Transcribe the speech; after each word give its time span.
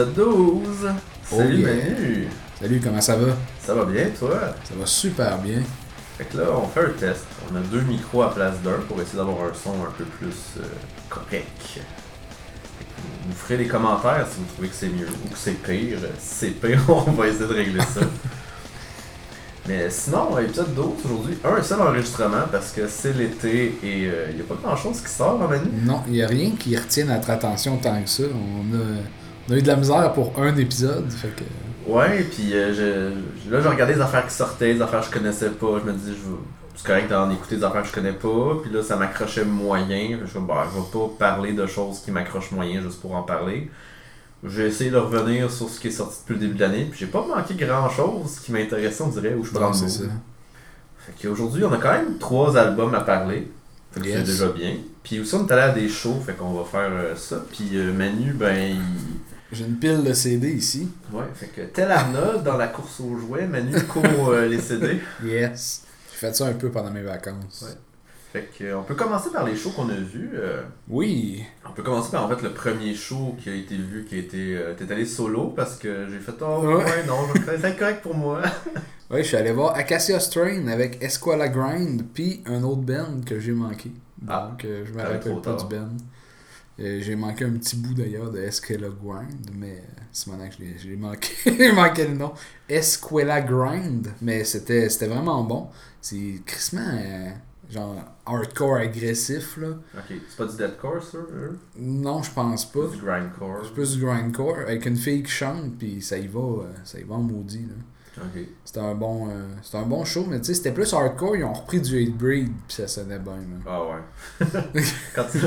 Épisode 0.00 0.14
12. 0.14 0.64
Salut 1.24 1.58
yeah. 1.58 1.74
Manu. 1.74 2.28
Salut, 2.58 2.80
comment 2.82 3.00
ça 3.02 3.16
va? 3.16 3.36
Ça 3.62 3.74
va 3.74 3.84
bien 3.84 4.06
toi? 4.18 4.54
Ça 4.64 4.74
va 4.74 4.86
super 4.86 5.36
bien. 5.38 5.60
Fait 6.16 6.24
que 6.24 6.38
là, 6.38 6.44
on 6.56 6.66
fait 6.68 6.86
un 6.86 6.98
test. 6.98 7.26
On 7.50 7.56
a 7.56 7.60
deux 7.60 7.82
micros 7.82 8.22
à 8.22 8.34
place 8.34 8.54
d'un 8.64 8.78
pour 8.88 8.98
essayer 9.02 9.18
d'avoir 9.18 9.50
un 9.50 9.52
son 9.52 9.74
un 9.74 9.90
peu 9.96 10.04
plus 10.04 10.58
euh, 10.58 10.62
correct. 11.10 11.80
Vous 13.26 13.34
ferez 13.34 13.58
des 13.58 13.66
commentaires 13.66 14.26
si 14.30 14.38
vous 14.38 14.46
trouvez 14.54 14.68
que 14.68 14.74
c'est 14.74 14.88
mieux 14.88 15.06
ou 15.06 15.28
que 15.28 15.38
c'est 15.38 15.62
pire. 15.62 15.98
Si 16.18 16.34
c'est 16.34 16.50
pire, 16.50 16.80
on 16.88 17.10
va 17.10 17.28
essayer 17.28 17.46
de 17.46 17.52
régler 17.52 17.80
ça. 17.80 18.00
Mais 19.68 19.90
sinon, 19.90 20.38
épisode 20.38 20.74
12 20.74 20.86
aujourd'hui, 21.04 21.36
un 21.44 21.62
seul 21.62 21.82
enregistrement 21.82 22.48
parce 22.50 22.72
que 22.72 22.88
c'est 22.88 23.12
l'été 23.12 23.78
et 23.82 24.04
il 24.30 24.36
n'y 24.36 24.40
a 24.40 24.44
pas 24.48 24.56
grand 24.62 24.76
chose 24.76 25.02
qui 25.02 25.12
sort, 25.12 25.42
hein, 25.42 25.46
Manu? 25.46 25.70
Non, 25.84 26.02
il 26.06 26.14
n'y 26.14 26.22
a 26.22 26.26
rien 26.26 26.52
qui 26.58 26.74
retienne 26.74 27.08
notre 27.08 27.28
attention 27.28 27.76
tant 27.76 28.02
que 28.02 28.08
ça. 28.08 28.22
On 28.22 28.74
a, 28.74 29.02
on 29.48 29.52
a 29.52 29.56
eu 29.56 29.62
de 29.62 29.66
la 29.68 29.76
misère 29.76 30.12
pour 30.12 30.32
un 30.38 30.56
épisode. 30.56 31.10
Fait 31.10 31.28
que... 31.34 31.44
Ouais, 31.90 32.22
puis 32.24 32.54
euh, 32.54 32.72
je, 32.74 33.50
là, 33.50 33.60
je 33.60 33.68
regardais 33.68 33.94
les 33.94 34.00
affaires 34.00 34.26
qui 34.26 34.34
sortaient, 34.34 34.74
les 34.74 34.82
affaires 34.82 35.00
que 35.00 35.06
je 35.06 35.10
connaissais 35.12 35.50
pas. 35.50 35.80
Je 35.84 35.90
me 35.90 35.96
dis, 35.96 36.06
je 36.08 36.12
vais- 36.30 36.36
c'est 36.76 36.86
correct 36.86 37.10
d'en 37.10 37.30
écouter 37.30 37.56
des 37.56 37.64
affaires 37.64 37.82
que 37.82 37.88
je 37.88 37.92
connais 37.92 38.12
pas. 38.12 38.56
Puis 38.62 38.72
là, 38.72 38.82
ça 38.82 38.96
m'accrochait 38.96 39.44
moyen. 39.44 40.18
Je 40.24 40.38
bah, 40.38 40.66
je 40.72 40.78
vais 40.80 40.86
pas 40.92 41.10
parler 41.18 41.52
de 41.52 41.66
choses 41.66 42.00
qui 42.00 42.10
m'accrochent 42.10 42.52
moyen 42.52 42.80
juste 42.80 43.00
pour 43.00 43.14
en 43.14 43.22
parler. 43.22 43.70
J'ai 44.46 44.66
essayé 44.68 44.90
de 44.90 44.96
revenir 44.96 45.50
sur 45.50 45.68
ce 45.68 45.78
qui 45.80 45.88
est 45.88 45.90
sorti 45.90 46.20
depuis 46.22 46.34
le 46.34 46.40
début 46.46 46.54
de 46.54 46.60
l'année. 46.60 46.86
Puis 46.90 47.00
j'ai 47.00 47.06
pas 47.06 47.22
manqué 47.26 47.54
grand 47.54 47.90
chose 47.90 48.38
qui 48.42 48.52
m'intéressait, 48.52 49.02
on 49.02 49.08
dirait, 49.08 49.34
où 49.34 49.44
je 49.44 49.50
prends 49.52 49.72
c'est 49.72 49.88
ça. 49.90 50.04
Fait 50.98 51.12
qu'aujourd'hui, 51.28 51.64
on 51.64 51.72
a 51.72 51.76
quand 51.76 51.92
même 51.92 52.16
trois 52.18 52.56
albums 52.56 52.94
à 52.94 53.00
parler. 53.00 53.50
Fait 53.92 54.00
que 54.00 54.06
Yes. 54.06 54.18
c'est 54.18 54.24
déjà 54.32 54.48
bien. 54.48 54.74
Puis 55.02 55.18
aussi, 55.20 55.34
on 55.34 55.46
est 55.46 55.52
allé 55.52 55.62
à 55.62 55.70
des 55.70 55.88
shows, 55.88 56.22
fait 56.24 56.32
qu'on 56.34 56.52
va 56.52 56.64
faire 56.64 56.90
euh, 56.92 57.16
ça. 57.16 57.42
Puis 57.52 57.70
euh, 57.74 57.92
Manu, 57.92 58.32
ben, 58.32 58.56
il. 58.76 58.80
J'ai 59.52 59.64
une 59.64 59.76
pile 59.76 60.04
de 60.04 60.12
CD 60.12 60.50
ici. 60.52 60.88
Ouais, 61.12 61.24
fait 61.34 61.46
que 61.46 61.62
tel 61.62 61.90
Arnold 61.90 62.44
dans 62.44 62.56
la 62.56 62.68
course 62.68 63.00
aux 63.00 63.16
jouets, 63.16 63.46
Manu 63.46 63.74
court 63.82 64.04
euh, 64.28 64.46
les 64.46 64.60
CD. 64.60 65.00
Yes. 65.24 65.82
J'ai 66.12 66.18
fait 66.28 66.36
ça 66.36 66.46
un 66.46 66.52
peu 66.52 66.70
pendant 66.70 66.90
mes 66.90 67.02
vacances. 67.02 67.62
Ouais. 67.66 67.74
Fait 68.32 68.48
que, 68.56 68.62
euh, 68.64 68.78
on 68.78 68.84
peut 68.84 68.94
commencer 68.94 69.30
par 69.30 69.44
les 69.44 69.56
shows 69.56 69.70
qu'on 69.70 69.88
a 69.88 69.94
vus. 69.94 70.30
euh, 70.34 70.62
Oui. 70.88 71.42
on 71.68 71.72
peut 71.72 71.82
commencer 71.82 72.12
par 72.12 72.24
en 72.24 72.28
fait 72.28 72.40
le 72.42 72.52
premier 72.52 72.94
show 72.94 73.34
qui 73.42 73.50
a 73.50 73.54
été 73.54 73.74
vu, 73.76 74.04
qui 74.08 74.14
a 74.14 74.18
été. 74.18 74.56
euh, 74.56 74.74
T'es 74.74 74.92
allé 74.92 75.04
solo 75.04 75.48
parce 75.48 75.76
que 75.76 76.06
j'ai 76.08 76.20
fait 76.20 76.32
Oh 76.40 76.62
Ouais. 76.64 76.74
ouais, 76.84 77.04
non, 77.08 77.16
c'est 77.60 77.76
correct 77.76 78.02
pour 78.02 78.14
moi. 78.14 78.42
Oui, 79.12 79.24
je 79.24 79.26
suis 79.26 79.36
allé 79.36 79.50
voir 79.50 79.74
Acacia 79.74 80.20
Strain 80.20 80.68
avec 80.68 81.02
Esquala 81.02 81.48
Grind, 81.48 82.04
puis 82.14 82.44
un 82.46 82.62
autre 82.62 82.82
band 82.82 83.22
que 83.26 83.40
j'ai 83.40 83.50
manqué. 83.50 83.90
Ah. 84.28 84.50
Donc, 84.52 84.64
je 84.64 84.92
me 84.92 85.02
rappelle 85.02 85.34
pas 85.34 85.40
tard. 85.40 85.56
du 85.66 85.74
band. 85.74 85.88
Euh, 86.80 87.00
j'ai 87.02 87.14
manqué 87.16 87.44
un 87.44 87.50
petit 87.50 87.76
bout 87.76 87.92
d'ailleurs 87.94 88.30
de 88.30 88.38
Esquela 88.40 88.88
Grind, 88.88 89.50
mais 89.54 89.72
euh, 89.76 90.00
c'est 90.12 90.30
maintenant 90.30 90.48
que 90.48 90.54
je 90.78 90.88
l'ai- 90.88 90.96
manqué. 90.96 91.30
j'ai 91.44 91.72
manqué 91.72 92.06
le 92.06 92.14
nom. 92.14 92.32
Esquela 92.68 93.40
Grind, 93.42 94.08
mais 94.22 94.44
c'était 94.44 94.88
c'était 94.88 95.08
vraiment 95.08 95.42
bon. 95.44 95.68
C'est 96.00 96.40
crissement 96.46 96.80
euh, 96.88 97.28
genre 97.70 97.96
hardcore 98.24 98.76
agressif 98.76 99.58
là. 99.58 99.68
Ok, 99.94 100.14
c'est 100.28 100.36
pas 100.38 100.46
du 100.46 100.56
deathcore 100.56 101.02
ça? 101.02 101.18
Non, 101.78 102.22
je 102.22 102.30
pense 102.30 102.64
pas. 102.72 102.80
C'est 102.90 102.96
du 102.98 103.04
grindcore. 103.04 103.60
C'est 103.64 103.74
plus 103.74 103.96
du 103.96 104.04
grindcore 104.04 104.56
avec 104.60 104.86
une 104.86 104.96
fille 104.96 105.22
qui 105.22 105.30
chante 105.30 105.76
puis 105.78 106.00
ça 106.00 106.16
y 106.16 106.26
va, 106.28 106.40
ça 106.84 106.98
y 106.98 107.02
va 107.02 107.16
en 107.16 107.22
maudit 107.22 107.66
là. 107.66 108.22
C'était 108.64 108.80
un 108.80 108.94
bon 108.94 109.28
euh, 109.30 109.46
c'était 109.62 109.78
un 109.78 109.86
bon 109.86 110.04
show 110.04 110.26
mais 110.28 110.38
tu 110.40 110.46
sais 110.46 110.54
c'était 110.54 110.72
plus 110.72 110.92
hardcore, 110.92 111.36
ils 111.36 111.44
ont 111.44 111.52
repris 111.54 111.80
du 111.80 112.02
hate 112.02 112.12
breed 112.16 112.48
puis 112.66 112.76
ça 112.76 112.88
sonnait 112.88 113.18
bien 113.18 113.36
là. 113.36 113.56
Ah 113.66 113.82
ouais. 113.84 114.82
Quand 115.14 115.24
tu, 115.30 115.38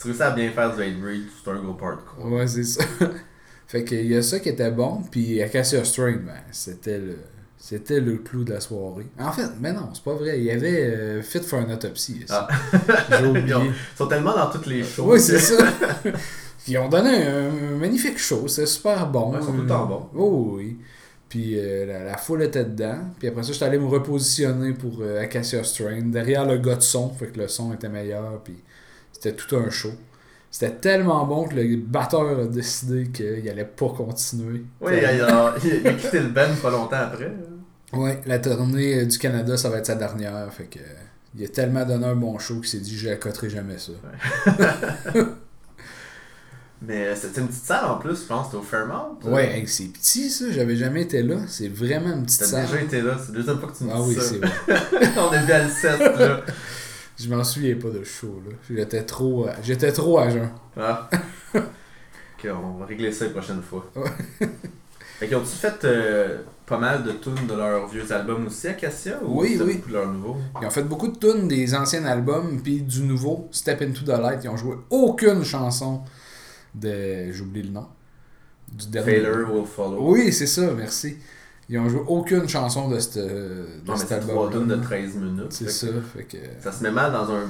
tu 0.00 0.06
réussis 0.08 0.22
à 0.22 0.30
bien 0.30 0.50
faire 0.50 0.74
du 0.74 0.82
hate 0.82 1.00
breed, 1.00 1.24
c'est 1.44 1.50
un 1.50 1.56
gros 1.56 1.76
hardcore. 1.86 2.26
Ouais, 2.32 2.46
c'est 2.46 2.64
ça. 2.64 2.84
fait 3.66 3.84
que 3.84 3.94
il 3.94 4.06
y 4.12 4.16
a 4.16 4.22
ça 4.22 4.38
qui 4.40 4.48
était 4.50 4.70
bon 4.70 5.02
puis 5.10 5.42
Acacia 5.42 5.84
Strain 5.84 6.12
ben 6.24 6.34
c'était 6.52 6.98
le 6.98 7.16
c'était 7.58 7.98
le 8.00 8.18
clou 8.18 8.44
de 8.44 8.52
la 8.52 8.60
soirée. 8.60 9.06
En 9.18 9.32
fait, 9.32 9.48
mais 9.60 9.72
non, 9.72 9.88
c'est 9.92 10.04
pas 10.04 10.14
vrai. 10.14 10.38
Il 10.38 10.44
y 10.44 10.50
avait 10.50 10.84
euh, 10.84 11.22
Fit 11.22 11.40
for 11.40 11.58
an 11.60 11.70
Autopsy. 11.72 12.24
Ah. 12.28 12.46
J'ai 13.10 13.26
oublié. 13.26 13.46
Ils 13.48 13.54
ont- 13.54 13.64
ils 13.64 13.96
sont 13.96 14.06
tellement 14.06 14.36
dans 14.36 14.50
toutes 14.50 14.66
les 14.66 14.84
shows. 14.84 15.10
Oui, 15.12 15.18
c'est 15.18 15.38
ça. 15.40 15.56
Ils 16.68 16.78
ont 16.78 16.88
donné 16.88 17.22
un, 17.24 17.76
magnifique 17.76 18.18
show, 18.18 18.48
c'est 18.48 18.66
super 18.66 19.06
bon. 19.08 19.30
Ouais, 19.32 19.38
ils 19.40 19.44
sont 19.44 19.52
tout 19.52 19.62
le 19.62 19.66
temps 19.68 19.86
bons. 19.86 20.08
Oh 20.16 20.52
oui. 20.56 20.76
Puis 21.28 21.54
euh, 21.58 21.86
la, 21.86 22.04
la 22.04 22.16
foule 22.16 22.42
était 22.42 22.64
dedans. 22.64 22.98
Puis 23.18 23.28
après 23.28 23.42
ça, 23.44 23.52
j'étais 23.52 23.64
allé 23.66 23.78
me 23.78 23.86
repositionner 23.86 24.72
pour 24.72 24.98
euh, 25.00 25.22
Acacia 25.22 25.62
Strain, 25.62 26.02
derrière 26.02 26.44
le 26.44 26.58
gars 26.58 26.74
de 26.74 26.82
son, 26.82 27.08
fait 27.10 27.28
que 27.28 27.38
le 27.38 27.46
son 27.48 27.72
était 27.72 27.88
meilleur. 27.88 28.40
Puis 28.42 28.56
c'était 29.26 29.36
tout 29.36 29.56
un 29.56 29.70
show. 29.70 29.90
C'était 30.50 30.72
tellement 30.76 31.26
bon 31.26 31.48
que 31.48 31.54
le 31.56 31.76
batteur 31.76 32.38
a 32.40 32.46
décidé 32.46 33.08
qu'il 33.10 33.48
allait 33.48 33.64
pas 33.64 33.88
continuer. 33.88 34.62
Oui, 34.80 34.92
il 34.96 35.04
a, 35.04 35.12
il 35.14 35.20
a- 35.86 35.92
quitté 35.94 36.20
le 36.20 36.28
band 36.28 36.42
pas 36.62 36.70
longtemps 36.70 36.96
après. 36.96 37.32
Ouais, 37.92 38.20
la 38.26 38.38
tournée 38.38 39.00
euh, 39.00 39.06
du 39.06 39.18
Canada, 39.18 39.56
ça 39.56 39.68
va 39.70 39.78
être 39.78 39.86
sa 39.86 39.94
dernière. 39.96 40.50
Fait 40.52 40.64
que 40.64 40.78
euh, 40.78 40.82
il 41.36 41.44
a 41.44 41.48
tellement 41.48 41.84
donné 41.84 42.06
un 42.06 42.14
bon 42.16 42.38
show 42.38 42.54
qu'il 42.60 42.68
s'est 42.68 42.78
dit 42.80 42.96
je 42.96 43.08
accoterai 43.10 43.50
jamais 43.50 43.76
ça. 43.78 43.92
Mais 46.82 47.14
c'était 47.16 47.40
une 47.40 47.48
petite 47.48 47.64
salle 47.64 47.86
en 47.86 47.96
plus, 47.96 48.20
je 48.22 48.26
pense, 48.26 48.52
au 48.54 48.60
Fairmount. 48.60 49.18
Ouais, 49.24 49.60
hey, 49.60 49.66
c'est 49.66 49.84
petit 49.84 50.28
ça, 50.30 50.44
j'avais 50.50 50.76
jamais 50.76 51.02
été 51.02 51.22
là. 51.22 51.36
C'est 51.48 51.68
vraiment 51.68 52.12
une 52.14 52.24
petite 52.24 52.40
T'as 52.40 52.46
salle. 52.46 52.66
déjà 52.66 52.80
été 52.82 53.00
là, 53.00 53.16
c'est 53.18 53.32
la 53.32 53.38
deuxième 53.38 53.58
fois 53.58 53.68
que 53.70 53.78
tu 53.78 53.84
me 53.84 53.90
Ah 53.92 53.96
dis 53.96 54.02
oui, 54.08 54.14
ça. 54.14 54.20
c'est 54.22 54.38
vrai. 54.38 55.10
On 55.16 55.32
est 55.32 55.52
à 55.52 55.64
le 55.64 55.70
7 55.70 55.98
là. 56.00 56.40
Je 57.18 57.28
m'en 57.28 57.42
souviens 57.42 57.76
pas 57.76 57.88
de 57.88 58.04
show 58.04 58.42
là. 58.46 58.54
J'étais 58.68 59.02
trop, 59.04 59.46
euh, 59.46 59.52
j'étais 59.62 59.92
trop 59.92 60.18
à 60.18 60.28
jeun. 60.28 60.50
Ah. 60.76 61.08
ok, 61.54 62.48
on 62.52 62.78
va 62.78 62.86
régler 62.86 63.10
ça 63.10 63.24
les 63.26 63.30
prochaines 63.32 63.62
fois. 63.62 63.86
Fait 65.18 65.28
qu'ils 65.28 65.36
ont-tu 65.36 65.46
fait 65.46 65.82
euh, 65.84 66.42
pas 66.66 66.76
mal 66.76 67.02
de 67.02 67.12
tunes 67.12 67.46
de 67.48 67.54
leurs 67.54 67.88
vieux 67.88 68.12
albums 68.12 68.48
aussi, 68.48 68.68
Acacia 68.68 69.18
Ou 69.24 69.40
Oui, 69.40 69.58
oui. 69.58 69.76
beaucoup 69.76 69.88
de 69.88 69.94
leurs 69.94 70.12
nouveaux? 70.12 70.36
Ils 70.60 70.66
ont 70.66 70.70
fait 70.70 70.82
beaucoup 70.82 71.08
de 71.08 71.16
tunes 71.18 71.48
des 71.48 71.74
anciens 71.74 72.04
albums 72.04 72.60
puis 72.62 72.82
du 72.82 73.00
nouveau 73.00 73.48
Step 73.50 73.80
Into 73.80 74.02
the 74.02 74.18
Light. 74.18 74.40
Ils 74.44 74.50
ont 74.50 74.58
joué 74.58 74.76
aucune 74.90 75.42
chanson 75.42 76.02
de, 76.74 77.32
j'oublie 77.32 77.62
le 77.62 77.70
nom, 77.70 77.86
du 78.70 78.88
dernier. 78.88 79.20
Failure 79.22 79.54
Will 79.54 79.64
Follow. 79.64 80.12
Oui, 80.12 80.30
c'est 80.34 80.46
ça, 80.46 80.70
merci. 80.76 81.16
Ils 81.68 81.78
ont 81.80 81.88
joué 81.88 82.00
aucune 82.06 82.48
chanson 82.48 82.88
de, 82.88 83.00
cette, 83.00 83.16
de 83.18 83.66
Non, 83.84 83.94
mais 83.94 83.96
cet 83.96 84.08
c'est 84.08 84.20
trois 84.20 84.46
album. 84.46 84.68
tunes 84.68 84.76
de 84.78 84.82
13 84.84 85.14
minutes. 85.16 85.46
C'est 85.52 85.68
ça, 85.68 85.88
fait 86.16 86.22
que. 86.22 86.36
Ça 86.62 86.70
se 86.70 86.80
met 86.84 86.92
mal 86.92 87.10
dans 87.12 87.24
un, 87.32 87.40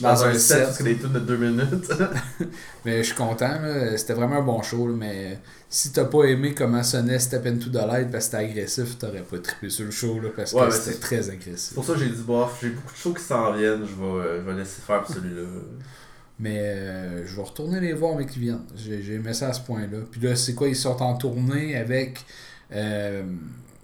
dans 0.00 0.08
Dans 0.14 0.24
un 0.24 0.34
set 0.34 0.72
set. 0.72 0.84
des 0.84 0.96
tunes 0.96 1.12
de 1.12 1.20
2 1.20 1.36
minutes. 1.36 1.92
Mais 2.84 2.98
je 2.98 3.02
suis 3.08 3.14
content, 3.14 3.54
c'était 3.96 4.14
vraiment 4.14 4.38
un 4.38 4.42
bon 4.42 4.60
show, 4.62 4.88
là, 4.88 4.94
mais 4.98 5.38
si 5.68 5.92
t'as 5.92 6.06
pas 6.06 6.24
aimé 6.24 6.54
comment 6.54 6.82
sonnait 6.82 7.20
Step 7.20 7.46
Into 7.46 7.70
the 7.70 7.74
Light 7.86 8.10
parce 8.10 8.24
que 8.28 8.36
c'était 8.38 8.50
agressif, 8.50 8.98
t'aurais 8.98 9.22
pas 9.22 9.38
trippé 9.38 9.70
sur 9.70 9.84
le 9.84 9.92
show, 9.92 10.18
là, 10.20 10.30
parce 10.34 10.50
que 10.52 10.56
Ouais, 10.56 10.64
mais 10.66 10.70
c'était 10.72 10.98
très 10.98 11.22
C'est 11.22 11.30
agressif. 11.30 11.74
pour 11.74 11.84
ça 11.84 11.92
que 11.92 12.00
j'ai 12.00 12.08
dit, 12.08 12.22
bof, 12.26 12.58
j'ai 12.60 12.70
beaucoup 12.70 12.92
de 12.92 12.98
shows 12.98 13.14
qui 13.14 13.22
s'en 13.22 13.52
viennent, 13.52 13.82
je 13.86 13.94
vais, 13.94 14.38
je 14.40 14.50
vais 14.50 14.54
laisser 14.58 14.82
faire 14.82 15.06
celui-là. 15.06 15.42
Mais 16.40 16.58
euh, 16.60 17.24
je 17.26 17.36
vais 17.36 17.42
retourner 17.42 17.78
les 17.78 17.92
voir, 17.92 18.16
mais 18.16 18.26
qui 18.26 18.40
viennent. 18.40 18.64
J'ai 18.74 19.14
aimé 19.14 19.32
ça 19.32 19.48
à 19.48 19.52
ce 19.52 19.60
point-là. 19.60 19.98
Puis 20.10 20.20
là, 20.20 20.34
c'est 20.34 20.54
quoi 20.54 20.66
Ils 20.66 20.74
sont 20.74 21.00
en 21.00 21.14
tournée 21.16 21.76
avec 21.76 22.24
euh, 22.72 23.22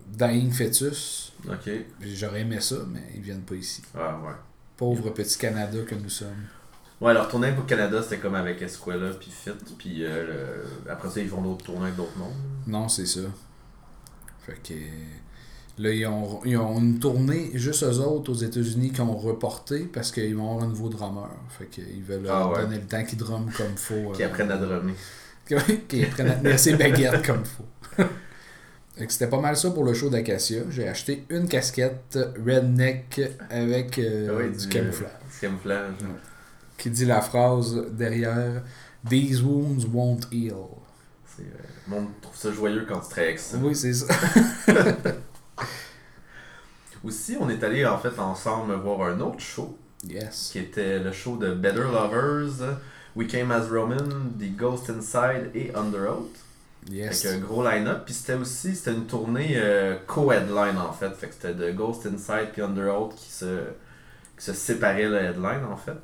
Dying 0.09 0.51
Fetus. 0.51 1.33
Ok. 1.49 1.71
J'aurais 2.01 2.41
aimé 2.41 2.61
ça, 2.61 2.77
mais 2.93 3.03
ils 3.15 3.21
viennent 3.23 3.43
pas 3.43 3.55
ici. 3.55 3.83
Ah 3.97 4.19
ouais. 4.25 4.33
Pauvre 4.77 5.11
petit 5.11 5.39
Canada 5.39 5.79
que 5.87 5.95
nous 5.95 6.09
sommes. 6.09 6.47
Ouais, 7.01 7.15
leur 7.15 7.29
tournée 7.29 7.53
pour 7.53 7.65
Canada, 7.67 8.03
c'était 8.03 8.19
comme 8.19 8.35
avec 8.35 8.61
Esquella 8.61 9.11
puis 9.21 9.31
Fit, 9.31 9.53
puis 9.79 10.05
euh, 10.05 10.65
le- 10.85 10.91
après 10.91 11.09
ça, 11.09 11.21
ils 11.21 11.29
font 11.29 11.41
d'autres 11.43 11.65
tournées 11.65 11.85
avec 11.87 11.97
d'autres 11.97 12.17
mondes. 12.19 12.33
Non, 12.67 12.89
c'est 12.89 13.07
ça. 13.07 13.21
Fait 14.45 14.59
que. 14.63 14.75
Là, 15.81 15.93
ils 15.93 16.07
ont, 16.07 16.41
ils 16.45 16.57
ont 16.57 16.77
une 16.81 16.99
tournée, 16.99 17.53
juste 17.55 17.85
eux 17.85 17.99
autres 18.01 18.33
aux 18.33 18.37
États-Unis, 18.37 18.91
qui 18.91 19.01
ont 19.01 19.17
reporté 19.17 19.85
parce 19.85 20.11
qu'ils 20.11 20.35
vont 20.35 20.51
avoir 20.51 20.65
un 20.65 20.69
nouveau 20.69 20.89
drummer. 20.89 21.29
Fait 21.57 21.67
qu'ils 21.67 22.03
veulent 22.03 22.25
Ah 22.27 22.41
leur 22.41 22.51
ouais. 22.51 22.63
donner 22.63 22.77
le 22.79 22.87
temps 22.87 23.05
qu'ils 23.05 23.17
drumment 23.19 23.53
comme 23.57 23.77
faut. 23.77 24.11
Qui 24.11 24.25
euh, 24.25 24.27
apprennent 24.27 24.51
à 24.51 24.57
drummer. 24.57 24.95
qui 25.89 26.03
apprennent 26.05 26.31
à 26.31 26.35
tenir 26.35 26.59
ses 26.59 26.75
baguettes 26.77 27.25
comme 27.25 27.45
faut. 27.45 27.65
C'était 29.09 29.29
pas 29.29 29.41
mal 29.41 29.57
ça 29.57 29.71
pour 29.71 29.85
le 29.85 29.95
show 29.95 30.11
d'Acacia. 30.11 30.63
J'ai 30.71 30.89
acheté 30.89 31.25
une 31.31 31.47
casquette 31.49 32.19
redneck 32.45 33.21
avec 33.51 33.99
euh, 33.99 34.29
Ah 34.31 34.37
ouais, 34.37 34.51
du 34.51 34.69
camouflage. 34.69 35.11
Camouflage. 35.41 35.93
Ouais. 36.01 36.07
Qui 36.77 36.91
dit 36.91 37.05
la 37.05 37.21
phrase 37.21 37.77
derrière 37.93 38.63
These 39.09 39.43
wounds 39.43 39.87
won't 39.93 40.21
heal. 40.33 40.53
Euh, 41.41 41.43
le 41.87 41.95
monde 41.95 42.09
trouve 42.21 42.37
ça 42.37 42.51
joyeux 42.53 42.85
quand 42.89 42.99
tu 43.01 43.09
travailles 43.11 43.29
avec 43.29 43.39
ça. 43.39 43.57
Oui, 43.63 43.75
c'est 43.77 43.93
ça. 43.95 44.07
Aussi, 47.05 47.37
on 47.41 47.49
est 47.49 47.63
allé 47.63 47.87
en 47.87 47.99
fait 47.99 48.19
ensemble 48.19 48.75
voir 48.75 49.03
un 49.09 49.21
autre 49.21 49.41
show 49.41 49.77
Yes. 50.09 50.51
qui 50.53 50.59
était 50.61 50.99
le 51.01 51.11
show 51.13 51.37
de 51.37 51.55
Better 51.55 51.83
Lovers, 51.83 52.77
We 53.17 53.27
Came 53.29 53.51
as 53.51 53.67
Roman, 53.69 53.97
The 54.39 54.57
Ghost 54.57 54.91
Inside 54.91 55.51
et 55.55 55.73
Under 55.75 56.09
Oath. 56.11 56.37
Yes. 56.91 57.25
Avec 57.27 57.37
un 57.39 57.45
gros 57.45 57.63
line-up. 57.63 58.03
Puis 58.05 58.15
c'était 58.15 58.35
aussi 58.35 58.75
c'était 58.75 58.93
une 58.93 59.07
tournée 59.07 59.53
euh, 59.57 59.97
co-headline 60.07 60.79
en 60.79 60.93
fait. 60.93 61.11
Fait 61.11 61.29
que 61.29 61.35
c'était 61.35 61.55
de 61.55 61.71
Ghost 61.73 62.07
Inside 62.07 62.49
puis 62.53 62.63
Under 62.63 63.01
Oath 63.01 63.15
qui 63.15 63.31
se, 63.31 63.61
qui 64.39 64.45
se 64.45 64.53
séparaient 64.53 65.09
le 65.09 65.17
headline 65.17 65.65
en 65.71 65.77
fait. 65.77 65.97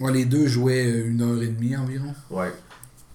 Ouais, 0.00 0.12
les 0.12 0.24
deux 0.24 0.46
jouaient 0.46 0.86
euh, 0.86 1.06
une 1.08 1.22
heure 1.22 1.42
et 1.42 1.46
demie 1.48 1.76
environ. 1.76 2.14
Ouais. 2.30 2.52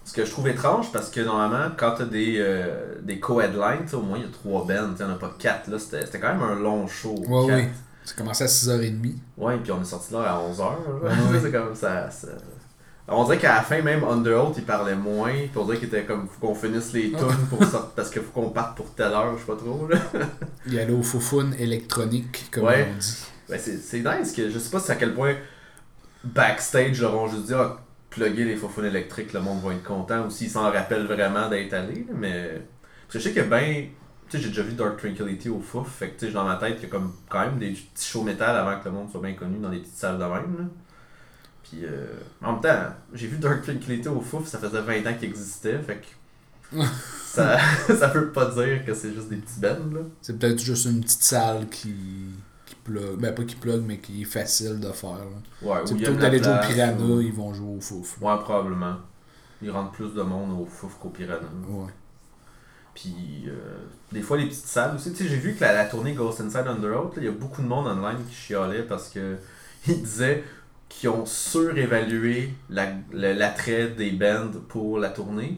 Ce 0.05 0.13
que 0.13 0.25
je 0.25 0.31
trouve 0.31 0.47
étrange 0.47 0.91
parce 0.91 1.09
que 1.09 1.21
normalement, 1.21 1.71
quand 1.77 1.93
t'as 1.97 2.05
des, 2.05 2.35
euh, 2.39 2.95
des 3.01 3.19
co-headlines, 3.19 3.87
au 3.93 4.01
moins 4.01 4.17
il 4.17 4.23
y 4.23 4.27
a 4.27 4.31
trois 4.31 4.65
bands, 4.65 4.89
il 4.99 5.05
n'y 5.05 5.11
en 5.11 5.13
a 5.13 5.17
pas 5.17 5.33
quatre. 5.37 5.69
Là, 5.69 5.77
c'était, 5.79 6.05
c'était 6.05 6.19
quand 6.19 6.33
même 6.33 6.41
un 6.43 6.55
long 6.55 6.87
show. 6.87 7.15
Ouais, 7.27 7.47
quatre. 7.47 7.59
oui. 7.59 7.65
Ça 8.03 8.13
commençait 8.17 8.43
à 8.45 8.47
6h30. 8.47 9.13
Ouais, 9.37 9.57
puis 9.57 9.71
on 9.71 9.81
est 9.81 9.85
sorti 9.85 10.11
là 10.13 10.21
à 10.33 10.39
11h. 10.39 10.59
Ouais, 11.03 11.09
ouais. 11.09 11.39
c'est 11.43 11.51
comme 11.51 11.75
ça, 11.75 12.09
ça- 12.09 12.27
On 13.13 13.23
dirait 13.25 13.37
qu'à 13.37 13.55
la 13.55 13.61
fin, 13.61 13.81
même 13.81 14.03
Underoath, 14.03 14.55
il 14.57 14.63
parlait 14.63 14.95
moins. 14.95 15.31
Puis 15.33 15.51
on 15.57 15.65
dirait 15.65 15.77
qu'il 15.77 15.87
était 15.87 16.03
comme, 16.05 16.27
faut 16.27 16.47
qu'on 16.47 16.55
finisse 16.55 16.93
les 16.93 17.11
tunes 17.11 17.45
pour 17.49 17.59
sortir, 17.63 17.89
parce 17.95 18.09
qu'il 18.09 18.21
faut 18.21 18.31
qu'on 18.31 18.49
parte 18.49 18.75
pour 18.77 18.93
telle 18.93 19.11
heure, 19.11 19.33
je 19.35 19.41
sais 19.41 19.45
pas 19.47 19.55
trop. 19.57 19.87
Là. 19.87 19.97
Il 20.67 20.79
allait 20.79 20.93
au 20.93 21.03
foufoune 21.03 21.53
électronique, 21.59 22.47
comme 22.51 22.63
Ouais. 22.65 22.87
on 22.93 22.97
dit. 22.99 23.25
Ben, 23.49 23.59
c'est, 23.59 23.77
c'est 23.77 23.99
nice 23.99 24.31
que 24.31 24.49
je 24.49 24.57
sais 24.57 24.69
pas 24.69 24.79
si 24.79 24.91
à 24.91 24.95
quel 24.95 25.13
point 25.13 25.35
backstage 26.23 27.01
leur 27.01 27.15
ont 27.15 27.27
juste 27.27 27.45
dit, 27.47 27.53
ah, 27.53 27.77
plugger 28.09 28.45
les 28.45 28.55
faufounes 28.55 28.85
électriques, 28.85 29.33
le 29.33 29.41
monde 29.41 29.61
va 29.63 29.73
être 29.73 29.83
content. 29.83 30.25
Ou 30.25 30.29
s'ils 30.29 30.49
s'en 30.49 30.69
rappellent 30.71 31.05
vraiment 31.07 31.49
d'être 31.49 31.73
allés. 31.73 32.05
Mais. 32.15 32.61
Parce 33.07 33.13
que 33.13 33.19
je 33.19 33.23
sais 33.23 33.31
que 33.33 33.41
ben. 33.41 33.87
Tu 34.29 34.37
sais, 34.37 34.43
j'ai 34.43 34.49
déjà 34.49 34.61
vu 34.63 34.71
Dark 34.73 34.95
Tranquility 34.97 35.49
au 35.49 35.59
Fouf. 35.59 35.89
Fait 35.99 36.07
que 36.11 36.19
tu 36.21 36.27
sais, 36.27 36.31
dans 36.31 36.45
ma 36.45 36.55
tête, 36.55 36.75
il 36.79 36.83
y 36.83 36.85
a 36.85 36.89
comme 36.89 37.11
quand 37.27 37.41
même 37.41 37.57
des 37.59 37.71
petits 37.71 38.07
shows 38.07 38.23
métal 38.23 38.55
avant 38.55 38.79
que 38.79 38.85
le 38.85 38.91
monde 38.91 39.11
soit 39.11 39.19
bien 39.19 39.33
connu 39.33 39.57
dans 39.59 39.69
des 39.69 39.79
petites 39.79 39.97
salles 39.97 40.17
de 40.17 40.23
même. 40.23 40.31
Là. 40.57 40.63
Puis 41.71 41.85
euh, 41.85 42.05
en 42.43 42.53
même 42.53 42.61
temps, 42.61 42.93
j'ai 43.13 43.27
vu 43.27 43.37
Dark 43.37 43.63
Tranquility 43.63 44.09
au 44.09 44.19
Fouf, 44.19 44.45
ça 44.47 44.59
faisait 44.59 44.81
20 44.81 45.09
ans 45.09 45.13
qu'il 45.17 45.29
existait. 45.29 45.79
Fait 45.79 46.01
que. 46.01 46.77
ça, 47.25 47.57
ça 47.97 48.09
peut 48.09 48.29
pas 48.31 48.45
dire 48.51 48.83
que 48.85 48.93
c'est 48.93 49.13
juste 49.13 49.29
des 49.29 49.37
petits 49.37 49.59
bands. 49.59 49.93
Là. 49.93 50.01
C'est 50.21 50.37
peut-être 50.37 50.59
juste 50.59 50.85
une 50.85 51.01
petite 51.01 51.23
salle 51.23 51.69
qui, 51.69 51.93
qui 52.65 52.75
plug. 52.83 53.17
Ben, 53.19 53.33
pas 53.33 53.43
qui 53.43 53.55
plug, 53.55 53.83
mais 53.85 53.99
qui 53.99 54.23
est 54.23 54.25
facile 54.25 54.79
de 54.81 54.89
faire. 54.91 55.11
là. 55.19 55.25
Ouais, 55.61 55.81
C'est 55.85 55.95
plutôt 55.95 56.13
que 56.13 56.19
d'aller 56.19 56.43
jouer 56.43 56.53
au 56.53 56.67
Piranha, 56.67 57.05
ou- 57.05 57.21
ils 57.21 57.33
vont 57.33 57.53
jouer 57.53 57.77
au 57.77 57.81
fouf. 57.81 58.17
Ouais, 58.21 58.37
probablement. 58.41 58.97
Ils 59.61 59.71
rentrent 59.71 59.91
plus 59.91 60.13
de 60.13 60.21
monde 60.23 60.59
au 60.59 60.65
Fouf 60.65 60.95
qu'au 60.99 61.09
Piranha. 61.09 61.47
Ouais. 61.69 61.91
Puis 62.95 63.43
euh, 63.47 63.77
des 64.11 64.21
fois 64.21 64.37
les 64.37 64.47
petites 64.47 64.65
salles 64.65 64.95
aussi. 64.95 65.11
Tu 65.13 65.23
sais, 65.23 65.29
j'ai 65.29 65.37
vu 65.37 65.53
que 65.53 65.61
la, 65.61 65.71
la 65.73 65.85
tournée 65.85 66.13
Ghost 66.13 66.41
Inside 66.41 66.67
Underoath, 66.67 67.15
là, 67.15 67.21
il 67.21 67.25
y 67.25 67.27
a 67.27 67.31
beaucoup 67.31 67.61
de 67.61 67.67
monde 67.67 67.87
online 67.87 68.17
qui 68.27 68.33
chialait 68.35 68.83
parce 68.83 69.07
que 69.09 69.37
ils 69.87 70.01
disaient 70.01 70.43
qu'ils 70.91 71.09
ont 71.09 71.25
surévalué 71.25 72.49
la- 72.69 72.93
l'attrait 73.13 73.87
des 73.89 74.11
bands 74.11 74.51
pour 74.67 74.99
la 74.99 75.09
tournée. 75.09 75.57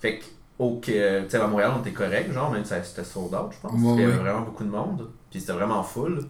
Fait 0.00 0.18
que 0.18 0.24
que, 0.58 0.92
euh, 0.92 1.22
tu 1.24 1.30
sais, 1.30 1.36
à 1.38 1.46
Montréal, 1.46 1.72
on 1.76 1.80
était 1.80 1.90
correct, 1.92 2.32
genre, 2.32 2.50
même 2.50 2.62
si 2.64 2.70
ça- 2.70 2.82
c'était 2.82 3.04
sold 3.04 3.34
out, 3.34 3.50
je 3.52 3.60
pense. 3.60 3.72
Ouais, 3.72 3.94
il 3.96 4.00
y 4.00 4.04
avait 4.04 4.12
ouais. 4.12 4.18
vraiment 4.18 4.42
beaucoup 4.42 4.64
de 4.64 4.70
monde. 4.70 5.08
Puis 5.30 5.40
c'était 5.40 5.52
vraiment 5.52 5.82
full 5.82 6.20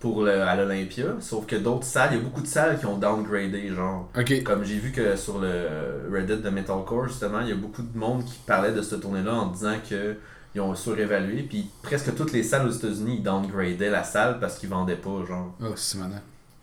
pour 0.00 0.22
le, 0.24 0.42
à 0.42 0.56
l'Olympia. 0.56 1.04
Sauf 1.20 1.46
que 1.46 1.56
d'autres 1.56 1.84
salles, 1.84 2.10
il 2.12 2.18
y 2.18 2.20
a 2.20 2.24
beaucoup 2.24 2.40
de 2.42 2.46
salles 2.46 2.78
qui 2.78 2.86
ont 2.86 2.98
downgradé, 2.98 3.68
genre. 3.68 4.08
Ok. 4.18 4.42
Comme 4.42 4.64
j'ai 4.64 4.78
vu 4.78 4.90
que 4.90 5.14
sur 5.16 5.38
le 5.38 6.08
Reddit 6.12 6.38
de 6.38 6.50
Metalcore, 6.50 7.06
justement, 7.08 7.40
il 7.40 7.48
y 7.50 7.52
a 7.52 7.56
beaucoup 7.56 7.82
de 7.82 7.96
monde 7.96 8.24
qui 8.24 8.38
parlait 8.46 8.72
de 8.72 8.82
cette 8.82 9.00
tournée-là 9.00 9.32
en 9.34 9.46
disant 9.46 9.76
que 9.88 10.16
ils 10.54 10.60
ont 10.60 10.74
surévalué. 10.74 11.42
Puis 11.48 11.70
presque 11.82 12.14
toutes 12.16 12.32
les 12.32 12.42
salles 12.42 12.66
aux 12.66 12.72
États-Unis, 12.72 13.16
ils 13.18 13.22
downgradaient 13.22 13.90
la 13.90 14.02
salle 14.04 14.38
parce 14.40 14.58
qu'ils 14.58 14.68
vendaient 14.70 14.96
pas, 14.96 15.24
genre. 15.26 15.54
Oh, 15.62 15.72
c'est 15.76 15.98
maintenant. 15.98 16.20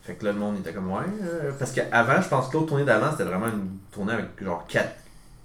Fait 0.09 0.15
que 0.15 0.25
là, 0.25 0.31
le 0.31 0.39
monde 0.39 0.57
était 0.57 0.73
comme, 0.73 0.91
ouais. 0.91 1.03
euh, 1.21 1.51
parce 1.59 1.71
qu'avant, 1.71 2.19
je 2.19 2.27
pense 2.29 2.47
que 2.47 2.53
l'autre 2.53 2.69
tournée 2.69 2.83
d'avant, 2.83 3.11
c'était 3.11 3.25
vraiment 3.25 3.45
une 3.45 3.77
tournée 3.91 4.13
avec 4.13 4.43
genre 4.43 4.65
4 4.67 4.89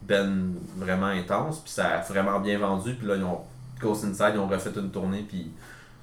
bands 0.08 0.54
vraiment 0.78 1.08
intenses. 1.08 1.60
Puis 1.60 1.72
ça 1.72 1.98
a 1.98 2.00
vraiment 2.00 2.40
bien 2.40 2.58
vendu. 2.58 2.94
Puis 2.94 3.06
là, 3.06 3.16
ils 3.16 3.24
ont 3.24 3.40
Ghost 3.78 4.04
Inside, 4.04 4.30
ils 4.32 4.38
ont 4.38 4.48
refait 4.48 4.70
une 4.74 4.90
tournée. 4.90 5.22
Puis 5.28 5.50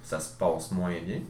ça 0.04 0.20
se 0.20 0.30
passe 0.38 0.72
moins 0.72 0.94
bien. 1.04 1.22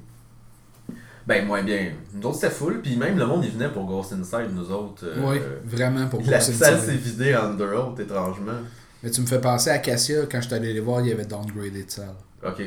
Ben, 1.26 1.46
moins 1.48 1.64
bien. 1.64 1.94
Nous 2.14 2.28
autres, 2.28 2.36
c'était 2.40 2.54
full. 2.54 2.82
Puis 2.82 2.98
même 2.98 3.18
le 3.18 3.26
monde, 3.26 3.46
il 3.46 3.52
venait 3.52 3.70
pour 3.70 3.86
Ghost 3.86 4.12
Inside, 4.12 4.50
nous 4.52 4.70
autres. 4.70 5.06
euh, 5.06 5.16
oui, 5.24 5.40
vraiment 5.64 6.08
pour 6.10 6.22
la 6.24 6.32
passer 6.34 6.52
une 6.52 6.58
salle 6.58 6.82
s'est 6.82 6.96
vidée 6.98 7.34
en 7.34 7.52
Underoath, 7.52 7.98
étrangement. 7.98 8.60
Mais 9.04 9.10
tu 9.10 9.22
me 9.22 9.26
fais 9.26 9.40
penser 9.40 9.70
à 9.70 9.78
Cassia, 9.80 10.26
quand 10.30 10.42
je 10.42 10.48
suis 10.48 10.54
allé 10.56 10.74
les 10.74 10.82
voir, 10.82 11.00
il 11.00 11.08
y 11.08 11.12
avait 11.14 11.26
downgradé 11.26 11.86
de 11.86 11.90
salle. 11.90 12.16
Ok. 12.46 12.62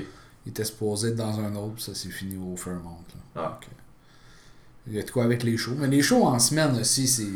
Il 0.46 0.50
était 0.50 0.64
supposé 0.64 1.08
être 1.08 1.17
dans 1.17 1.38
un 1.38 1.55
autre, 1.55 1.75
puis 1.75 1.82
ça 1.84 1.94
s'est 1.94 2.08
fini 2.08 2.37
au 2.37 2.56
Fairmont. 2.56 2.96
là. 3.37 3.43
Ah. 3.43 3.60
Euh, 3.62 3.67
il 4.86 4.94
y 4.94 4.98
a 5.00 5.02
de 5.02 5.10
quoi 5.10 5.25
avec 5.25 5.42
les 5.42 5.56
shows. 5.56 5.75
Mais 5.78 5.86
les 5.88 6.02
shows 6.02 6.25
en 6.25 6.38
semaine 6.38 6.76
aussi, 6.81 7.06
c'est. 7.08 7.26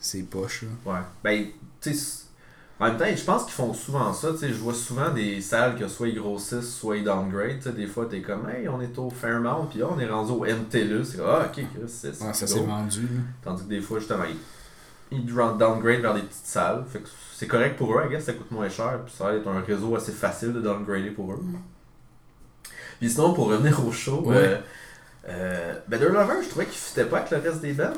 C'est 0.00 0.22
poche. 0.22 0.62
Là. 0.62 0.92
Ouais. 0.94 1.00
Ben, 1.22 1.46
tu 1.80 1.94
sais, 1.94 2.22
en 2.80 2.86
même 2.88 2.96
temps, 2.96 3.04
je 3.14 3.22
pense 3.22 3.44
qu'ils 3.44 3.52
font 3.52 3.72
souvent 3.72 4.12
ça. 4.12 4.32
Tu 4.32 4.38
sais, 4.38 4.48
je 4.48 4.54
vois 4.54 4.74
souvent 4.74 5.10
des 5.10 5.40
salles 5.40 5.76
que 5.78 5.86
soit 5.86 6.08
ils 6.08 6.16
grossissent, 6.18 6.74
soit 6.74 6.96
ils 6.96 7.04
downgrade. 7.04 7.58
Tu 7.58 7.62
sais, 7.64 7.72
des 7.72 7.86
fois, 7.86 8.06
t'es 8.10 8.20
comme, 8.20 8.48
hey, 8.48 8.68
on 8.68 8.80
est 8.80 8.98
au 8.98 9.10
Fairmount, 9.10 9.66
puis 9.70 9.78
là, 9.78 9.86
on 9.94 9.98
est 10.00 10.08
rendu 10.08 10.32
au 10.32 10.44
MTLUS. 10.44 11.04
C'est 11.04 11.18
comme, 11.18 11.26
ah, 11.28 11.46
ok, 11.56 11.64
c'est 11.86 12.12
c'est 12.16 12.24
Ouais, 12.24 12.32
ça 12.34 12.46
go. 12.46 12.52
s'est 12.52 12.60
vendu. 12.64 13.02
Là. 13.02 13.20
Tandis 13.44 13.62
que 13.62 13.68
des 13.68 13.80
fois, 13.80 14.00
justement, 14.00 14.24
ils, 14.28 15.16
ils 15.18 15.24
downgrade 15.24 16.00
vers 16.00 16.14
des 16.14 16.22
petites 16.22 16.46
salles. 16.46 16.84
Fait 16.92 16.98
que 16.98 17.08
c'est 17.36 17.46
correct 17.46 17.76
pour 17.78 17.96
eux, 17.96 18.02
I 18.04 18.10
guess, 18.10 18.24
ça 18.24 18.32
coûte 18.32 18.50
moins 18.50 18.68
cher. 18.68 18.98
Puis 19.06 19.14
ça 19.16 19.24
va 19.26 19.34
être 19.34 19.46
un 19.46 19.60
réseau 19.60 19.94
assez 19.94 20.10
facile 20.12 20.52
de 20.52 20.60
downgrader 20.60 21.10
pour 21.10 21.32
eux. 21.32 21.40
Puis 22.98 23.08
sinon, 23.10 23.34
pour 23.34 23.46
revenir 23.48 23.86
au 23.86 23.92
show, 23.92 24.22
Ouais. 24.26 24.34
euh, 24.36 24.58
euh, 25.28 25.74
Better 25.88 26.06
Lover, 26.08 26.42
je 26.42 26.48
trouvais 26.48 26.66
qu'il 26.66 26.74
fitait 26.78 27.04
pas 27.04 27.18
avec 27.18 27.30
le 27.30 27.38
reste 27.38 27.60
des 27.62 27.72
bands. 27.72 27.92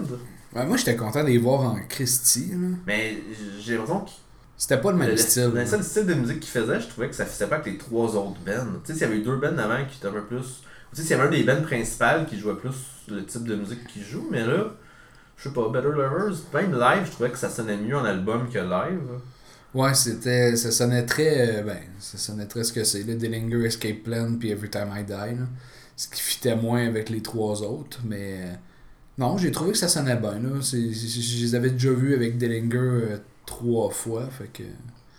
Ouais, 0.54 0.66
moi, 0.66 0.76
j'étais 0.76 0.96
content 0.96 1.22
de 1.22 1.28
les 1.28 1.38
voir 1.38 1.62
en 1.62 1.78
Christie. 1.88 2.50
là. 2.52 2.68
Mais 2.86 3.18
j'ai 3.60 3.72
l'impression 3.72 4.00
que 4.00 4.10
C'était 4.56 4.78
pas 4.78 4.92
le 4.92 4.98
même 4.98 5.10
le, 5.10 5.16
style. 5.16 5.50
le 5.54 5.66
seul 5.66 5.82
style 5.82 6.06
de 6.06 6.14
musique 6.14 6.40
qu'il 6.40 6.50
faisait, 6.50 6.80
je 6.80 6.86
trouvais 6.88 7.08
que 7.08 7.14
ça 7.14 7.26
fitait 7.26 7.46
pas 7.46 7.56
avec 7.56 7.72
les 7.72 7.78
trois 7.78 8.14
autres 8.14 8.38
bands. 8.46 8.66
Tu 8.84 8.92
sais, 8.92 8.92
s'il 8.92 9.02
y 9.02 9.04
avait 9.04 9.16
eu 9.16 9.22
deux 9.22 9.36
bands 9.36 9.56
avant 9.58 9.84
qui 9.84 9.96
étaient 9.98 10.06
un 10.08 10.12
peu 10.12 10.24
plus. 10.24 10.62
Tu 10.94 10.96
sais, 10.96 11.02
s'il 11.02 11.10
y 11.10 11.14
avait 11.14 11.26
un 11.26 11.30
des 11.30 11.42
bands 11.42 11.62
principales 11.62 12.26
qui 12.26 12.38
jouait 12.38 12.54
plus 12.54 12.76
le 13.08 13.24
type 13.24 13.44
de 13.48 13.56
musique 13.56 13.84
qu'il 13.88 14.04
joue, 14.04 14.28
mais 14.30 14.46
là, 14.46 14.72
je 15.36 15.48
sais 15.48 15.54
pas, 15.54 15.68
Better 15.68 15.88
Lovers, 15.88 16.36
même 16.54 16.72
live, 16.78 17.02
je 17.06 17.10
trouvais 17.10 17.30
que 17.30 17.38
ça 17.38 17.50
sonnait 17.50 17.76
mieux 17.76 17.96
en 17.96 18.04
album 18.04 18.48
que 18.48 18.58
live. 18.60 19.00
Ouais, 19.74 19.92
c'était. 19.94 20.54
Ça 20.54 20.70
sonnait 20.70 21.04
très. 21.04 21.58
euh, 21.58 21.62
ben, 21.64 21.78
ça 21.98 22.16
sonnait 22.16 22.46
très 22.46 22.62
ce 22.62 22.72
que 22.72 22.84
c'est. 22.84 23.02
là, 23.02 23.14
Dillinger 23.14 23.66
Escape 23.66 24.04
Plan 24.04 24.36
puis 24.38 24.50
Every 24.52 24.70
Time 24.70 24.90
I 24.96 25.02
Die. 25.02 25.10
là. 25.12 25.46
Ce 25.96 26.08
qui 26.08 26.20
fitait 26.20 26.56
moins 26.56 26.86
avec 26.86 27.08
les 27.10 27.22
trois 27.22 27.62
autres. 27.62 28.00
Mais. 28.04 28.40
euh, 28.42 28.52
non, 29.18 29.38
j'ai 29.38 29.52
trouvé 29.52 29.72
que 29.72 29.78
ça 29.78 29.88
sonnait 29.88 30.16
bien. 30.16 30.38
Là. 30.40 30.60
Je 30.60 30.76
les 30.76 31.54
avais 31.54 31.70
déjà 31.70 31.90
vus 31.92 32.14
avec 32.14 32.36
Dillinger 32.36 32.78
euh, 32.78 33.16
trois 33.46 33.90
fois. 33.90 34.26
Fait 34.28 34.48
que. 34.52 34.64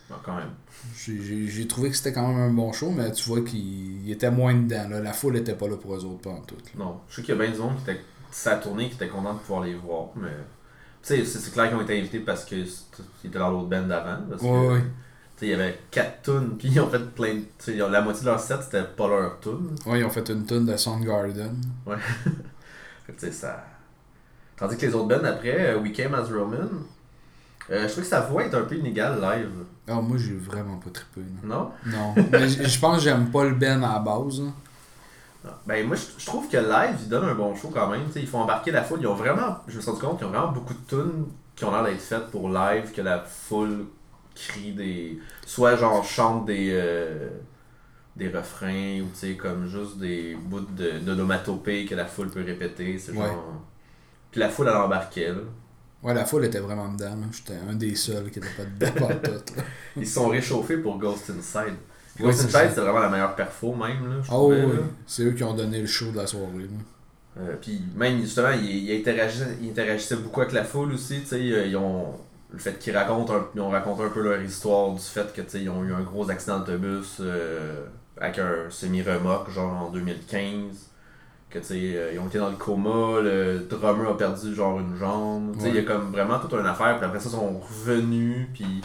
Bon, 0.10 0.16
quand 0.24 0.36
même. 0.36 0.50
J'ai- 0.98 1.68
trouvé 1.68 1.89
que 1.89 1.95
c'était 1.95 2.13
quand 2.13 2.27
même 2.27 2.38
un 2.38 2.54
bon 2.54 2.72
show, 2.74 2.92
mais 2.92 3.12
tu 3.12 3.24
vois 3.27 3.42
qu'il 3.42 4.04
il 4.06 4.12
était 4.12 4.30
moins 4.30 4.54
dedans. 4.54 4.88
Là. 4.89 5.00
La 5.01 5.13
foule 5.13 5.38
était 5.38 5.55
pas 5.55 5.67
là 5.67 5.77
pour 5.77 5.96
eux 5.96 6.03
autres, 6.05 6.22
pas 6.22 6.29
en 6.32 6.41
tout. 6.41 6.55
là. 6.55 6.84
Non, 6.86 7.00
je 7.10 7.15
sais 7.15 7.22
qu'il 7.24 7.36
y 7.36 7.41
a 7.41 7.48
bien 7.48 7.58
monde 7.58 7.77
qui 7.84 7.89
était 7.91 8.01
sa 8.32 8.58
tournée 8.58 8.89
qui 8.89 8.96
était 8.96 9.08
content 9.08 9.34
de 9.34 9.39
pouvoir 9.39 9.63
les 9.63 9.75
voir, 9.75 10.10
mais. 10.15 10.29
Tu 11.01 11.24
sais, 11.24 11.25
c'est 11.25 11.51
clair 11.53 11.70
qu'ils 11.70 11.77
ont 11.77 11.82
été 11.82 11.98
invités 12.00 12.20
parce 12.20 12.44
qu'ils 12.46 12.67
étaient 13.24 13.38
dans 13.39 13.51
l'autre 13.51 13.67
band 13.67 13.84
d'avant. 13.84 14.17
Ouais, 14.41 14.67
ouais. 14.74 14.84
Il 15.42 15.50
y 15.50 15.54
avait 15.54 15.80
4 15.92 16.22
tunes, 16.24 16.56
puis 16.58 16.70
ils 16.70 16.80
ont 16.80 16.89
fait 16.89 17.00
plein 17.13 17.36
de. 17.36 17.84
la 17.84 18.01
moitié 18.01 18.22
de 18.24 18.30
leur 18.30 18.39
set, 18.39 18.60
c'était 18.63 18.84
pas 18.84 19.08
leur 19.08 19.39
tune. 19.39 19.75
Ouais, 19.86 20.00
ils 20.00 20.06
ont 20.06 20.10
fait 20.10 20.27
une 20.30 20.46
tune 20.46 20.65
de 20.65 20.77
Soundgarden. 20.77 21.62
Tu 23.08 23.13
sais, 23.18 23.32
ça. 23.32 23.63
Tandis 24.58 24.77
que 24.77 24.86
les 24.88 24.96
autres 24.96 25.08
bands 25.08 25.24
après, 25.24 25.74
euh, 25.75 25.80
We 25.80 25.92
Came 25.94 26.15
as 26.15 26.24
Roman, 26.24 26.58
euh, 27.70 27.88
je 27.88 27.92
trouve 27.92 28.04
que 28.04 28.10
sa 28.10 28.22
voix 28.22 28.44
est 28.44 28.56
un 28.56 28.63
peu 28.63 28.75
inégale 28.75 29.22
live. 29.22 29.51
Ah, 29.88 30.01
moi, 30.01 30.18
j'ai 30.18 30.34
vraiment 30.36 30.77
pas 30.77 30.89
trippé. 30.89 31.22
là. 31.22 31.48
Non? 31.56 31.72
Non. 31.86 32.15
mais 32.32 32.50
je 32.50 32.80
pense 32.80 32.98
que 32.98 33.04
j'aime 33.04 33.30
pas 33.30 33.44
le 33.44 33.54
Ben 33.54 33.84
à 33.84 33.94
la 33.94 34.00
base. 34.00 34.39
là. 34.39 34.48
Non. 35.44 35.51
Ben, 35.68 35.86
moi, 35.88 35.96
je, 35.96 36.25
trouve 36.25 36.50
que 36.50 36.58
live, 36.58 36.96
ils 37.01 37.10
donnent 37.10 37.30
un 37.30 37.36
bon 37.36 37.56
show 37.56 37.70
quand 37.72 37.88
même. 37.89 38.06
tu 38.08 38.13
sais, 38.13 38.22
ils 38.22 38.27
font 38.27 38.39
embarquer 38.39 38.72
la 38.72 38.84
foule. 38.84 39.00
Ils 39.01 39.08
ont 39.08 39.13
vraiment, 39.15 39.58
je 39.68 39.75
me 39.75 39.82
suis 39.82 39.89
rendu 39.92 40.01
compte 40.01 40.18
qu'ils 40.18 40.27
ont 40.27 40.32
vraiment 40.32 40.51
beaucoup 40.51 40.74
de 40.74 40.88
tunes 40.88 41.25
qui 41.56 41.63
ont 41.65 41.72
l'air 41.72 41.84
d'être 41.84 42.01
faites 42.01 42.32
pour 42.32 42.50
live, 42.50 42.92
que 42.92 43.01
la 43.01 43.20
foule 43.20 43.86
crie 44.36 44.74
des. 44.74 45.20
Soit 45.46 45.75
genre 45.77 46.04
chante 46.04 46.46
des. 46.46 46.70
euh, 46.72 47.30
des 48.15 48.30
refrains 48.30 49.01
ou 49.01 49.08
tu 49.13 49.15
sais 49.15 49.34
comme 49.34 49.68
juste 49.68 49.98
des 49.98 50.36
bouts 50.36 50.62
de 50.62 51.00
d'onomatopée 51.00 51.84
que 51.86 51.96
la 51.96 52.06
foule 52.06 52.30
peut 52.30 52.44
répéter 52.46 52.98
c'est 52.98 53.12
Ouais. 53.12 53.25
genre 53.27 53.62
puis 54.32 54.39
la 54.39 54.48
foule 54.50 54.68
elle 54.70 54.77
embarquait 54.77 55.30
là. 55.30 55.42
Ouais, 56.01 56.13
la 56.13 56.24
foule 56.24 56.46
était 56.46 56.60
vraiment 56.60 56.88
dedans. 56.94 57.18
J'étais 57.32 57.60
un 57.70 57.74
des 57.74 57.94
seuls 57.96 58.30
qui 58.32 58.39
était 58.39 58.48
pas 58.56 58.63
dedans 58.63 59.08
par 59.08 59.22
tout. 59.22 59.54
ils 59.98 60.08
se 60.08 60.13
sont 60.13 60.30
réchauffés 60.30 60.77
pour 60.77 60.98
Ghost 60.98 61.30
Inside 61.30 61.75
Ghost 62.18 62.46
Inside 62.46 62.72
c'est 62.74 62.80
vraiment 62.80 63.00
la 63.00 63.10
meilleure 63.10 63.36
perfo 63.36 63.75
même 63.75 64.08
là 64.10 64.15
je 64.22 64.27
Ah 64.30 64.34
trouvais, 64.36 64.63
oui, 64.63 64.72
là. 64.77 64.84
c'est 65.06 65.24
eux 65.24 65.32
qui 65.34 65.44
ont 65.44 65.54
donné 65.54 65.82
le 65.82 65.88
show 65.88 66.10
de 66.12 66.15
la 66.18 66.25
soirée. 66.27 66.54
là. 66.60 67.42
Euh, 67.42 67.56
puis 67.62 67.82
même 67.98 68.22
justement, 68.22 68.51
ils, 68.51 68.86
ils 68.89 68.98
interagissaient, 69.01 69.58
ils 69.62 69.72
interagissaient 69.72 70.15
beaucoup 70.15 70.39
avec 70.39 70.54
la 70.54 70.63
foule 70.63 70.94
aussi, 70.94 71.20
tu 71.20 71.25
sais, 71.27 71.36
euh, 71.51 71.65
ils 71.65 71.75
ont 71.75 72.13
le 72.55 72.59
fait 72.62 72.79
qu'ils 72.79 72.95
racontent 72.97 73.33
un, 73.35 73.59
ont 73.59 73.69
raconté 73.69 74.03
un 74.03 74.09
peu 74.09 74.21
leur 74.24 74.41
histoire 74.41 74.91
du 74.93 75.00
fait 75.01 75.31
que 75.33 75.57
ils 75.57 75.69
ont 75.69 75.83
eu 75.83 75.93
un 75.93 76.01
gros 76.01 76.29
accident 76.29 76.59
d'autobus 76.59 77.17
euh, 77.19 77.85
avec 78.19 78.39
un 78.39 78.69
semi-remorque 78.69 79.51
genre 79.51 79.74
en 79.88 79.89
2015 79.91 80.89
que 81.50 81.59
tu 81.59 81.74
euh, 81.74 82.12
ils 82.13 82.19
ont 82.19 82.27
été 82.27 82.38
dans 82.39 82.50
le 82.50 82.55
coma, 82.55 83.21
le 83.21 83.59
drummer 83.69 84.09
a 84.09 84.17
perdu 84.17 84.55
genre 84.55 84.79
une 84.79 84.95
jambe, 84.97 85.55
il 85.67 85.75
y 85.75 85.79
a 85.79 85.83
comme 85.83 86.12
vraiment 86.12 86.39
toute 86.39 86.53
une 86.53 86.65
affaire, 86.65 86.97
puis 86.97 87.05
après 87.05 87.19
ça 87.19 87.29
ils 87.29 87.35
sont 87.38 87.59
revenus 87.59 88.47
puis 88.53 88.83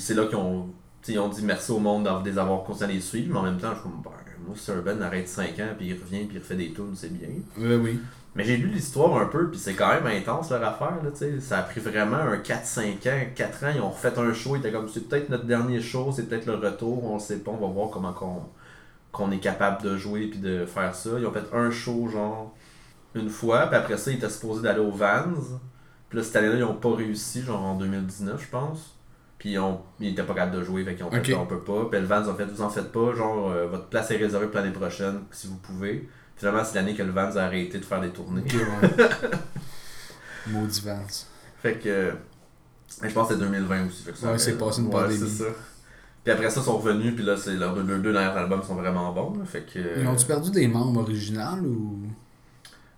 c'est 0.00 0.14
là 0.14 0.26
qu'ils 0.26 0.36
ont 0.36 0.68
ils 1.08 1.18
ont 1.18 1.28
dit 1.28 1.42
merci 1.44 1.72
au 1.72 1.80
monde 1.80 2.04
d'avoir- 2.04 2.22
de 2.22 2.30
les 2.30 2.38
avoir 2.38 2.62
continué 2.62 2.90
à 2.90 2.94
les 2.94 3.00
suivre, 3.00 3.32
mais 3.32 3.38
en 3.40 3.42
même 3.42 3.58
temps, 3.58 3.70
je 3.70 3.80
suis 3.80 3.82
comme, 3.82 4.02
ben, 4.04 4.10
moi, 4.46 4.54
si 4.56 4.70
un 4.70 4.76
Ben 4.82 5.02
arrête 5.02 5.28
5 5.28 5.58
ans, 5.58 5.74
puis 5.76 5.88
il 5.88 5.94
revient, 5.94 6.26
puis 6.26 6.36
il 6.36 6.38
refait 6.38 6.54
des 6.54 6.72
tunes, 6.72 6.92
c'est 6.94 7.12
bien. 7.12 7.28
Oui, 7.58 7.74
oui. 7.74 7.98
Mais 8.34 8.44
j'ai 8.44 8.56
lu 8.56 8.68
l'histoire 8.68 9.14
un 9.20 9.26
peu, 9.26 9.50
puis 9.50 9.58
c'est 9.58 9.74
quand 9.74 9.88
même 9.88 10.06
intense 10.06 10.50
leur 10.50 10.64
affaire, 10.64 11.02
là, 11.04 11.10
tu 11.10 11.18
sais. 11.18 11.40
Ça 11.40 11.58
a 11.58 11.62
pris 11.62 11.80
vraiment 11.80 12.16
un 12.16 12.38
4-5 12.38 13.08
ans. 13.08 13.26
4 13.34 13.64
ans, 13.64 13.72
ils 13.74 13.80
ont 13.82 13.90
refait 13.90 14.18
un 14.18 14.32
show, 14.32 14.56
ils 14.56 14.60
étaient 14.60 14.72
comme, 14.72 14.88
c'est 14.88 15.06
peut-être 15.06 15.28
notre 15.28 15.44
dernier 15.44 15.80
show, 15.82 16.10
c'est 16.12 16.28
peut-être 16.28 16.46
le 16.46 16.54
retour, 16.54 17.04
on 17.04 17.14
le 17.14 17.20
sait 17.20 17.40
pas, 17.40 17.50
on 17.50 17.58
va 17.58 17.66
voir 17.66 17.90
comment 17.90 18.14
qu'on, 18.14 18.42
qu'on 19.12 19.30
est 19.32 19.38
capable 19.38 19.82
de 19.82 19.98
jouer, 19.98 20.28
puis 20.28 20.38
de 20.38 20.64
faire 20.64 20.94
ça. 20.94 21.10
Ils 21.18 21.26
ont 21.26 21.32
fait 21.32 21.44
un 21.52 21.70
show, 21.70 22.08
genre, 22.08 22.54
une 23.14 23.28
fois, 23.28 23.66
puis 23.66 23.76
après 23.76 23.98
ça, 23.98 24.10
ils 24.10 24.16
étaient 24.16 24.30
supposés 24.30 24.62
d'aller 24.62 24.80
au 24.80 24.90
Vans. 24.90 25.24
Puis 26.08 26.18
là, 26.18 26.24
cette 26.24 26.36
année-là, 26.36 26.56
ils 26.56 26.64
ont 26.64 26.74
pas 26.74 26.94
réussi, 26.94 27.42
genre 27.42 27.62
en 27.62 27.74
2019, 27.76 28.42
je 28.42 28.48
pense. 28.48 28.96
Puis 29.38 29.56
ils, 30.00 30.08
étaient 30.08 30.22
pas 30.22 30.34
capables 30.34 30.56
de 30.56 30.62
jouer, 30.62 30.84
fait 30.84 30.94
qu'ils 30.94 31.04
ont 31.04 31.10
fait, 31.10 31.34
Ok. 31.34 31.38
on 31.38 31.46
peut 31.46 31.60
pas. 31.60 31.86
Puis 31.90 32.00
le 32.00 32.06
Vans 32.06 32.26
ont 32.28 32.34
fait, 32.34 32.46
vous 32.46 32.62
en 32.62 32.70
faites 32.70 32.92
pas, 32.92 33.12
genre, 33.14 33.50
euh, 33.50 33.66
votre 33.66 33.88
place 33.88 34.10
est 34.10 34.16
réservée 34.16 34.46
pour 34.46 34.56
l'année 34.56 34.72
prochaine, 34.72 35.20
si 35.32 35.48
vous 35.48 35.56
pouvez. 35.56 36.08
Finalement, 36.42 36.64
c'est 36.64 36.74
l'année 36.74 36.94
que 36.96 37.04
le 37.04 37.12
Vans 37.12 37.36
a 37.36 37.42
arrêté 37.42 37.78
de 37.78 37.84
faire 37.84 38.00
des 38.00 38.08
tournées. 38.10 38.42
Ouais. 38.42 38.88
Maudit 40.48 40.80
Vance. 40.84 41.28
Fait 41.62 41.74
que. 41.74 42.12
je 43.00 43.08
pense 43.12 43.28
que 43.28 43.34
c'est 43.34 43.40
2020 43.40 43.86
aussi. 43.86 44.02
Fait 44.02 44.10
que 44.10 44.18
ça 44.18 44.32
Ouais, 44.32 44.38
c'est 44.38 44.58
passé 44.58 44.80
une 44.80 44.86
ouais, 44.88 44.92
pandémie. 44.92 45.18
c'est 45.20 45.44
ça. 45.44 45.50
Puis 46.24 46.32
après 46.32 46.50
ça, 46.50 46.60
ils 46.60 46.64
sont 46.64 46.78
revenus, 46.78 47.14
puis 47.14 47.24
là, 47.24 47.36
c'est 47.36 47.54
leurs 47.54 47.74
deux, 47.76 47.84
deux 47.98 48.12
derniers 48.12 48.36
albums 48.36 48.60
sont 48.64 48.74
vraiment 48.74 49.12
bons. 49.12 49.38
là, 49.38 49.44
fait 49.44 49.62
que. 49.72 50.00
Ils 50.00 50.06
ont-tu 50.08 50.26
perdu 50.26 50.50
des 50.50 50.66
membres 50.66 51.02
originaux 51.02 51.62
ou? 51.64 51.98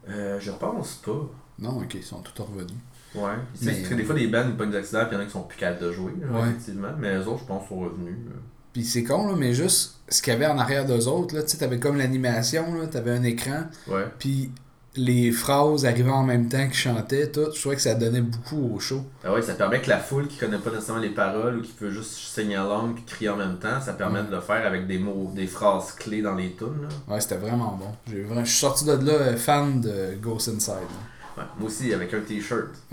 euh, 0.09 0.39
je 0.41 0.51
pense 0.53 0.95
pas. 1.05 1.31
Non, 1.59 1.79
ok, 1.83 1.95
ils 1.95 2.03
sont 2.03 2.21
tous 2.23 2.43
revenus. 2.43 2.71
Ouais. 3.15 3.33
Tu 3.59 3.65
sais, 3.65 3.67
Mais, 3.67 3.73
parce 3.77 3.89
que 3.89 3.95
euh, 3.95 3.97
des 3.99 4.05
fois, 4.05 4.15
des 4.15 4.27
bands, 4.29 4.45
ils 4.49 4.57
pognent 4.57 4.71
des 4.71 4.79
accidents, 4.79 5.01
puis 5.07 5.11
il 5.13 5.15
y 5.15 5.17
en 5.19 5.21
a 5.21 5.27
qui 5.27 5.33
sont 5.33 5.43
plus 5.43 5.59
capables 5.59 5.81
de 5.83 5.93
jouer, 5.93 6.13
Ouais. 6.31 6.49
effectivement. 6.49 6.89
Mais 6.99 7.19
les 7.19 7.27
autres, 7.27 7.41
je 7.41 7.45
pense, 7.45 7.69
sont 7.69 7.79
revenus. 7.79 8.17
là. 8.27 8.37
Puis 8.75 8.85
c'est 8.85 9.05
con, 9.05 9.27
là, 9.29 9.35
mais 9.39 9.55
juste 9.55 9.95
ce 10.11 10.21
qu'il 10.21 10.35
y 10.35 10.37
avait 10.37 10.47
en 10.47 10.59
arrière 10.59 10.85
d'eux 10.85 11.07
autres, 11.09 11.41
tu 11.41 11.49
sais, 11.49 11.57
t'avais 11.57 11.79
comme 11.79 11.97
l'animation, 11.97 12.75
là, 12.75 12.87
t'avais 12.87 13.13
un 13.13 13.23
écran, 13.23 13.63
Ouais. 13.89 14.05
puis 14.19 14.51
les 14.97 15.33
phrases 15.33 15.87
arrivaient 15.87 16.11
en 16.11 16.23
même 16.23 16.49
temps 16.49 16.65
qu'ils 16.67 16.75
chantaient, 16.75 17.29
tout. 17.29 17.47
Je 17.53 17.59
trouvais 17.59 17.75
que 17.75 17.83
ça 17.83 17.95
donnait 17.95 18.21
beaucoup 18.21 18.75
au 18.77 18.79
show. 18.79 19.05
Ah 19.25 19.33
ouais, 19.33 19.43
ça 19.43 19.55
permet 19.55 19.81
que 19.81 19.89
la 19.91 19.99
foule 19.99 20.29
qui 20.29 20.37
connaît 20.39 20.59
pas 20.59 20.71
nécessairement 20.71 21.01
les 21.03 21.11
paroles 21.11 21.59
ou 21.59 21.63
qui 21.63 21.73
veut 21.81 21.91
juste 21.91 22.11
signer 22.13 22.55
along 22.55 22.93
puis 22.95 23.03
crier 23.05 23.29
en 23.31 23.37
même 23.37 23.59
temps, 23.59 23.81
ça 23.81 23.95
permet 23.95 24.21
Ouais. 24.21 24.27
de 24.27 24.31
le 24.37 24.41
faire 24.41 24.65
avec 24.65 24.87
des 24.87 24.99
mots, 25.01 25.33
des 25.35 25.49
phrases 25.49 25.93
clés 25.93 26.23
dans 26.23 26.37
les 26.37 26.53
tunes. 26.53 26.83
là. 27.09 27.13
Ouais, 27.15 27.21
c'était 27.21 27.39
vraiment 27.39 27.77
bon. 27.81 27.91
J'ai 28.09 28.23
vraiment... 28.23 28.45
Je 28.45 28.51
suis 28.51 28.61
sorti 28.61 28.85
de 28.85 28.93
là 28.93 29.13
euh, 29.15 29.37
fan 29.37 29.81
de 29.81 30.15
Ghost 30.23 30.49
Inside. 30.49 30.75
là. 30.75 31.43
Ouais. 31.43 31.49
Moi 31.59 31.69
aussi, 31.69 31.93
avec 31.93 32.15
un 32.15 32.21
t-shirt. 32.21 32.69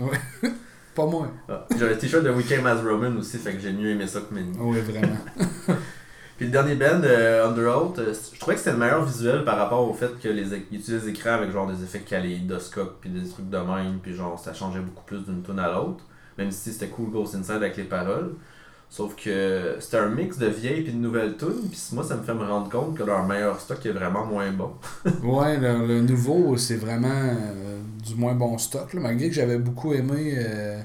Pas 0.94 1.06
moi. 1.06 1.28
Ah. 1.48 1.66
J'avais 1.78 1.94
le 1.94 1.98
t-shirt 1.98 2.22
de 2.22 2.30
Weekend 2.30 2.66
as 2.66 2.82
Roman 2.82 3.16
aussi, 3.18 3.38
fait 3.38 3.54
que 3.54 3.60
j'ai 3.60 3.72
mieux 3.72 3.90
aimé 3.90 4.06
ça 4.06 4.20
que 4.20 4.34
Mini. 4.34 4.56
Oui, 4.58 4.78
vraiment. 4.80 5.16
Puis 6.36 6.46
le 6.46 6.52
dernier 6.52 6.74
band, 6.74 7.02
euh, 7.04 7.48
Underoath, 7.48 7.98
euh, 7.98 8.14
je 8.32 8.38
trouvais 8.38 8.54
que 8.54 8.60
c'était 8.60 8.72
le 8.72 8.78
meilleur 8.78 9.04
visuel 9.04 9.44
par 9.44 9.56
rapport 9.56 9.88
au 9.88 9.94
fait 9.94 10.18
que 10.20 10.28
les 10.28 10.54
utilisent 10.54 11.04
les 11.04 11.08
écrans 11.10 11.34
avec 11.34 11.50
genre 11.50 11.66
des 11.66 11.82
effets 11.82 12.00
kaléidoscopes 12.00 12.98
puis 13.00 13.10
des 13.10 13.28
trucs 13.28 13.48
de 13.48 13.58
même, 13.58 14.00
puis 14.02 14.14
genre 14.14 14.38
ça 14.38 14.52
changeait 14.52 14.80
beaucoup 14.80 15.04
plus 15.04 15.24
d'une 15.24 15.42
tune 15.42 15.58
à 15.58 15.72
l'autre. 15.72 16.04
Même 16.38 16.50
si 16.50 16.72
c'était 16.72 16.88
cool 16.88 17.10
Ghost 17.10 17.34
Inside 17.34 17.56
avec 17.56 17.76
les 17.76 17.84
paroles. 17.84 18.34
Sauf 18.94 19.16
que 19.16 19.76
c'était 19.80 19.96
un 19.96 20.10
mix 20.10 20.36
de 20.36 20.48
vieilles 20.48 20.82
puis 20.82 20.92
de 20.92 20.98
nouvelles 20.98 21.38
tunes, 21.38 21.66
puis 21.70 21.80
moi 21.92 22.04
ça 22.04 22.14
me 22.14 22.22
fait 22.22 22.34
me 22.34 22.44
rendre 22.44 22.68
compte 22.68 22.94
que 22.98 23.02
leur 23.02 23.26
meilleur 23.26 23.58
stock 23.58 23.84
est 23.86 23.90
vraiment 23.92 24.26
moins 24.26 24.52
bon. 24.52 24.72
ouais, 25.22 25.56
le, 25.56 25.86
le 25.86 26.02
nouveau, 26.02 26.58
c'est 26.58 26.76
vraiment 26.76 27.08
euh, 27.08 27.80
du 28.04 28.14
moins 28.16 28.34
bon 28.34 28.58
stock. 28.58 28.92
Là, 28.92 29.00
malgré 29.00 29.28
que 29.30 29.34
j'avais 29.34 29.56
beaucoup 29.56 29.94
aimé. 29.94 30.34
euh, 30.36 30.78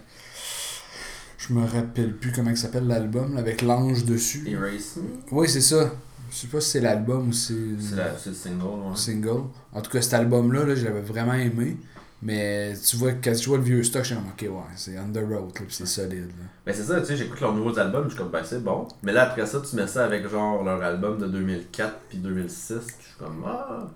Je 1.38 1.54
me 1.54 1.66
rappelle 1.66 2.16
plus 2.16 2.32
comment 2.32 2.50
il 2.50 2.56
s'appelle 2.58 2.88
l'album, 2.88 3.36
avec 3.36 3.62
l'ange 3.62 4.06
dessus. 4.06 4.44
Erase 4.48 4.96
Me, 4.98 5.04
Oui, 5.32 5.50
c'est 5.50 5.60
ça. 5.60 5.92
Je 6.32 6.36
sais 6.38 6.48
pas 6.48 6.62
si 6.62 6.70
c'est 6.72 6.80
l'album 6.82 7.28
ou 7.30 7.34
c'est 7.34 7.54
c'est 7.80 8.30
le 8.30 8.36
single. 8.36 8.64
Ouais. 8.90 8.96
single. 8.96 9.44
En 9.74 9.82
tout 9.82 9.92
cas, 9.92 10.02
cet 10.02 10.14
album-là, 10.14 10.64
là, 10.64 10.76
je 10.76 10.86
l'avais 10.86 11.02
vraiment 11.02 11.34
aimé. 11.34 11.76
Mais 12.22 12.74
tu 12.84 12.98
vois, 12.98 13.12
quand 13.14 13.34
tu 13.34 13.48
vois 13.50 13.58
le 13.60 13.64
vieux 13.64 13.84
stock, 13.84 14.02
je 14.04 14.08
suis 14.08 14.16
comme, 14.16 14.28
ok, 14.28 14.42
ouais, 14.42 14.74
c'est 14.76 14.98
Under 14.98 15.22
Road, 15.28 15.52
là, 15.56 15.62
pis 15.68 15.74
c'est 15.74 15.86
solide. 15.86 16.28
Là. 16.40 16.46
Ben 16.66 16.74
c'est 16.76 16.84
ça, 16.84 17.00
tu 17.00 17.06
sais, 17.08 17.16
j'écoute 17.18 17.40
leurs 17.42 17.54
nouveaux 17.54 17.78
albums, 17.78 18.06
je 18.06 18.10
suis 18.10 18.18
comme, 18.18 18.32
ben 18.32 18.42
c'est 18.44 18.64
bon. 18.64 18.88
Mais 19.04 19.12
là, 19.14 19.24
après 19.30 19.46
ça, 19.46 19.62
tu 19.62 19.76
mets 19.76 19.86
ça 19.88 20.06
avec 20.06 20.28
genre 20.28 20.64
leur 20.64 20.82
album 20.82 21.20
de 21.20 21.28
2004 21.28 21.96
puis 22.10 22.18
2006, 22.18 22.74
puis 22.88 22.96
je 23.00 23.06
suis 23.08 23.18
comme, 23.20 23.44
ah. 23.46 23.88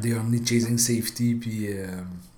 The 0.00 0.06
Omni 0.18 0.44
Chasing 0.44 0.76
Safety, 0.78 1.34
puis 1.34 1.72
euh, 1.72 1.86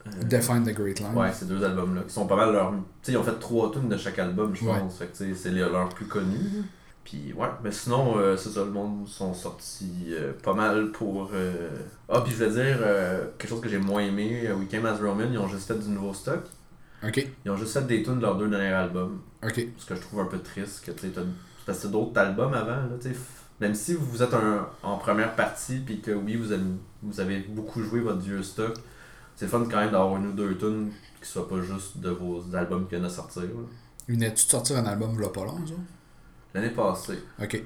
Euh, 0.06 0.22
Define 0.24 0.62
the 0.64 0.74
Great 0.74 1.00
Line. 1.00 1.14
Ouais, 1.16 1.32
ces 1.32 1.46
deux 1.46 1.64
albums-là, 1.64 2.02
qui 2.06 2.12
sont 2.12 2.26
pas 2.26 2.36
mal 2.36 2.52
leurs. 2.52 2.72
Tu 2.72 2.76
sais, 3.02 3.12
ils 3.12 3.16
ont 3.16 3.22
fait 3.24 3.38
trois 3.40 3.72
tunes 3.72 3.88
de 3.88 3.96
chaque 3.96 4.18
album, 4.18 4.54
je 4.54 4.64
Ouais. 4.64 4.78
pense. 4.78 4.98
Fait 4.98 5.06
que 5.06 5.16
tu 5.16 5.24
sais, 5.24 5.34
c'est 5.34 5.50
leurs 5.50 5.88
plus 5.88 6.04
connus. 6.06 6.62
Là. 7.04 7.10
Puis 7.10 7.32
ouais, 7.34 7.48
mais 7.62 7.72
sinon, 7.72 8.18
euh, 8.18 8.36
c'est 8.36 8.50
ça, 8.50 8.64
le 8.64 8.70
monde 8.70 9.06
sont 9.08 9.34
sortis 9.34 10.06
euh, 10.10 10.32
pas 10.42 10.54
mal 10.54 10.90
pour. 10.92 11.30
euh, 11.34 11.70
Ah, 12.08 12.20
puis 12.22 12.32
je 12.32 12.44
veux 12.44 12.50
dire, 12.50 12.78
euh, 12.80 13.26
quelque 13.38 13.50
chose 13.50 13.60
que 13.60 13.68
j'ai 13.68 13.78
moins 13.78 14.02
aimé, 14.02 14.50
Weekend 14.58 14.86
as 14.86 14.96
Roman, 14.96 15.24
ils 15.30 15.38
ont 15.38 15.48
juste 15.48 15.66
fait 15.68 15.78
du 15.78 15.88
nouveau 15.90 16.14
stock. 16.14 16.40
Ok, 17.06 17.26
Ils 17.44 17.50
ont 17.50 17.56
juste 17.56 17.74
fait 17.74 17.86
des 17.86 18.02
tunes 18.02 18.16
de 18.16 18.22
leurs 18.22 18.36
deux 18.36 18.48
derniers 18.48 18.72
albums. 18.72 19.20
ok. 19.42 19.66
Ce 19.76 19.86
que 19.86 19.94
je 19.94 20.00
trouve 20.00 20.20
un 20.20 20.24
peu 20.26 20.38
triste, 20.38 20.84
que 20.84 20.90
tu 20.92 21.00
sais, 21.00 21.08
t'as- 21.10 21.20
parce 21.66 21.80
que 21.80 21.88
d'autres 21.88 22.18
albums 22.18 22.54
avant, 22.54 22.70
là, 22.76 22.88
tu 23.00 23.10
sais. 23.10 23.16
Même 23.60 23.74
si 23.74 23.94
vous 23.94 24.22
êtes 24.22 24.34
un, 24.34 24.66
en 24.82 24.96
première 24.98 25.34
partie, 25.36 25.76
puis 25.78 26.00
que 26.00 26.10
oui, 26.10 26.34
vous 26.36 26.50
avez, 26.52 26.62
vous 27.02 27.20
avez 27.20 27.38
beaucoup 27.40 27.82
joué 27.82 28.00
votre 28.00 28.18
vieux 28.20 28.42
stock, 28.42 28.74
c'est 29.36 29.46
fun 29.46 29.64
quand 29.70 29.78
même 29.78 29.90
d'avoir 29.92 30.16
une 30.16 30.28
ou 30.28 30.32
deux 30.32 30.56
tunes 30.56 30.90
qui 31.22 31.28
soient 31.28 31.48
pas 31.48 31.60
juste 31.62 31.98
de 31.98 32.10
vos 32.10 32.42
albums 32.54 32.84
qui 32.84 32.90
viennent 32.90 33.04
de 33.04 33.08
sortir. 33.08 33.42
là. 33.42 33.48
Venais-tu 34.08 34.44
de 34.46 34.50
sortir 34.50 34.76
un 34.78 34.86
album 34.86 35.14
v'là 35.16 35.28
pas 35.28 35.44
long, 35.44 35.58
ça? 35.66 35.74
L'année 36.54 36.70
passée, 36.70 37.18
Ok. 37.42 37.62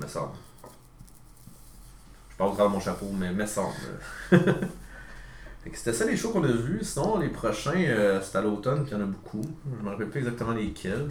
me 0.00 0.06
semble. 0.06 0.32
Je 2.30 2.36
parle 2.36 2.50
travers 2.54 2.68
de 2.70 2.72
mon 2.76 2.80
chapeau, 2.80 3.06
mais 3.12 3.30
me 3.32 3.44
semble. 3.46 3.74
C'était 5.74 5.92
ça 5.92 6.06
les 6.06 6.16
shows 6.16 6.30
qu'on 6.30 6.42
a 6.44 6.48
vus. 6.48 6.82
Sinon, 6.82 7.18
les 7.18 7.28
prochains, 7.28 7.74
euh, 7.76 8.20
c'est 8.22 8.38
à 8.38 8.40
l'automne, 8.40 8.82
puis 8.84 8.92
il 8.92 8.98
y 8.98 9.00
en 9.00 9.04
a 9.04 9.06
beaucoup. 9.06 9.42
Je 9.78 9.84
me 9.84 9.90
rappelle 9.90 10.08
plus 10.08 10.20
exactement 10.20 10.52
lesquels. 10.52 11.06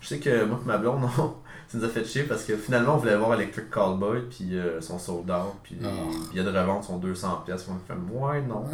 Je 0.00 0.08
sais 0.08 0.18
que 0.18 0.44
moi 0.44 0.58
et 0.60 0.66
ma 0.66 0.78
blonde, 0.78 1.04
on- 1.18 1.34
ça 1.68 1.78
nous 1.78 1.84
a 1.84 1.88
fait 1.88 2.04
chier 2.04 2.24
parce 2.24 2.42
que 2.42 2.56
finalement, 2.56 2.94
on 2.94 2.98
voulait 2.98 3.16
voir 3.16 3.34
Electric 3.34 3.70
Callboy, 3.70 4.22
puis 4.28 4.58
euh, 4.58 4.80
son 4.80 4.98
sold 4.98 5.30
out, 5.30 5.54
puis 5.62 5.76
les 5.76 5.86
Ah. 5.86 5.92
billets 6.32 6.42
de 6.42 6.50
revente 6.50 6.82
sont 6.82 6.98
200$. 6.98 7.44
pièces 7.44 7.64
On 7.68 7.74
a 7.76 7.78
fait, 7.86 8.12
ouais, 8.12 8.42
non. 8.42 8.64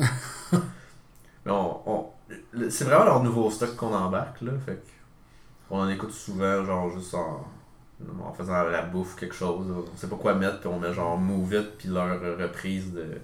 Mais 1.44 1.52
on, 1.52 2.06
c'est 2.70 2.84
vraiment 2.84 3.04
leur 3.04 3.22
nouveau 3.22 3.50
stock 3.50 3.76
qu'on 3.76 3.94
embarque, 3.94 4.40
là. 4.40 4.52
Fait 4.64 4.76
que 4.76 4.88
on 5.70 5.80
en 5.80 5.88
écoute 5.88 6.12
souvent, 6.12 6.64
genre 6.64 6.90
juste 6.90 7.14
en, 7.14 7.46
en 8.24 8.32
faisant 8.32 8.64
la 8.64 8.82
bouffe, 8.82 9.16
quelque 9.16 9.34
chose. 9.34 9.66
On 9.70 9.96
sait 9.96 10.08
pas 10.08 10.16
quoi 10.16 10.34
mettre, 10.34 10.60
puis 10.60 10.68
on 10.68 10.78
met 10.78 10.92
genre 10.92 11.18
Move 11.18 11.54
It, 11.54 11.78
puis 11.78 11.88
leur 11.88 12.20
reprise 12.38 12.92
de 12.92 13.20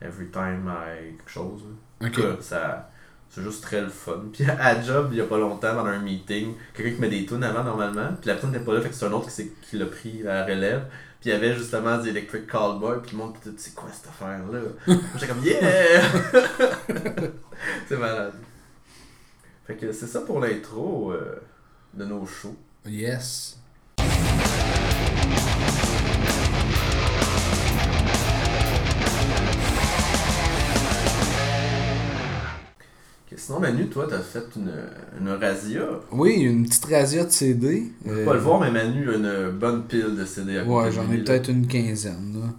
Every 0.00 0.28
Time 0.30 0.70
I 0.70 1.16
quelque 1.16 1.30
chose. 1.30 1.62
là. 2.00 2.08
Ça, 2.40 2.90
c'est 3.28 3.42
juste 3.42 3.62
très 3.62 3.80
le 3.80 3.88
fun. 3.88 4.24
Puis 4.32 4.44
à 4.44 4.80
job, 4.80 5.08
il 5.12 5.18
y 5.18 5.20
a 5.20 5.24
pas 5.24 5.38
longtemps, 5.38 5.74
pendant 5.74 5.86
un 5.86 5.98
meeting, 5.98 6.54
quelqu'un 6.74 6.94
qui 6.94 7.00
met 7.00 7.08
des 7.08 7.26
tunes 7.26 7.42
avant 7.44 7.64
normalement, 7.64 8.10
puis 8.20 8.28
la 8.28 8.36
tune 8.36 8.50
n'était 8.50 8.64
pas 8.64 8.74
là, 8.74 8.80
fait 8.80 8.88
que 8.90 8.94
c'est 8.94 9.06
un 9.06 9.12
autre 9.12 9.28
qui, 9.28 9.50
qui 9.62 9.78
l'a 9.78 9.86
pris 9.86 10.26
à 10.26 10.34
la 10.34 10.44
relève. 10.44 10.84
Puis 11.20 11.30
il 11.30 11.32
y 11.32 11.34
avait 11.34 11.54
justement 11.54 11.98
des 11.98 12.10
Electric 12.10 12.46
Callboy, 12.46 12.98
puis 13.02 13.12
le 13.12 13.18
monde 13.18 13.34
était 13.36 13.50
c'est 13.56 13.74
quoi 13.74 13.88
cette 13.92 14.08
affaire-là? 14.08 14.60
J'étais 15.14 15.26
comme 15.26 15.42
yeah! 15.42 16.02
c'est 17.88 17.96
malade. 17.96 18.34
Fait 19.66 19.74
que 19.74 19.92
c'est 19.92 20.06
ça 20.06 20.20
pour 20.20 20.40
l'intro 20.40 21.12
euh, 21.12 21.40
de 21.96 22.04
nos 22.04 22.26
shows. 22.26 22.56
Yes. 22.86 23.56
Sinon, 33.38 33.60
Manu, 33.60 33.86
toi, 33.88 34.06
t'as 34.08 34.20
fait 34.20 34.44
une, 34.56 34.72
une 35.20 35.28
razzia. 35.28 35.82
Oui, 36.10 36.32
une 36.40 36.64
petite 36.66 36.86
razzia 36.86 37.24
de 37.24 37.30
CD. 37.30 37.92
On 38.04 38.08
peut 38.08 38.20
Euh, 38.20 38.24
pas 38.24 38.34
le 38.34 38.40
voir, 38.40 38.60
mais 38.60 38.70
Manu 38.70 39.10
a 39.10 39.14
une 39.16 39.50
bonne 39.58 39.84
pile 39.86 40.16
de 40.16 40.24
CD 40.24 40.58
à 40.58 40.64
côté 40.64 40.74
Ouais, 40.74 40.90
j'en 40.92 41.12
ai 41.12 41.18
peut-être 41.18 41.50
une 41.50 41.66
quinzaine. 41.66 42.52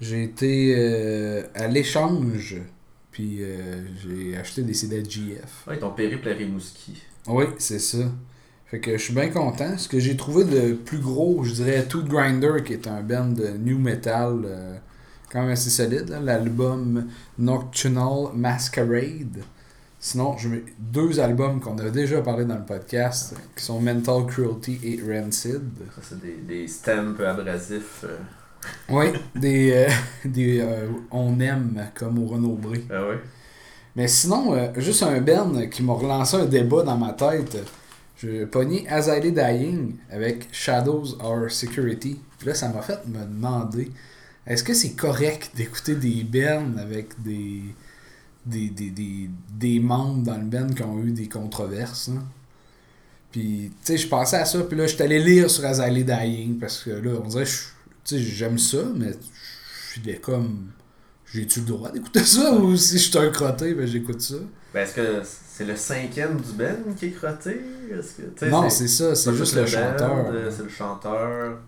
J'ai 0.00 0.22
été 0.22 0.74
euh, 0.78 1.42
à 1.54 1.66
l'échange, 1.66 2.56
puis 3.10 3.38
euh, 3.40 3.82
j'ai 4.02 4.36
acheté 4.36 4.62
des 4.62 4.74
CD 4.74 5.02
de 5.02 5.10
GF. 5.10 5.66
Ouais, 5.66 5.78
ton 5.78 5.90
périple 5.90 6.28
à 6.28 6.34
Rimouski. 6.34 7.02
Oui, 7.26 7.46
c'est 7.58 7.78
ça. 7.80 7.98
Fait 8.68 8.80
que 8.80 8.96
je 8.96 9.02
suis 9.02 9.14
bien 9.14 9.28
content. 9.28 9.78
Ce 9.78 9.88
que 9.88 9.98
j'ai 10.00 10.16
trouvé 10.16 10.44
de 10.44 10.74
plus 10.74 10.98
gros, 10.98 11.44
je 11.44 11.52
dirais 11.52 11.84
Tooth 11.84 12.08
Grinder, 12.08 12.62
qui 12.64 12.72
est 12.72 12.88
un 12.88 13.00
band 13.00 13.26
de 13.28 13.48
new 13.58 13.78
metal 13.78 14.40
euh, 14.44 14.76
quand 15.30 15.42
même 15.42 15.50
assez 15.50 15.70
solide. 15.70 16.08
là. 16.08 16.20
L'album 16.20 17.06
Nocturnal 17.38 18.32
Masquerade. 18.34 19.42
Sinon, 20.00 20.36
je 20.36 20.48
mets 20.48 20.64
deux 20.78 21.18
albums 21.20 21.60
qu'on 21.60 21.78
a 21.78 21.90
déjà 21.90 22.20
parlé 22.22 22.44
dans 22.44 22.56
le 22.56 22.64
podcast, 22.64 23.34
qui 23.56 23.64
sont 23.64 23.80
Mental 23.80 24.26
Cruelty 24.26 24.78
et 24.82 25.00
Rancid. 25.02 25.62
Ça, 25.94 26.00
c'est 26.02 26.20
des, 26.20 26.36
des 26.46 26.68
stamps 26.68 27.14
abrasifs. 27.24 28.04
euh. 28.04 28.16
Oui, 28.88 29.06
des, 29.40 29.72
euh, 29.74 29.88
des 30.24 30.60
euh, 30.60 30.88
on 31.12 31.38
aime 31.40 31.86
comme 31.94 32.18
au 32.18 32.26
Renaud 32.26 32.56
Bré. 32.56 32.84
Ah 32.90 33.06
ouais? 33.08 33.20
Mais 33.94 34.08
sinon, 34.08 34.54
euh, 34.54 34.68
juste 34.76 35.02
un 35.04 35.20
Ben 35.20 35.68
qui 35.70 35.82
m'a 35.84 35.94
relancé 35.94 36.36
un 36.36 36.46
débat 36.46 36.82
dans 36.82 36.98
ma 36.98 37.12
tête. 37.12 37.56
Je 38.16 38.44
pogné 38.46 38.86
Lay 38.88 39.30
Dying 39.30 39.96
avec 40.10 40.48
Shadows 40.52 41.18
Our 41.22 41.50
Security. 41.50 42.18
Puis 42.38 42.48
là, 42.48 42.54
ça 42.54 42.68
m'a 42.68 42.82
fait 42.82 43.06
me 43.06 43.20
demander 43.20 43.90
est-ce 44.46 44.64
que 44.64 44.74
c'est 44.74 44.92
correct 44.92 45.50
d'écouter 45.54 45.94
des 45.96 46.24
bands 46.24 46.78
avec 46.78 47.20
des 47.22 47.62
des, 48.46 48.70
des, 48.70 48.90
des, 48.90 49.28
des 49.50 49.80
membres 49.80 50.22
dans 50.22 50.38
le 50.38 50.44
band 50.44 50.68
qui 50.68 50.82
ont 50.82 51.02
eu 51.02 51.10
des 51.10 51.28
controverses. 51.28 52.08
Là. 52.08 52.22
Puis, 53.32 53.72
tu 53.84 53.92
sais, 53.92 53.98
je 53.98 54.08
pensais 54.08 54.36
à 54.36 54.44
ça, 54.44 54.60
puis 54.62 54.78
là, 54.78 54.86
je 54.86 54.94
suis 54.94 55.02
allé 55.02 55.18
lire 55.18 55.50
sur 55.50 55.64
Azalea 55.64 56.04
Dying, 56.04 56.58
parce 56.58 56.84
que 56.84 56.90
là, 56.90 57.20
on 57.22 57.28
dirait, 57.28 57.44
tu 57.44 57.50
sais, 58.04 58.18
j'aime 58.18 58.58
ça, 58.58 58.78
mais 58.94 59.10
je 59.94 60.00
suis 60.00 60.20
comme, 60.20 60.68
j'ai-tu 61.26 61.60
le 61.60 61.66
droit 61.66 61.90
d'écouter 61.90 62.24
ça, 62.24 62.54
ou 62.54 62.76
si 62.76 62.98
je 62.98 63.10
suis 63.10 63.18
un 63.18 63.28
crotté, 63.30 63.74
ben 63.74 63.86
j'écoute 63.86 64.20
ça? 64.20 64.36
Ben, 64.72 64.82
est-ce 64.82 64.94
que 64.94 65.22
c'est 65.56 65.64
le 65.64 65.74
cinquième 65.74 66.38
du 66.38 66.52
band 66.52 66.92
qui 66.98 67.06
est 67.06 67.10
crotté? 67.12 67.58
Que, 68.38 68.44
non, 68.50 68.68
c'est 68.68 68.88
ça, 68.88 69.14
c'est 69.14 69.32
juste 69.32 69.56
le 69.56 69.64
chanteur. 69.64 70.26
C'est 70.50 70.64
le 70.64 70.68
chanteur. 70.68 71.58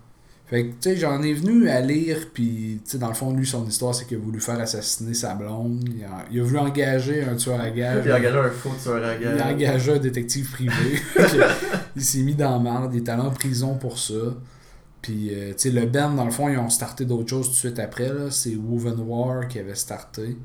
Fait 0.45 0.65
que, 0.65 0.69
tu 0.69 0.75
sais, 0.81 0.97
j'en 0.97 1.23
ai 1.23 1.33
venu 1.33 1.67
à 1.67 1.81
lire, 1.81 2.27
puis, 2.31 2.81
tu 2.83 2.91
sais, 2.91 2.97
dans 2.99 3.07
le 3.07 3.15
fond, 3.15 3.33
lui, 3.33 3.47
son 3.47 3.65
histoire, 3.65 3.95
c'est 3.95 4.05
qu'il 4.05 4.17
a 4.17 4.19
voulu 4.19 4.39
faire 4.39 4.59
assassiner 4.59 5.15
sa 5.15 5.33
blonde. 5.33 5.83
Il 5.87 6.03
a, 6.03 6.25
il 6.31 6.39
a 6.39 6.43
voulu 6.43 6.59
engager 6.59 7.23
un 7.23 7.35
tueur 7.35 7.59
à 7.59 7.71
gage. 7.71 8.03
il 8.05 8.11
a 8.11 8.17
engagé 8.17 8.37
un 8.37 8.49
faux 8.51 8.75
tueur 8.79 9.03
à 9.03 9.15
gage. 9.15 9.35
Il 9.35 9.41
a 9.41 9.47
engagé 9.47 9.91
un 9.93 9.97
détective 9.97 10.51
privé. 10.51 11.01
il 11.95 12.03
s'est 12.03 12.21
mis 12.21 12.35
dans 12.35 12.51
la 12.51 12.59
merde. 12.59 12.91
Il 12.93 13.03
est 13.03 13.09
allé 13.09 13.23
en 13.23 13.31
prison 13.31 13.73
pour 13.73 13.97
ça. 13.97 14.13
Puis, 15.01 15.29
euh, 15.31 15.53
tu 15.53 15.55
sais, 15.57 15.71
le 15.71 15.87
band, 15.87 16.11
dans 16.11 16.25
le 16.25 16.31
fond, 16.31 16.47
ils 16.47 16.59
ont 16.59 16.69
starté 16.69 17.05
d'autres 17.05 17.29
choses 17.29 17.47
tout 17.47 17.53
de 17.53 17.57
suite 17.57 17.79
après. 17.79 18.11
C'est 18.29 18.55
Woven 18.55 18.99
War 18.99 19.47
qui 19.47 19.57
avait 19.57 19.73
starté. 19.73 20.37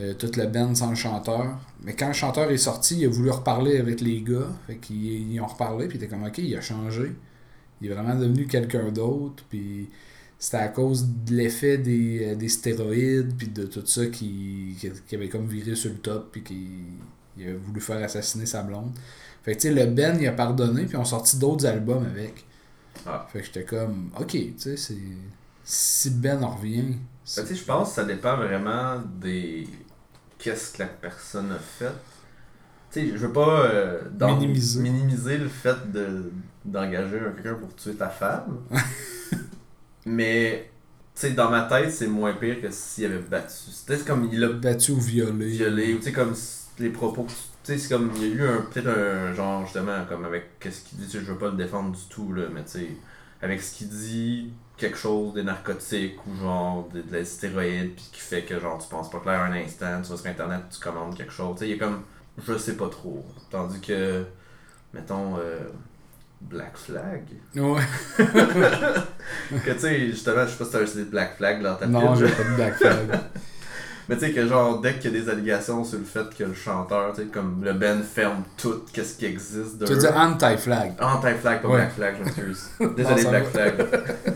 Euh, 0.00 0.14
toute 0.14 0.36
le 0.36 0.46
band 0.46 0.74
sans 0.76 0.90
le 0.90 0.96
chanteur. 0.96 1.58
Mais 1.82 1.94
quand 1.94 2.06
le 2.06 2.12
chanteur 2.12 2.48
est 2.50 2.56
sorti, 2.56 2.98
il 2.98 3.06
a 3.06 3.08
voulu 3.08 3.30
reparler 3.30 3.78
avec 3.78 4.00
les 4.00 4.20
gars. 4.22 4.48
Fait 4.66 4.76
qu'ils 4.76 5.32
ils 5.32 5.40
ont 5.40 5.46
reparlé, 5.46 5.88
puis 5.88 5.98
il 5.98 6.04
était 6.04 6.12
comme, 6.12 6.24
ok, 6.24 6.38
il 6.38 6.56
a 6.56 6.60
changé. 6.60 7.12
Il 7.80 7.90
est 7.90 7.94
vraiment 7.94 8.14
devenu 8.14 8.46
quelqu'un 8.46 8.92
d'autre. 8.92 9.42
Puis 9.50 9.88
c'était 10.38 10.58
à 10.58 10.68
cause 10.68 11.04
de 11.26 11.34
l'effet 11.34 11.78
des, 11.78 12.28
euh, 12.28 12.34
des, 12.36 12.48
stéroïdes, 12.48 13.36
puis 13.36 13.48
de 13.48 13.64
tout 13.64 13.84
ça 13.84 14.06
qui, 14.06 14.76
qui, 15.08 15.14
avait 15.16 15.28
comme 15.28 15.46
viré 15.46 15.74
sur 15.74 15.90
le 15.90 15.98
top, 15.98 16.28
puis 16.30 16.42
qui 16.42 16.66
il 17.36 17.48
a 17.48 17.56
voulu 17.56 17.80
faire 17.80 18.02
assassiner 18.02 18.46
sa 18.46 18.62
blonde. 18.62 18.92
Fait 19.42 19.54
que 19.54 19.60
tu 19.60 19.68
sais, 19.68 19.74
le 19.74 19.86
Ben, 19.86 20.16
il 20.20 20.26
a 20.28 20.32
pardonné, 20.32 20.86
puis 20.86 20.96
on 20.96 21.04
sorti 21.04 21.38
d'autres 21.38 21.66
albums 21.66 22.04
avec. 22.06 22.44
Ah. 23.06 23.26
Fait 23.32 23.40
que 23.40 23.46
j'étais 23.46 23.64
comme, 23.64 24.10
ok, 24.18 24.30
tu 24.30 24.54
sais, 24.58 24.76
c'est. 24.76 24.96
Si 25.64 26.10
Ben 26.10 26.42
en 26.42 26.50
revient. 26.50 26.82
Ben, 26.82 26.96
tu 27.24 27.46
sais, 27.46 27.54
je 27.54 27.64
pense 27.64 27.90
que 27.90 27.94
ça 27.96 28.04
dépend 28.04 28.36
vraiment 28.36 29.02
des. 29.20 29.66
Qu'est-ce 30.38 30.72
que 30.74 30.82
la 30.82 30.88
personne 30.88 31.52
a 31.52 31.58
fait. 31.58 31.92
Tu 32.90 33.00
sais, 33.00 33.06
je 33.12 33.26
veux 33.26 33.32
pas 33.32 33.66
euh, 33.66 34.00
minimiser. 34.20 34.80
minimiser 34.80 35.38
le 35.38 35.48
fait 35.48 35.90
de 35.92 36.30
d'engager 36.64 37.18
quelqu'un 37.36 37.54
pour 37.54 37.74
tuer 37.74 37.94
ta 37.94 38.08
femme. 38.08 38.58
mais, 40.06 40.70
tu 41.14 41.20
sais, 41.20 41.30
dans 41.30 41.50
ma 41.50 41.62
tête, 41.62 41.90
c'est 41.90 42.06
moins 42.06 42.34
pire 42.34 42.60
que 42.60 42.70
s'il 42.70 43.06
avait 43.06 43.18
battu. 43.18 43.54
C'était 43.70 43.98
comme 43.98 44.28
il 44.30 44.42
a 44.44 44.50
battu 44.50 44.92
ou 44.92 45.00
violé. 45.00 45.48
Violé, 45.48 45.94
ou 45.94 45.98
tu 45.98 46.04
sais, 46.04 46.12
comme 46.12 46.34
les 46.78 46.90
propos. 46.90 47.26
Tu 47.64 47.72
sais, 47.72 47.78
c'est 47.78 47.94
comme 47.94 48.12
il 48.16 48.22
y 48.22 48.24
a 48.24 48.34
eu 48.34 48.42
un 48.46 48.60
peut-être 48.62 48.88
un 48.88 49.34
genre 49.34 49.64
justement 49.64 50.04
comme 50.08 50.24
avec 50.24 50.58
qu'est-ce 50.60 50.82
qu'il 50.82 50.98
dit, 50.98 51.10
je 51.10 51.18
veux 51.18 51.38
pas 51.38 51.50
le 51.50 51.56
défendre 51.56 51.92
du 51.92 52.04
tout 52.08 52.32
là, 52.32 52.44
mais 52.52 52.64
tu 52.64 52.70
sais, 52.70 52.88
avec 53.42 53.60
ce 53.60 53.76
qu'il 53.76 53.88
dit, 53.88 54.52
quelque 54.78 54.96
chose 54.96 55.34
des 55.34 55.42
narcotiques 55.42 56.16
ou 56.26 56.40
genre 56.40 56.88
de, 56.94 57.02
de 57.02 57.12
la 57.12 57.24
stéroïde 57.24 57.94
puis 57.94 58.08
qui 58.12 58.20
fait 58.20 58.42
que 58.42 58.58
genre 58.58 58.78
tu 58.78 58.88
penses 58.88 59.10
pas 59.10 59.18
clair 59.20 59.40
un 59.40 59.52
instant, 59.52 60.00
tu 60.02 60.10
vas 60.10 60.16
sur 60.16 60.26
internet, 60.26 60.62
tu 60.70 60.80
commandes 60.80 61.16
quelque 61.16 61.32
chose, 61.32 61.54
tu 61.54 61.60
sais, 61.60 61.70
il 61.70 61.76
y 61.76 61.80
a 61.80 61.84
comme 61.84 62.02
je 62.46 62.56
sais 62.56 62.76
pas 62.76 62.88
trop. 62.88 63.24
Tandis 63.50 63.80
que 63.80 64.24
mettons 64.94 65.36
euh, 65.38 65.58
Black 66.40 66.76
Flag. 66.76 67.24
Ouais. 67.56 67.82
que 68.18 69.72
tu 69.72 69.78
sais, 69.78 70.06
justement, 70.06 70.46
je 70.46 70.52
sais 70.52 70.58
pas 70.58 70.64
si 70.64 70.70
t'as 70.70 70.82
un 70.82 70.86
CD 70.86 71.04
de 71.04 71.10
Black 71.10 71.36
Flag 71.36 71.62
dans 71.62 71.74
ta 71.74 71.86
Non, 71.86 72.14
j'ai 72.14 72.28
pas 72.28 72.44
de 72.44 72.54
Black 72.54 72.74
Flag. 72.76 73.20
Mais 74.08 74.16
tu 74.16 74.26
sais, 74.26 74.32
que 74.32 74.46
genre, 74.46 74.80
dès 74.80 74.94
qu'il 74.94 75.12
y 75.12 75.16
a 75.16 75.20
des 75.20 75.28
allégations 75.28 75.84
sur 75.84 75.98
le 75.98 76.04
fait 76.04 76.34
que 76.36 76.44
le 76.44 76.54
chanteur, 76.54 77.12
tu 77.14 77.22
sais, 77.22 77.28
comme 77.28 77.62
le 77.62 77.72
Ben 77.74 78.02
ferme 78.02 78.42
tout, 78.56 78.82
qu'est-ce 78.92 79.18
qui 79.18 79.26
existe 79.26 79.78
de. 79.78 79.86
Tu 79.86 79.92
veux 79.92 79.98
dire 79.98 80.16
anti-flag. 80.16 80.94
Anti-flag, 81.00 81.62
pas 81.62 81.68
Black 81.68 81.92
Flag, 81.92 82.16
je 82.18 82.24
m'excuse. 82.24 82.70
Désolé, 82.96 83.24
Black 83.24 83.46
Flag. 83.48 83.86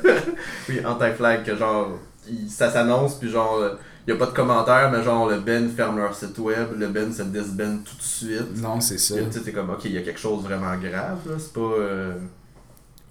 oui, 0.69 0.81
anti-flag, 0.85 1.45
que 1.45 1.57
genre, 1.57 1.99
ça 2.49 2.71
s'annonce, 2.71 3.15
puis 3.15 3.31
genre 3.31 3.79
il 4.07 4.13
n'y 4.13 4.21
a 4.21 4.25
pas 4.25 4.31
de 4.31 4.37
commentaires, 4.37 4.91
mais 4.91 5.03
genre 5.03 5.29
le 5.29 5.39
Ben 5.39 5.71
ferme 5.71 5.99
leur 5.99 6.15
site 6.15 6.37
web, 6.39 6.69
le 6.77 6.89
Ben 6.89 7.13
se 7.13 7.23
disband 7.23 7.79
tout 7.85 7.97
de 7.97 8.03
suite. 8.03 8.61
Non, 8.61 8.81
c'est 8.81 8.99
ça. 8.99 9.15
Tu 9.31 9.41
sais, 9.41 9.53
comme, 9.53 9.71
ok, 9.71 9.85
il 9.85 9.93
y 9.93 9.99
a 9.99 10.03
quelque 10.03 10.19
chose 10.19 10.43
vraiment 10.43 10.75
grave, 10.77 11.19
là, 11.27 11.35
c'est 11.39 11.53
pas. 11.53 11.61
Euh, 11.61 12.15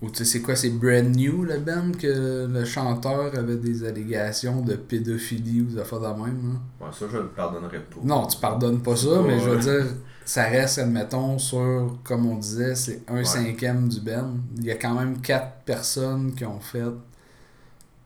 Ou 0.01 0.09
tu 0.09 0.17
sais, 0.17 0.25
c'est 0.25 0.41
quoi, 0.41 0.55
c'est 0.55 0.71
brand 0.71 1.15
new 1.15 1.43
le 1.43 1.59
Ben 1.59 1.95
que 1.95 2.47
le 2.51 2.65
chanteur 2.65 3.35
avait 3.37 3.57
des 3.57 3.83
allégations 3.83 4.61
de 4.61 4.73
pédophilie 4.73 5.61
ou 5.61 5.65
des 5.65 5.79
affaires 5.79 5.99
de 5.99 6.07
même, 6.07 6.55
hein? 6.55 6.85
Ouais, 6.85 6.91
ça, 6.91 7.05
je 7.11 7.17
le 7.17 7.27
pardonnerais 7.27 7.81
pas. 7.81 7.97
Non, 8.03 8.25
tu 8.25 8.39
pardonnes 8.39 8.81
pas 8.81 8.95
ça, 8.95 9.21
mais 9.21 9.39
je 9.39 9.49
veux 9.49 9.59
dire, 9.59 9.85
ça 10.25 10.45
reste, 10.45 10.79
admettons, 10.79 11.37
sur, 11.37 11.99
comme 12.03 12.25
on 12.25 12.37
disait, 12.37 12.73
c'est 12.73 13.03
un 13.07 13.23
cinquième 13.23 13.87
du 13.89 14.01
Ben. 14.01 14.37
Il 14.57 14.65
y 14.65 14.71
a 14.71 14.75
quand 14.75 14.95
même 14.95 15.21
quatre 15.21 15.63
personnes 15.65 16.33
qui 16.33 16.45
ont 16.45 16.59
fait 16.59 16.81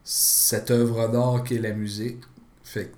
cette 0.04 0.72
œuvre 0.72 1.08
d'art 1.08 1.44
qui 1.46 1.56
est 1.56 1.60
la 1.60 1.72
musique. 1.72 2.24
Fait 2.62 2.92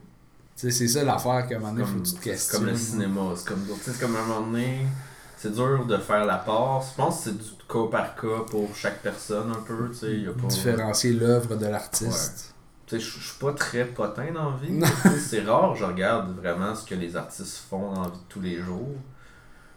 c'est 0.55 0.71
ça 0.71 1.03
l'affaire 1.03 1.45
qu'à 1.47 1.57
un 1.57 1.59
moment 1.59 1.73
donné, 1.73 1.85
faut 1.85 1.99
que 1.99 2.07
tu 2.07 2.13
te 2.15 2.19
questionnes. 2.19 2.61
C'est 2.61 2.65
comme 2.65 2.65
le 2.65 2.75
cinéma. 2.75 3.33
C'est 3.35 3.47
comme, 3.47 3.63
comme 3.99 4.15
à 4.15 4.19
un 4.21 4.25
moment 4.25 4.47
donné, 4.47 4.87
c'est 5.37 5.53
dur 5.53 5.85
de 5.85 5.97
faire 5.97 6.25
la 6.25 6.37
part. 6.37 6.81
Je 6.81 6.95
pense 6.95 7.17
que 7.17 7.23
c'est 7.25 7.37
du 7.37 7.51
cas 7.69 7.87
par 7.89 8.15
cas 8.15 8.43
pour 8.49 8.75
chaque 8.75 9.01
personne 9.01 9.51
un 9.51 9.61
peu. 9.61 9.89
Y 10.03 10.27
a 10.27 10.33
pas... 10.33 10.47
Différencier 10.47 11.13
l'œuvre 11.13 11.55
de 11.55 11.67
l'artiste. 11.67 12.53
Je 12.91 12.97
suis 12.97 13.37
pas 13.39 13.53
très 13.53 13.85
potin 13.85 14.31
dans 14.33 14.51
la 14.51 14.57
vie. 14.57 14.81
c'est 15.19 15.43
rare, 15.43 15.75
je 15.75 15.85
regarde 15.85 16.35
vraiment 16.37 16.73
ce 16.73 16.85
que 16.85 16.95
les 16.95 17.15
artistes 17.15 17.63
font 17.69 17.93
dans 17.93 18.03
la 18.03 18.09
vie 18.09 18.17
de 18.17 18.23
tous 18.29 18.41
les 18.41 18.57
jours. 18.57 18.95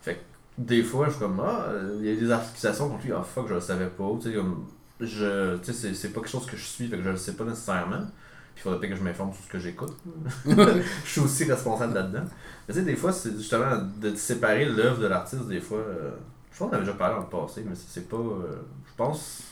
Fait 0.01 0.15
que 0.15 0.21
des 0.57 0.83
fois, 0.83 1.07
je 1.07 1.13
suis 1.13 1.21
comme, 1.21 1.41
ah, 1.41 1.67
il 1.99 2.07
y 2.07 2.13
a 2.13 2.17
des 2.17 2.31
accusations 2.31 2.89
contre 2.89 3.05
lui, 3.05 3.13
ah 3.13 3.23
fuck, 3.23 3.49
je 3.49 3.55
le 3.55 3.61
savais 3.61 3.89
pas. 3.89 4.05
Tu 4.23 4.33
sais, 5.73 5.95
c'est 5.95 6.09
pas 6.09 6.21
quelque 6.21 6.31
chose 6.31 6.47
que 6.47 6.57
je 6.57 6.65
suis, 6.65 6.89
fait 6.89 6.97
que 6.97 7.03
je 7.03 7.11
le 7.11 7.17
sais 7.17 7.35
pas 7.35 7.45
nécessairement 7.45 8.07
il 8.61 8.63
faudrait 8.65 8.79
peut-être 8.79 8.91
que 8.93 8.99
je 8.99 9.03
m'informe 9.03 9.33
sur 9.33 9.43
ce 9.43 9.49
que 9.49 9.59
j'écoute. 9.59 9.97
je 10.47 10.83
suis 11.11 11.23
aussi 11.23 11.45
responsable 11.45 11.95
là-dedans. 11.95 12.25
Mais 12.69 12.75
tu 12.75 12.81
sais, 12.81 12.85
des 12.85 12.95
fois, 12.95 13.11
c'est 13.11 13.33
justement 13.33 13.71
de 13.97 14.15
séparer 14.15 14.67
l'œuvre 14.67 15.01
de 15.01 15.07
l'artiste, 15.07 15.49
des 15.49 15.61
fois. 15.61 15.79
Euh, 15.79 16.11
je 16.53 16.59
pense 16.59 16.69
qu'on 16.69 16.77
avait 16.77 16.85
déjà 16.85 16.97
parlé 16.97 17.15
dans 17.15 17.23
le 17.23 17.47
passé, 17.47 17.65
mais 17.67 17.75
c'est 17.75 18.07
pas. 18.07 18.19
Euh, 18.19 18.61
je 18.87 18.93
pense. 18.99 19.45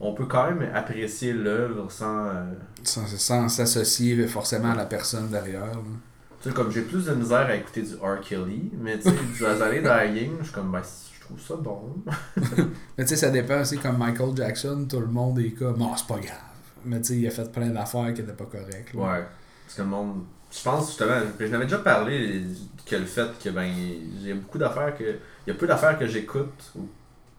On 0.00 0.12
peut 0.12 0.26
quand 0.26 0.50
même 0.50 0.68
apprécier 0.74 1.32
l'œuvre 1.32 1.86
sans. 1.92 2.26
Euh, 2.26 2.44
sans 2.82 3.48
s'associer 3.48 4.26
forcément 4.26 4.72
à 4.72 4.74
la 4.74 4.86
personne 4.86 5.28
derrière. 5.28 5.78
Tu 6.42 6.48
sais, 6.48 6.54
comme 6.54 6.72
j'ai 6.72 6.82
plus 6.82 7.04
de 7.04 7.14
misère 7.14 7.46
à 7.46 7.54
écouter 7.54 7.82
du 7.82 7.94
R. 7.94 8.20
Kelly, 8.20 8.72
mais 8.76 8.98
tu 8.98 9.08
sais, 9.08 9.16
du 9.36 9.46
Azalea 9.46 9.82
Dying, 9.82 10.32
je 10.40 10.46
suis 10.46 10.52
comme, 10.52 10.72
ben, 10.72 10.82
je 10.82 11.20
trouve 11.20 11.40
ça 11.40 11.54
bon. 11.54 11.94
mais 12.98 13.04
tu 13.04 13.10
sais, 13.10 13.16
ça 13.16 13.30
dépend 13.30 13.60
aussi, 13.60 13.78
comme 13.78 13.98
Michael 13.98 14.36
Jackson, 14.36 14.84
tout 14.90 14.98
le 14.98 15.06
monde 15.06 15.38
est 15.38 15.50
comme, 15.50 15.78
non, 15.78 15.94
c'est 15.96 16.08
pas 16.08 16.18
grave. 16.18 16.51
Mais 16.84 17.00
tu 17.00 17.08
sais, 17.08 17.16
il 17.18 17.26
a 17.26 17.30
fait 17.30 17.50
plein 17.50 17.68
d'affaires 17.68 18.12
qui 18.14 18.20
n'étaient 18.20 18.32
pas 18.32 18.44
correctes. 18.44 18.94
Ouais. 18.94 19.24
Parce 19.64 19.76
que 19.76 19.82
le 19.82 19.88
monde. 19.88 20.22
Je 20.54 20.62
pense 20.62 20.88
justement, 20.88 21.14
je 21.40 21.46
n'avais 21.46 21.64
déjà 21.64 21.78
parlé 21.78 22.42
que 22.84 22.96
le 22.96 23.06
fait 23.06 23.28
que 23.42 23.48
ben 23.48 23.64
il 23.64 24.28
y 24.28 24.30
a 24.30 24.34
beaucoup 24.34 24.58
d'affaires 24.58 24.94
que. 24.96 25.04
Il 25.46 25.48
y 25.48 25.50
a 25.50 25.54
peu 25.54 25.66
d'affaires 25.66 25.98
que 25.98 26.06
j'écoute 26.06 26.72
ou 26.76 26.82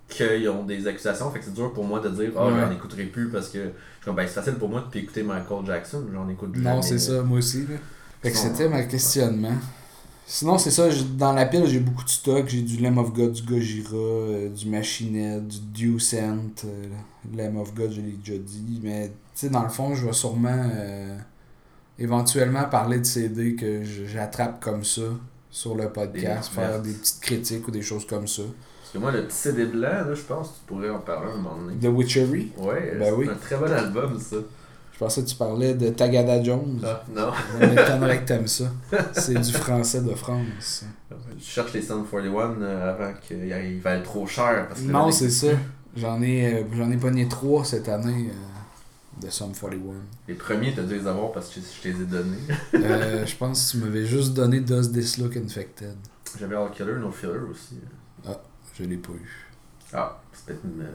qu'ils 0.09 0.49
ont 0.49 0.63
des 0.63 0.87
accusations. 0.87 1.29
Fait 1.31 1.39
que 1.39 1.45
c'est 1.45 1.53
dur 1.53 1.73
pour 1.73 1.83
moi 1.83 1.99
de 1.99 2.09
dire 2.09 2.31
oh 2.35 2.49
j'en 2.49 2.71
écouterai 2.71 3.03
plus 3.03 3.29
parce 3.29 3.49
que 3.49 3.59
je 4.05 4.11
ben, 4.11 4.25
c'est 4.27 4.33
facile 4.33 4.55
pour 4.55 4.69
moi 4.69 4.89
de 4.91 4.99
écouter 4.99 5.23
Michael 5.23 5.65
Jackson, 5.65 6.05
j'en 6.11 6.27
écoute 6.27 6.55
jamais. 6.55 6.69
Non, 6.69 6.81
c'est 6.81 6.97
ça, 6.99 7.21
moi 7.21 7.37
aussi. 7.37 7.67
Là. 7.67 7.75
Fait 8.21 8.31
que 8.31 8.37
c'était 8.37 8.67
ma 8.67 8.83
questionnement. 8.83 9.55
Sinon, 10.25 10.57
c'est 10.57 10.71
ça, 10.71 10.87
dans 11.17 11.33
la 11.33 11.45
pile, 11.45 11.65
j'ai 11.67 11.79
beaucoup 11.79 12.03
de 12.03 12.09
stock. 12.09 12.47
J'ai 12.47 12.61
du 12.61 12.77
Lamb 12.77 12.97
of 12.97 13.13
God, 13.13 13.33
du 13.33 13.41
Gojira, 13.43 13.95
euh, 13.95 14.49
du 14.49 14.69
Machinet, 14.69 15.41
du 15.41 15.59
Dew 15.59 15.99
Scent. 15.99 16.63
Euh, 16.65 16.87
Lamb 17.35 17.57
of 17.57 17.73
God, 17.73 17.91
je 17.91 18.01
l'ai 18.01 18.13
déjà 18.13 18.37
dit. 18.37 18.79
Mais, 18.81 19.11
sais, 19.33 19.49
dans 19.49 19.63
le 19.63 19.69
fond, 19.69 19.95
je 19.95 20.05
vais 20.05 20.13
sûrement 20.13 20.69
euh, 20.73 21.17
éventuellement 21.99 22.65
parler 22.65 22.99
de 22.99 23.05
CD 23.05 23.55
que 23.55 23.83
j'attrape 23.83 24.63
comme 24.63 24.83
ça 24.83 25.01
sur 25.49 25.75
le 25.75 25.89
podcast, 25.89 26.51
faire 26.51 26.81
des 26.81 26.93
petites 26.93 27.21
critiques 27.21 27.67
ou 27.67 27.71
des 27.71 27.81
choses 27.81 28.05
comme 28.05 28.27
ça. 28.27 28.43
Parce 28.43 28.91
que 28.93 28.97
moi, 28.97 29.11
le 29.11 29.25
petit 29.25 29.37
CD 29.37 29.65
blanc, 29.65 30.05
là, 30.07 30.13
je 30.13 30.21
pense 30.21 30.47
que 30.49 30.53
tu 30.53 30.61
pourrais 30.67 30.89
en 30.89 30.99
parler 30.99 31.31
un 31.31 31.37
moment 31.37 31.57
donné. 31.57 31.75
The 31.77 31.95
Witchery? 31.95 32.51
Ouais, 32.57 32.95
ben 32.99 33.13
c'est 33.23 33.29
un 33.29 33.35
très 33.35 33.57
bon 33.57 33.71
album, 33.71 34.19
ça. 34.19 34.37
Je 34.93 34.99
pensais 34.99 35.23
que 35.23 35.27
tu 35.27 35.35
parlais 35.35 35.73
de 35.73 35.89
Tagada 35.89 36.43
Jones. 36.43 36.79
Ah, 36.83 37.03
non. 37.13 37.31
On 37.55 37.67
m'étonnerait 37.67 38.21
que 38.21 38.27
t'aimes 38.27 38.47
ça. 38.47 38.65
C'est 39.13 39.33
du 39.33 39.51
français 39.51 40.01
de 40.01 40.13
France. 40.13 40.85
Je 41.37 41.43
cherche 41.43 41.73
les 41.73 41.81
Sun 41.81 42.05
41 42.09 42.61
euh, 42.61 42.93
avant 42.93 43.13
qu'il 43.27 43.81
va 43.81 43.95
être 43.95 44.03
trop 44.03 44.27
cher. 44.27 44.67
Parce 44.67 44.81
que 44.81 44.91
non, 44.91 45.11
c'est 45.11 45.31
ça. 45.31 45.47
J'en 45.95 46.21
ai, 46.21 46.53
euh, 46.53 46.63
j'en 46.75 46.91
ai 46.91 46.97
pogné 46.97 47.27
trois 47.27 47.65
cette 47.65 47.89
année 47.89 48.29
euh, 48.29 48.52
de 49.21 49.29
Sum 49.29 49.51
41. 49.53 49.79
Les 50.27 50.33
premiers, 50.33 50.73
t'as 50.73 50.83
dû 50.83 50.95
les 50.95 51.07
avoir 51.07 51.31
parce 51.31 51.49
que 51.49 51.59
je, 51.61 51.81
te 51.81 51.87
les 51.87 52.03
ai 52.03 52.05
donnés. 52.05 52.37
je 52.73 53.35
pense 53.35 53.71
que 53.71 53.77
tu 53.77 53.83
m'avais 53.83 54.05
juste 54.05 54.33
donné 54.33 54.59
Does 54.59 54.91
This 54.91 55.17
Look 55.17 55.37
Infected. 55.37 55.95
J'avais 56.39 56.55
All 56.55 56.71
Killer, 56.71 56.95
No 56.99 57.11
Filler 57.11 57.39
aussi. 57.49 57.75
Ah, 58.27 58.41
je 58.77 58.83
l'ai 58.83 58.97
pas 58.97 59.13
eu. 59.13 59.47
Ah, 59.93 60.21
c'est 60.33 60.45
peut-être 60.45 60.63
une. 60.63 60.85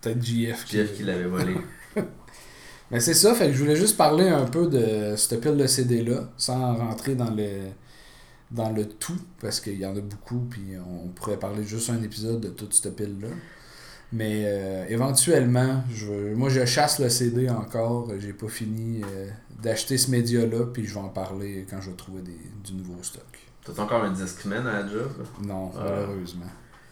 Peut-être 0.00 0.22
GF. 0.22 0.66
GF 0.70 0.96
qui 0.96 1.02
l'avait 1.02 1.26
volé. 1.26 1.56
Mais 2.90 2.98
c'est 2.98 3.14
ça, 3.14 3.34
fait 3.34 3.48
que 3.48 3.52
je 3.52 3.58
voulais 3.58 3.76
juste 3.76 3.96
parler 3.96 4.28
un 4.28 4.46
peu 4.46 4.66
de 4.66 5.14
cette 5.16 5.40
pile 5.40 5.56
de 5.56 5.66
CD-là, 5.66 6.28
sans 6.36 6.74
rentrer 6.76 7.14
dans 7.14 7.30
le 7.30 7.68
dans 8.50 8.70
le 8.70 8.88
tout, 8.88 9.18
parce 9.40 9.60
qu'il 9.60 9.78
y 9.78 9.86
en 9.86 9.96
a 9.96 10.00
beaucoup, 10.00 10.40
puis 10.50 10.72
on 10.84 11.08
pourrait 11.08 11.38
parler 11.38 11.62
juste 11.62 11.88
un 11.90 12.02
épisode 12.02 12.40
de 12.40 12.48
toute 12.48 12.74
cette 12.74 12.96
pile-là. 12.96 13.28
Mais 14.12 14.42
euh, 14.44 14.84
éventuellement, 14.88 15.84
je, 15.94 16.34
moi 16.34 16.48
je 16.48 16.64
chasse 16.64 16.98
le 16.98 17.08
CD 17.08 17.48
encore, 17.48 18.08
j'ai 18.18 18.32
pas 18.32 18.48
fini 18.48 19.02
euh, 19.04 19.28
d'acheter 19.62 19.96
ce 19.98 20.10
média-là, 20.10 20.66
puis 20.72 20.84
je 20.86 20.94
vais 20.94 21.00
en 21.00 21.08
parler 21.10 21.64
quand 21.70 21.80
je 21.80 21.90
vais 21.90 21.96
trouver 21.96 22.22
des, 22.22 22.38
du 22.64 22.74
nouveau 22.74 23.00
stock. 23.02 23.22
T'as 23.64 23.80
encore 23.82 24.02
un 24.02 24.10
Discman 24.12 24.66
à 24.66 24.82
la 24.82 24.88
job? 24.88 25.10
Non, 25.44 25.70
Ah. 25.78 25.84
malheureusement. 25.84 26.46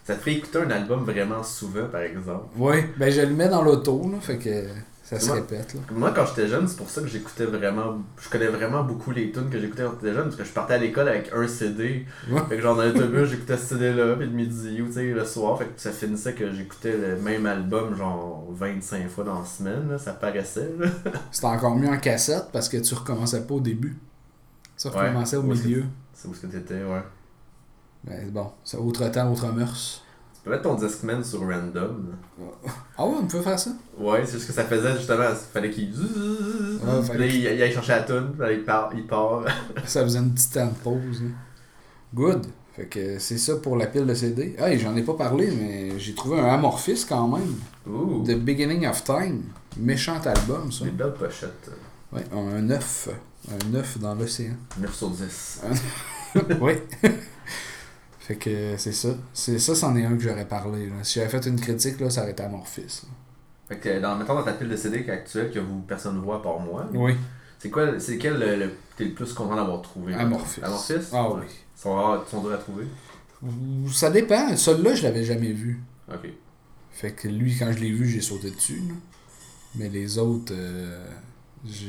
Ça 0.04 0.14
te 0.14 0.20
ferait 0.20 0.34
écouter 0.36 0.58
un 0.58 0.70
album 0.70 1.04
vraiment 1.04 1.42
souvent, 1.42 1.86
par 1.90 2.00
exemple. 2.02 2.46
Oui, 2.56 2.76
ben 2.96 3.10
je 3.10 3.20
le 3.22 3.34
mets 3.34 3.48
dans 3.48 3.62
l'auto, 3.62 4.08
là, 4.10 4.18
fait 4.20 4.38
que 4.38 4.66
ça 5.08 5.18
se 5.18 5.26
Moi- 5.26 5.36
répète. 5.36 5.72
Là. 5.74 5.80
Moi, 5.92 6.12
quand 6.14 6.26
j'étais 6.26 6.48
jeune, 6.48 6.68
c'est 6.68 6.76
pour 6.76 6.90
ça 6.90 7.00
que 7.00 7.06
j'écoutais 7.06 7.46
vraiment. 7.46 7.98
Je 8.20 8.28
connais 8.28 8.48
vraiment 8.48 8.82
beaucoup 8.84 9.10
les 9.10 9.32
tunes 9.32 9.48
que 9.48 9.58
j'écoutais 9.58 9.82
quand 9.84 9.94
j'étais 10.00 10.12
jeune, 10.12 10.24
parce 10.24 10.36
que 10.36 10.44
je 10.44 10.50
partais 10.52 10.74
à 10.74 10.78
l'école 10.78 11.08
avec 11.08 11.30
un 11.34 11.48
CD. 11.48 12.04
Ouais. 12.30 12.40
Fait 12.48 12.56
que 12.56 12.60
genre 12.62 12.76
dans 12.76 12.82
l'autobus, 12.82 13.30
j'écoutais 13.30 13.56
ce 13.56 13.64
CD-là, 13.76 14.16
puis 14.16 14.26
le 14.26 14.32
midi 14.32 14.82
ou 14.82 14.86
tu 14.86 14.92
sais, 14.92 15.04
le 15.04 15.24
soir. 15.24 15.56
Fait 15.58 15.64
que 15.64 15.80
ça 15.80 15.92
finissait 15.92 16.34
que 16.34 16.52
j'écoutais 16.52 16.96
le 16.96 17.16
même 17.16 17.46
album, 17.46 17.96
genre 17.96 18.46
25 18.50 19.08
fois 19.08 19.24
dans 19.24 19.38
la 19.40 19.46
semaine, 19.46 19.88
là, 19.90 19.98
ça 19.98 20.12
paraissait. 20.12 20.70
C'était 21.30 21.46
encore 21.46 21.74
mieux 21.76 21.88
en 21.88 21.98
cassette 21.98 22.48
parce 22.52 22.68
que 22.68 22.76
tu 22.76 22.94
recommençais 22.94 23.40
pas 23.46 23.54
au 23.54 23.60
début. 23.60 23.96
Tu 24.76 24.88
Ouais, 24.88 24.94
recommençais 24.94 25.36
au 25.36 25.42
milieu. 25.42 25.84
C'est 26.12 26.28
où 26.28 26.34
ce 26.34 26.42
que 26.42 26.46
t'étais, 26.48 26.84
ouais. 26.84 27.02
Ben, 28.04 28.30
bon, 28.30 28.50
c'est 28.62 28.76
autre 28.76 29.08
temps, 29.10 29.32
autre 29.32 29.50
mœurs. 29.52 30.04
Tu 30.38 30.44
peux 30.44 30.50
mettre 30.50 30.62
ton 30.62 30.74
Discman 30.74 31.22
sur 31.24 31.40
random. 31.40 32.14
Ah 32.96 33.04
ouais, 33.06 33.14
on 33.20 33.26
peut 33.26 33.40
faire 33.42 33.58
ça? 33.58 33.70
Ouais, 33.98 34.24
c'est 34.24 34.34
juste 34.34 34.46
que 34.46 34.52
ça 34.52 34.64
faisait 34.64 34.96
justement, 34.96 35.24
il 35.30 35.36
fallait 35.52 35.70
qu'il. 35.70 35.90
Là, 35.90 37.26
il, 37.26 37.34
il 37.34 37.46
allait 37.48 37.72
chercher 37.72 37.92
la 37.92 38.02
puis 38.02 38.14
là, 38.38 38.52
il 38.52 38.64
part. 38.64 38.90
Il 38.94 39.06
part. 39.06 39.44
Ça 39.84 40.04
faisait 40.04 40.20
une 40.20 40.32
petite 40.32 40.52
temps 40.54 40.66
de 40.66 40.74
pause. 40.74 41.22
là. 41.22 41.28
Good. 42.14 42.46
Fait 42.76 42.86
que 42.86 43.18
c'est 43.18 43.38
ça 43.38 43.56
pour 43.56 43.76
la 43.76 43.86
pile 43.86 44.06
de 44.06 44.14
CD. 44.14 44.54
Hey, 44.56 44.78
j'en 44.78 44.94
ai 44.96 45.02
pas 45.02 45.14
parlé, 45.14 45.50
mais 45.50 45.98
j'ai 45.98 46.14
trouvé 46.14 46.38
un 46.38 46.46
Amorphis 46.46 47.04
quand 47.08 47.26
même. 47.26 47.56
The 48.24 48.38
Beginning 48.38 48.86
of 48.86 49.02
Time. 49.02 49.42
Méchant 49.76 50.20
album, 50.24 50.70
ça. 50.70 50.84
des 50.84 50.92
belles 50.92 51.14
pochettes. 51.14 51.70
Ouais, 52.12 52.24
un 52.32 52.62
9. 52.62 53.08
Un 53.50 53.70
9 53.72 53.98
dans 53.98 54.14
l'océan. 54.14 54.54
9 54.80 54.94
sur 54.94 55.10
10. 55.10 55.62
oui. 56.60 56.74
fait 58.28 58.36
que 58.36 58.76
c'est 58.76 58.92
ça. 58.92 59.08
C'est 59.32 59.58
ça, 59.58 59.74
c'en 59.74 59.96
est 59.96 60.04
un 60.04 60.14
que 60.16 60.22
j'aurais 60.22 60.46
parlé. 60.46 60.86
là. 60.86 60.96
Si 61.02 61.18
j'avais 61.18 61.30
fait 61.30 61.44
une 61.48 61.58
critique, 61.58 61.98
là, 61.98 62.08
ça 62.10 62.20
aurait 62.22 62.30
été 62.32 62.42
Amorphis. 62.44 62.82
là. 63.04 63.08
Fait 63.68 63.78
que 63.78 64.00
dans, 64.00 64.16
mettons 64.16 64.34
dans 64.34 64.42
ta 64.44 64.52
pile 64.52 64.68
de 64.68 64.76
CD 64.76 65.08
actuelle 65.10 65.50
que 65.50 65.58
vous 65.58 65.80
personne 65.80 66.18
voit 66.20 66.36
à 66.36 66.38
part 66.40 66.60
moi, 66.60 66.86
Oui. 66.94 67.14
c'est 67.58 67.70
quoi 67.70 67.98
c'est 67.98 68.16
quel 68.18 68.38
le, 68.38 68.56
le- 68.56 68.72
t'es 68.96 69.04
le 69.06 69.12
plus 69.14 69.32
content 69.32 69.56
d'avoir 69.56 69.82
trouvé? 69.82 70.14
Amorphis. 70.14 70.60
Amorphis? 70.62 71.08
Ah 71.12 71.28
oui. 71.32 71.42
Ils 71.76 71.80
sont 71.80 71.94
rares, 71.94 72.22
ils 72.26 72.30
sont 72.30 72.42
durs 72.42 72.52
à 72.52 72.58
trouver? 72.58 72.84
Ça 73.92 74.10
dépend. 74.10 74.56
Celui-là, 74.56 74.94
je 74.94 75.02
l'avais 75.02 75.24
jamais 75.24 75.52
vu. 75.52 75.80
Ok. 76.12 76.28
Fait 76.92 77.12
que 77.12 77.28
lui, 77.28 77.56
quand 77.58 77.70
je 77.72 77.78
l'ai 77.78 77.92
vu, 77.92 78.08
j'ai 78.08 78.20
sauté 78.20 78.50
dessus. 78.50 78.82
là. 78.88 78.94
Mais 79.76 79.88
les 79.88 80.18
autres, 80.18 80.52
euh, 80.56 81.06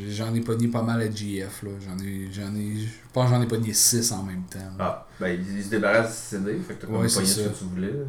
j'en 0.09 0.33
ai 0.33 0.41
pogné 0.41 0.67
pas 0.67 0.81
mal 0.81 1.01
à 1.01 1.09
GF. 1.11 1.63
Là. 1.63 1.69
J'en 1.85 2.03
ai, 2.03 2.29
j'en 2.31 2.53
ai, 2.55 2.75
je 2.77 2.87
pense 3.13 3.29
que 3.29 3.35
j'en 3.35 3.41
ai 3.41 3.47
pogné 3.47 3.73
6 3.73 4.11
en 4.11 4.23
même 4.23 4.43
temps. 4.43 4.59
là. 4.77 4.79
Ah, 4.79 5.07
ben 5.19 5.39
ils, 5.39 5.63
se 5.63 5.69
débarrassent 5.69 6.31
du 6.31 6.37
CD, 6.37 6.59
fait 6.59 6.73
que 6.75 6.81
t'as 6.81 6.87
Ouais, 6.87 6.93
pogné 6.97 7.09
c'est 7.09 7.25
ce 7.25 7.41
que 7.49 7.57
tu 7.57 7.63
voulais. 7.65 7.87
là. 7.91 8.03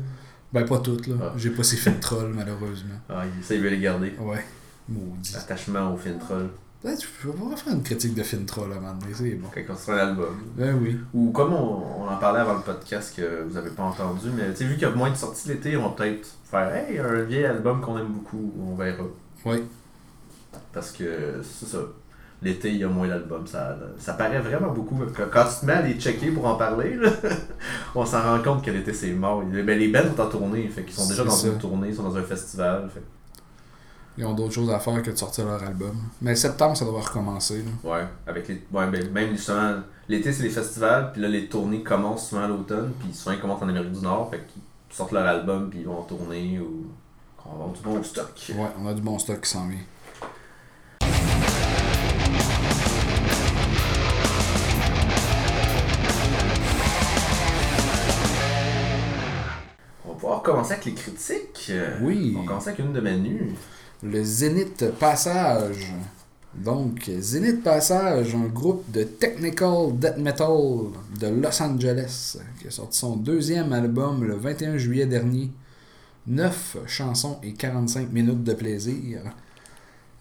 Ben, 0.53 0.65
pas 0.65 0.79
toutes. 0.79 1.07
là. 1.07 1.15
Ah. 1.23 1.33
J'ai 1.37 1.51
pas 1.51 1.63
ces 1.63 1.77
films 1.77 2.01
trolls, 2.01 2.33
malheureusement. 2.35 2.95
Ah, 3.09 3.25
il- 3.25 3.45
ça 3.45 3.55
il 3.55 3.61
veut 3.61 3.69
les 3.71 3.81
garder. 3.81 4.15
Ouais. 4.19 4.45
Maudit. 4.89 5.37
Attachement 5.37 5.95
au 5.95 5.97
film 5.97 6.19
troll. 6.19 6.49
Peut-être 6.83 7.03
je 7.23 7.29
vais 7.29 7.57
faire 7.57 7.75
une 7.75 7.83
critique 7.83 8.15
de 8.15 8.23
film 8.23 8.47
troll 8.47 8.73
à 8.73 8.77
un 8.77 8.81
moment 8.81 8.95
donné, 8.95 9.13
c'est 9.15 9.35
bon. 9.35 9.49
Quand 9.55 9.61
on 9.75 9.77
sort 9.77 9.95
un 9.97 9.99
album. 10.09 10.35
Ben 10.57 10.75
oui. 10.83 10.97
Ou 11.13 11.31
comme 11.31 11.53
on, 11.53 12.01
on 12.03 12.09
en 12.09 12.17
parlait 12.17 12.41
avant 12.41 12.55
le 12.55 12.63
podcast 12.63 13.15
que 13.15 13.45
vous 13.47 13.57
avez 13.59 13.69
pas 13.71 13.83
entendu, 13.83 14.29
mais 14.35 14.51
tu 14.53 14.57
sais, 14.57 14.65
vu 14.65 14.75
qu'il 14.75 14.83
y 14.83 14.87
a 14.87 14.91
moins 14.91 15.11
de 15.11 15.15
sorties 15.17 15.49
l'été, 15.51 15.77
on 15.77 15.83
va 15.83 15.95
peut-être 15.95 16.27
faire 16.51 16.75
Hey, 16.75 16.99
un 16.99 17.23
vieil 17.25 17.45
album 17.45 17.83
qu'on 17.83 17.99
aime 17.99 18.09
beaucoup, 18.09 18.51
on 18.59 18.75
verra. 18.77 19.05
Oui. 19.45 19.63
Parce 20.73 20.93
que 20.93 21.41
c'est 21.43 21.67
ça. 21.67 21.79
L'été, 22.43 22.71
il 22.71 22.79
y 22.79 22.85
a 22.85 22.89
moins 22.89 23.07
d'albums. 23.07 23.47
Ça, 23.47 23.77
ça 23.99 24.15
paraît 24.15 24.41
vraiment 24.41 24.73
beaucoup. 24.73 24.99
Quand 25.31 25.45
tu 25.45 25.61
te 25.61 25.67
mets 25.67 25.75
à 25.75 25.83
les 25.83 26.01
checker 26.01 26.31
pour 26.31 26.47
en 26.47 26.55
parler, 26.55 26.95
là, 26.95 27.11
on 27.95 28.07
s'en 28.07 28.23
rend 28.23 28.43
compte 28.43 28.65
que 28.65 28.71
l'été, 28.71 28.95
c'est 28.95 29.13
mort. 29.13 29.43
Les 29.43 29.89
bands 29.89 30.01
sont 30.17 30.23
en 30.23 30.29
tournée, 30.29 30.67
fait 30.69 30.83
qu'ils 30.85 30.95
sont 30.95 31.07
déjà 31.07 31.25
dans 31.25 31.31
ça. 31.31 31.49
une 31.49 31.59
tournée, 31.59 31.89
ils 31.89 31.95
sont 31.95 32.03
dans 32.03 32.17
un 32.17 32.23
festival. 32.23 32.89
Fait. 32.95 33.03
Ils 34.17 34.25
ont 34.25 34.33
d'autres 34.33 34.55
choses 34.55 34.71
à 34.71 34.79
faire 34.79 35.03
que 35.03 35.11
de 35.11 35.17
sortir 35.17 35.45
leur 35.47 35.63
album. 35.63 35.97
Mais 36.23 36.35
septembre, 36.35 36.77
ça 36.77 36.87
doit 36.87 37.03
recommencer. 37.03 37.63
Là. 37.63 37.91
Ouais, 37.91 38.07
avec 38.27 38.49
les. 38.49 38.63
Ouais, 38.73 38.87
ben, 38.87 39.13
même 39.13 39.31
justement, 39.33 39.75
l'été, 40.09 40.33
c'est 40.33 40.43
les 40.43 40.51
festivals, 40.51 41.13
puis 41.13 41.21
là, 41.21 41.29
les 41.29 41.47
tournées 41.47 41.83
commencent 41.83 42.31
souvent 42.31 42.45
à 42.45 42.49
l'automne, 42.49 42.93
puis 43.01 43.13
souvent, 43.13 43.35
ils 43.35 43.41
commencent 43.41 43.63
en 43.63 43.69
Amérique 43.69 43.93
du 43.93 44.01
Nord, 44.01 44.31
fait 44.31 44.47
qu'ils 44.47 44.63
sortent 44.97 45.13
leur 45.13 45.27
album, 45.27 45.69
puis 45.69 45.81
ils 45.81 45.87
vont 45.87 45.99
en 45.99 46.05
tournée, 46.05 46.59
ou. 46.59 46.87
On 47.47 47.49
va 47.51 47.65
avoir 47.65 47.73
du 47.73 47.81
bon 47.83 48.03
stock. 48.03 48.31
Ouais, 48.51 48.69
on 48.81 48.87
a 48.87 48.95
du 48.95 49.03
bon 49.03 49.19
stock 49.19 49.41
qui 49.41 49.51
s'en 49.51 49.67
vient. 49.67 49.79
Va 60.31 60.39
pouvoir 60.39 60.43
commencer 60.43 60.73
avec 60.73 60.85
les 60.87 60.95
critiques. 60.95 61.67
Euh, 61.71 61.99
Oui. 62.03 62.35
On 62.37 62.41
va 62.41 62.47
commencer 62.47 62.69
avec 62.71 62.81
une 62.81 62.93
de 62.93 63.01
Manu. 63.01 63.55
Le 64.03 64.25
Zenith 64.25 64.91
Passage. 64.99 65.93
Donc, 66.55 67.11
Zenith 67.21 67.63
Passage, 67.63 68.35
un 68.35 68.47
groupe 68.47 68.91
de 68.91 69.05
technical 69.05 69.97
death 69.99 70.19
metal 70.19 70.91
de 71.21 71.29
Los 71.29 71.63
Angeles, 71.63 72.39
qui 72.61 72.69
a 72.69 72.71
sorti 72.71 72.99
son 72.99 73.17
deuxième 73.17 73.73
album 73.73 74.25
le 74.25 74.35
21 74.35 74.77
juillet 74.79 75.07
dernier. 75.07 75.51
9 76.27 76.77
chansons 76.87 77.39
et 77.43 77.55
45 77.55 78.13
minutes 78.13 78.45
de 78.45 78.53
plaisir. 78.53 79.23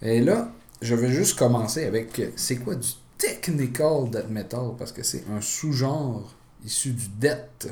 Et 0.02 0.20
là, 0.20 0.50
je 0.80 0.94
vais 0.94 1.12
juste 1.12 1.38
commencer 1.38 1.84
avec 1.84 2.20
c'est 2.36 2.56
quoi 2.56 2.74
du 2.74 2.88
technical 3.18 4.10
death 4.10 4.30
metal? 4.30 4.72
Parce 4.78 4.92
que 4.92 5.02
c'est 5.02 5.24
un 5.30 5.40
sous-genre 5.40 6.34
issu 6.64 6.90
du 6.92 7.08
death. 7.18 7.68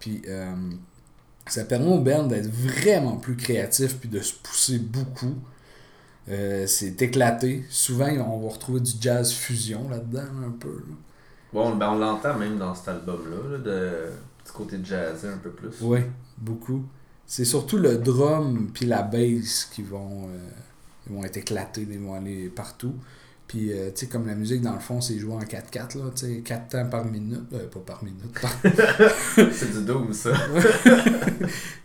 Puis 0.00 0.22
euh, 0.26 0.54
ça 1.46 1.64
permet 1.64 1.92
au 1.92 1.98
band 1.98 2.24
d'être 2.24 2.48
vraiment 2.48 3.16
plus 3.16 3.36
créatif 3.36 3.98
puis 3.98 4.08
de 4.08 4.20
se 4.20 4.34
pousser 4.34 4.78
beaucoup. 4.78 5.34
Euh, 6.28 6.66
c'est 6.66 7.02
éclaté. 7.02 7.64
Souvent, 7.68 8.08
on 8.08 8.40
va 8.40 8.52
retrouver 8.52 8.80
du 8.80 8.92
jazz 9.00 9.32
fusion 9.32 9.88
là-dedans, 9.88 10.22
un 10.46 10.50
peu. 10.50 10.68
là. 10.68 10.94
Bon, 11.52 11.74
ben, 11.74 11.90
on 11.90 11.98
l'entend 11.98 12.38
même 12.38 12.58
dans 12.58 12.74
cet 12.74 12.88
album-là, 12.88 13.52
là, 13.52 13.58
de 13.58 14.10
du 14.44 14.52
côté 14.52 14.78
jazzé 14.82 15.28
un 15.28 15.36
peu 15.36 15.50
plus. 15.50 15.70
Oui, 15.80 16.00
beaucoup. 16.38 16.84
C'est 17.26 17.44
surtout 17.44 17.78
le 17.78 17.98
drum 17.98 18.70
puis 18.72 18.86
la 18.86 19.02
bass 19.02 19.68
qui 19.72 19.82
vont, 19.82 20.24
euh, 20.24 20.38
ils 21.06 21.14
vont 21.14 21.24
être 21.24 21.36
éclatés, 21.36 21.86
ils 21.88 21.98
vont 22.00 22.14
aller 22.14 22.48
partout. 22.48 22.94
Puis, 23.46 23.72
euh, 23.72 23.90
tu 23.90 24.00
sais, 24.00 24.06
comme 24.06 24.26
la 24.26 24.34
musique, 24.34 24.62
dans 24.62 24.72
le 24.72 24.80
fond, 24.80 25.00
c'est 25.00 25.18
joué 25.18 25.34
en 25.34 25.40
4-4, 25.40 25.98
là, 25.98 26.04
tu 26.14 26.26
sais, 26.26 26.40
4 26.42 26.68
temps 26.68 26.88
par 26.88 27.04
minute. 27.04 27.42
Euh, 27.52 27.68
pas 27.68 27.80
par 27.80 28.02
minute, 28.02 28.32
par... 28.40 28.50
c'est 29.52 29.72
du 29.72 29.84
doom, 29.84 30.12
ça. 30.12 30.32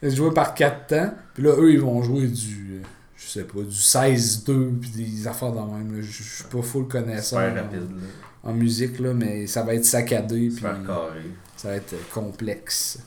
c'est 0.01 0.11
joué 0.15 0.31
par 0.33 0.53
4 0.53 0.87
temps. 0.87 1.13
Puis 1.33 1.43
là, 1.43 1.55
eux, 1.57 1.71
ils 1.71 1.81
vont 1.81 2.01
jouer 2.01 2.27
du, 2.27 2.79
euh, 2.79 2.87
je 3.17 3.27
sais 3.27 3.43
pas, 3.43 3.59
du 3.59 3.75
16-2, 3.75 4.79
puis 4.79 4.89
des 4.91 5.27
affaires 5.27 5.51
de 5.51 5.59
même. 5.59 5.95
là. 5.95 6.01
Je 6.01 6.23
suis 6.23 6.43
pas 6.45 6.61
full 6.61 6.87
connaissant 6.87 7.37
Super 7.37 7.51
en, 7.51 7.55
rapide, 7.55 7.91
là. 7.91 8.07
en 8.43 8.53
musique, 8.53 8.99
là, 8.99 9.13
mais 9.13 9.45
ça 9.47 9.63
va 9.63 9.73
être 9.73 9.85
saccadé, 9.85 10.47
puis 10.47 10.55
Super 10.55 10.83
carré. 10.85 11.21
ça 11.57 11.69
va 11.69 11.75
être 11.75 11.95
complexe. 12.13 12.99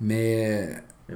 Mais... 0.00 0.76
Et, 1.08 1.14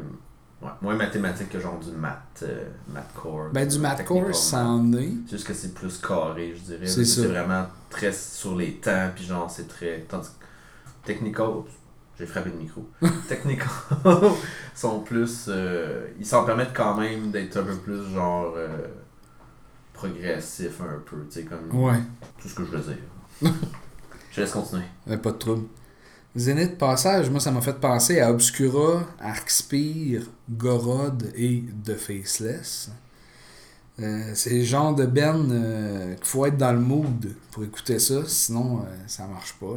Ouais, 0.61 0.71
moins 0.83 0.97
mathématique 0.97 1.51
que 1.51 1.61
genre 1.61 1.79
du 1.79 1.93
math, 1.93 2.43
euh, 2.43 2.65
mathcore. 2.89 3.51
Ben, 3.53 3.69
du 3.69 3.79
mathcore, 3.79 4.17
technical 4.17 4.35
ça 4.35 4.57
math. 4.59 4.67
en 4.67 4.93
est. 4.95 5.11
C'est 5.27 5.37
juste 5.37 5.47
que 5.47 5.55
c'est 5.55 5.73
plus 5.75 5.99
carré, 5.99 6.53
je 6.57 6.61
dirais. 6.75 6.87
C'est 6.87 7.27
vraiment 7.27 7.67
très 7.91 8.13
sur 8.13 8.57
les 8.57 8.75
temps, 8.75 9.11
puis 9.15 9.25
genre, 9.25 9.49
c'est 9.51 9.69
très. 9.69 10.01
Tandis 10.09 10.29
que 10.29 11.07
technical. 11.07 11.49
J'ai 12.19 12.27
frappé 12.27 12.51
le 12.51 12.57
micro. 12.57 12.85
technical 13.29 13.69
sont 14.75 14.99
plus. 15.01 15.45
euh, 15.49 16.09
ils 16.19 16.27
s'en 16.27 16.45
permettent 16.45 16.75
quand 16.75 16.97
même 16.97 17.31
d'être 17.31 17.57
un 17.59 17.63
peu 17.63 17.77
plus 17.77 18.13
genre. 18.13 18.55
euh, 18.57 18.89
progressif 19.93 20.81
un 20.81 21.01
peu, 21.05 21.17
tu 21.29 21.41
sais, 21.41 21.45
comme. 21.45 21.71
Ouais. 21.85 22.01
Tout 22.41 22.49
ce 22.49 22.55
que 22.55 22.65
je 22.65 22.71
veux 22.71 22.81
dire. 22.95 23.53
je 24.33 24.41
laisse 24.41 24.53
continuer. 24.53 24.83
Euh, 25.11 25.17
pas 25.17 25.33
de 25.33 25.37
trouble. 25.39 25.67
Zénith 26.37 26.79
Passage, 26.79 27.31
moi, 27.31 27.41
ça 27.41 27.51
m'a 27.51 27.61
fait 27.61 27.81
penser 27.81 28.21
à 28.21 28.31
Obscura, 28.31 29.07
Arcspire, 29.19 30.23
Gorod 30.51 31.33
et 31.35 31.65
The 31.85 31.95
Faceless. 31.95 32.91
Euh, 34.01 34.31
c'est 34.35 34.59
le 34.59 34.65
genre 34.65 34.95
de 34.95 35.07
Ben 35.07 35.51
euh, 35.51 36.15
qu'il 36.15 36.27
faut 36.27 36.47
être 36.47 36.57
dans 36.57 36.73
le 36.73 36.79
mood 36.79 37.35
pour 37.51 37.65
écouter 37.65 37.99
ça, 37.99 38.23
sinon 38.27 38.81
euh, 38.81 38.97
ça 39.09 39.27
marche 39.27 39.55
pas. 39.55 39.77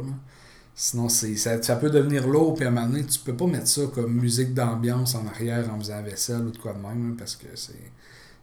Sinon, 0.74 1.08
c'est, 1.08 1.36
ça, 1.36 1.76
peut 1.76 1.90
devenir 1.90 2.26
lourd, 2.26 2.54
puis 2.54 2.64
à 2.64 2.70
un 2.70 3.02
tu 3.02 3.18
peux 3.18 3.36
pas 3.36 3.46
mettre 3.46 3.66
ça 3.66 3.82
comme 3.92 4.14
musique 4.14 4.54
d'ambiance 4.54 5.14
en 5.14 5.26
arrière 5.26 5.72
en 5.72 5.78
faisant 5.78 6.02
vaisselle 6.02 6.42
ou 6.42 6.50
de 6.50 6.58
quoi 6.58 6.72
de 6.72 6.78
même, 6.78 7.10
là, 7.10 7.14
parce 7.18 7.36
que 7.36 7.48
c'est, 7.54 7.90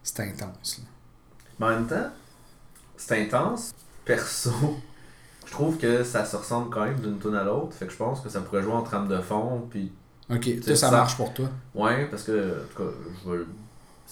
c'est 0.02 0.20
intense. 0.20 0.82
Mais 1.58 1.66
en 1.66 1.70
même 1.70 1.86
temps, 1.86 2.10
c'est 2.96 3.22
intense. 3.22 3.72
Perso, 4.04 4.52
je 5.50 5.56
trouve 5.56 5.78
que 5.78 6.04
ça 6.04 6.24
se 6.24 6.36
ressemble 6.36 6.70
quand 6.70 6.84
même 6.84 7.00
d'une 7.00 7.18
tune 7.18 7.34
à 7.34 7.42
l'autre. 7.42 7.72
Fait 7.74 7.86
que 7.86 7.92
je 7.92 7.96
pense 7.96 8.20
que 8.20 8.28
ça 8.28 8.40
pourrait 8.40 8.62
jouer 8.62 8.72
en 8.72 8.82
trame 8.82 9.08
de 9.08 9.18
fond. 9.18 9.66
Puis, 9.68 9.90
Ok, 10.32 10.48
ça, 10.62 10.76
ça. 10.76 10.90
marche 10.92 11.16
pour 11.16 11.34
toi. 11.34 11.46
ouais, 11.74 12.06
parce 12.06 12.22
que, 12.22 12.52
en 12.52 12.68
tout 12.76 12.84
cas, 12.84 12.90
je 13.24 13.30
vais 13.30 13.36
le 13.38 13.46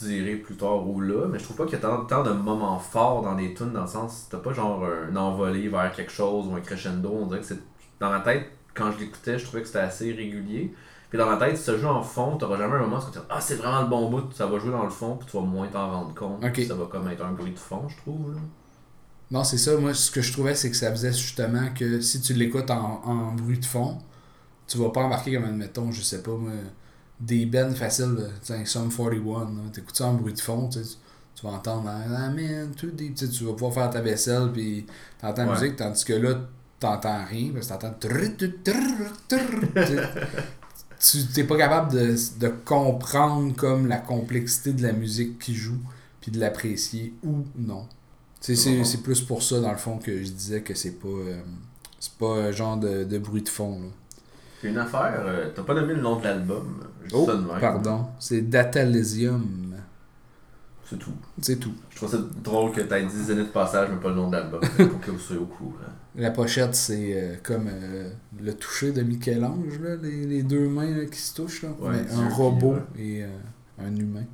dirai 0.00 0.34
plus 0.34 0.56
tard 0.56 0.84
ou 0.88 1.00
là. 1.00 1.26
Mais 1.30 1.38
je 1.38 1.44
trouve 1.44 1.56
pas 1.58 1.64
qu'il 1.64 1.74
y 1.74 1.76
a 1.76 1.80
tant, 1.80 2.04
tant 2.06 2.24
de 2.24 2.32
moments 2.32 2.76
forts 2.80 3.22
dans 3.22 3.34
les 3.36 3.54
tunes, 3.54 3.72
dans 3.72 3.82
le 3.82 3.86
sens, 3.86 4.26
t'as 4.28 4.38
pas 4.38 4.52
genre 4.52 4.84
un 4.84 5.14
envolé 5.14 5.68
vers 5.68 5.92
quelque 5.92 6.10
chose 6.10 6.48
ou 6.48 6.56
un 6.56 6.60
crescendo. 6.60 7.08
On 7.08 7.26
dirait 7.26 7.38
que 7.40 7.46
c'est. 7.46 7.60
Dans 8.00 8.10
ma 8.10 8.18
tête, 8.20 8.50
quand 8.74 8.90
je 8.90 8.98
l'écoutais, 8.98 9.38
je 9.38 9.44
trouvais 9.44 9.60
que 9.62 9.68
c'était 9.68 9.78
assez 9.78 10.12
régulier. 10.12 10.74
Puis 11.08 11.18
dans 11.18 11.26
ma 11.26 11.36
tête, 11.36 11.56
si 11.56 11.62
ça 11.62 11.76
joue 11.78 11.86
en 11.86 12.02
fond, 12.02 12.36
t'auras 12.36 12.58
jamais 12.58 12.74
un 12.74 12.80
moment 12.80 12.96
où 12.96 13.00
tu 13.00 13.06
vas 13.06 13.10
te 13.12 13.18
dire 13.18 13.24
Ah, 13.30 13.40
c'est 13.40 13.54
vraiment 13.54 13.82
le 13.82 13.86
bon 13.86 14.10
bout, 14.10 14.32
ça 14.32 14.46
va 14.46 14.58
jouer 14.58 14.72
dans 14.72 14.82
le 14.84 14.90
fond, 14.90 15.16
puis 15.16 15.28
tu 15.30 15.36
vas 15.36 15.42
moins 15.44 15.68
t'en 15.68 15.88
rendre 15.90 16.14
compte. 16.14 16.42
Ça 16.66 16.74
va 16.74 16.84
comme 16.90 17.08
être 17.08 17.24
un 17.24 17.32
bruit 17.32 17.52
de 17.52 17.58
fond, 17.58 17.88
je 17.88 17.96
trouve. 17.98 18.32
Là. 18.34 18.40
Non, 19.30 19.44
c'est 19.44 19.58
ça. 19.58 19.76
Moi, 19.76 19.92
ce 19.94 20.10
que 20.10 20.22
je 20.22 20.32
trouvais, 20.32 20.54
c'est 20.54 20.70
que 20.70 20.76
ça 20.76 20.90
faisait 20.90 21.12
justement 21.12 21.68
que 21.74 22.00
si 22.00 22.20
tu 22.20 22.32
l'écoutes 22.34 22.70
en, 22.70 23.02
en 23.04 23.34
bruit 23.34 23.58
de 23.58 23.64
fond, 23.64 23.98
tu 24.66 24.78
vas 24.78 24.90
pas 24.90 25.02
embarquer 25.02 25.34
comme, 25.34 25.44
admettons, 25.44 25.92
je 25.92 26.02
sais 26.02 26.22
pas, 26.22 26.32
moi, 26.36 26.52
des 27.20 27.46
bands 27.46 27.74
faciles, 27.74 28.14
là, 28.18 28.26
tu 28.44 28.52
sais, 28.54 28.64
Sum 28.64 28.90
41, 28.90 29.40
là, 29.44 29.46
t'écoutes 29.72 29.96
ça 29.96 30.06
en 30.06 30.14
bruit 30.14 30.32
de 30.34 30.40
fond, 30.40 30.68
tu 30.68 30.80
vas 31.42 31.50
entendre 31.50 31.88
Ah 31.88 32.30
man, 32.30 32.72
tout 32.76 32.90
des 32.90 33.12
tu 33.12 33.44
vas 33.44 33.52
pouvoir 33.52 33.72
faire 33.74 33.90
ta 33.90 34.00
vaisselle, 34.00 34.50
puis 34.52 34.86
t'entends 35.20 35.44
la 35.44 35.52
Ouais. 35.52 35.60
musique, 35.60 35.76
tandis 35.76 36.04
que 36.04 36.12
là, 36.14 36.40
t'entends 36.80 37.24
rien, 37.24 37.50
parce 37.52 37.66
que 37.68 37.74
t'entends. 37.74 37.94
Tu 41.00 41.24
t'es 41.26 41.44
pas 41.44 41.56
capable 41.56 41.92
de, 41.92 42.16
de 42.40 42.48
comprendre 42.64 43.54
comme 43.54 43.86
la 43.86 43.98
complexité 43.98 44.72
de 44.72 44.82
la 44.82 44.92
musique 44.92 45.38
qui 45.38 45.54
joue, 45.54 45.78
puis 46.20 46.32
de 46.32 46.40
l'apprécier 46.40 47.14
ou 47.22 47.44
non. 47.56 47.86
C'est 48.40 49.02
plus 49.02 49.20
pour 49.20 49.42
ça, 49.42 49.60
dans 49.60 49.72
le 49.72 49.78
fond, 49.78 49.98
que 49.98 50.22
je 50.22 50.30
disais 50.30 50.62
que 50.62 50.74
c'est 50.74 50.92
pas. 50.98 51.08
euh, 51.08 51.40
c'est 52.00 52.12
pas 52.14 52.34
un 52.34 52.52
genre 52.52 52.76
de, 52.76 53.02
de 53.04 53.18
bruit 53.18 53.42
de 53.42 53.48
fond. 53.48 53.80
Là. 53.80 53.88
Une 54.70 54.78
affaire, 54.78 55.22
euh, 55.24 55.50
t'as 55.54 55.62
pas 55.62 55.74
nommé 55.74 55.94
le 55.94 56.00
nom 56.00 56.16
de 56.18 56.24
l'album. 56.24 56.80
Dis 57.08 57.14
Oh, 57.14 57.26
ça 57.26 57.34
de 57.36 57.42
même. 57.42 57.60
pardon. 57.60 58.06
C'est 58.20 58.42
Datalysium. 58.42 59.74
C'est 60.88 60.98
tout. 60.98 61.12
C'est 61.42 61.56
tout. 61.56 61.74
Je 61.90 61.96
trouve 61.96 62.10
ça 62.10 62.18
drôle 62.42 62.72
que 62.72 62.80
t'aies 62.80 63.04
dit 63.04 63.24
Zénith 63.24 63.52
Passage, 63.52 63.88
mais 63.92 64.00
pas 64.00 64.08
le 64.08 64.14
nom 64.14 64.28
de 64.30 64.36
l'album. 64.36 64.60
pour 64.60 65.00
que 65.00 65.10
vous 65.10 65.18
soyez 65.18 65.40
au 65.42 65.46
courant. 65.46 65.72
La 66.16 66.30
pochette, 66.30 66.74
c'est 66.74 67.12
euh, 67.14 67.34
comme 67.42 67.68
euh, 67.68 68.10
le 68.40 68.54
toucher 68.54 68.92
de 68.92 69.02
Michel-Ange, 69.02 69.78
les, 70.02 70.24
les 70.26 70.42
deux 70.42 70.66
mains 70.68 70.90
là, 70.96 71.04
qui 71.04 71.18
se 71.20 71.34
touchent. 71.34 71.62
Là. 71.62 71.68
Ouais, 71.80 71.90
Mais 71.90 72.10
un 72.12 72.28
robot 72.30 72.72
ouais. 72.96 73.02
et 73.02 73.22
euh, 73.24 73.28
un 73.80 73.94
humain. 73.94 74.24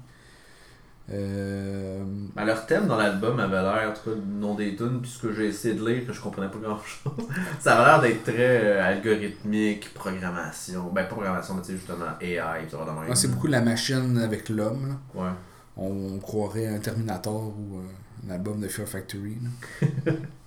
Euh, 1.13 2.03
Ben, 2.35 2.45
leur 2.45 2.65
thème 2.67 2.87
dans 2.87 2.97
l'album 2.97 3.39
avait 3.39 3.61
l'air, 3.61 3.91
en 3.91 3.93
tout 3.93 4.11
cas, 4.11 4.17
du 4.17 4.35
nom 4.35 4.55
des 4.55 4.75
tunes, 4.75 5.01
puis 5.03 5.11
ce 5.11 5.19
que 5.21 5.33
j'ai 5.35 5.49
essayé 5.49 5.75
de 5.75 5.87
lire, 5.87 6.07
que 6.07 6.13
je 6.13 6.21
comprenais 6.21 6.49
pas 6.49 6.59
grand 6.59 6.79
chose. 6.79 7.13
ça 7.61 7.77
avait 7.77 7.85
l'air 7.85 8.01
d'être 8.01 8.25
très 8.25 8.65
euh, 8.65 8.83
algorithmique, 8.83 9.93
programmation. 9.93 10.85
Ben, 10.95 11.03
pas 11.03 11.11
programmation, 11.15 11.55
mais 11.55 11.61
tu 11.63 11.69
sais, 11.69 11.73
justement, 11.75 12.07
AI, 12.21 12.69
ça 12.71 12.79
va 12.79 12.85
dans 12.87 13.15
c'est 13.15 13.29
beaucoup 13.29 13.49
la 13.49 13.61
machine 13.61 14.19
avec 14.19 14.49
l'homme. 14.49 14.99
Ouais. 15.15 15.29
On, 15.77 16.15
on 16.15 16.19
croirait 16.21 16.69
un 16.69 16.79
Terminator 16.79 17.55
ou 17.59 17.79
euh, 17.79 18.27
un 18.29 18.35
album 18.35 18.61
de 18.61 18.69
Fear 18.69 18.89
Factory. 18.89 19.37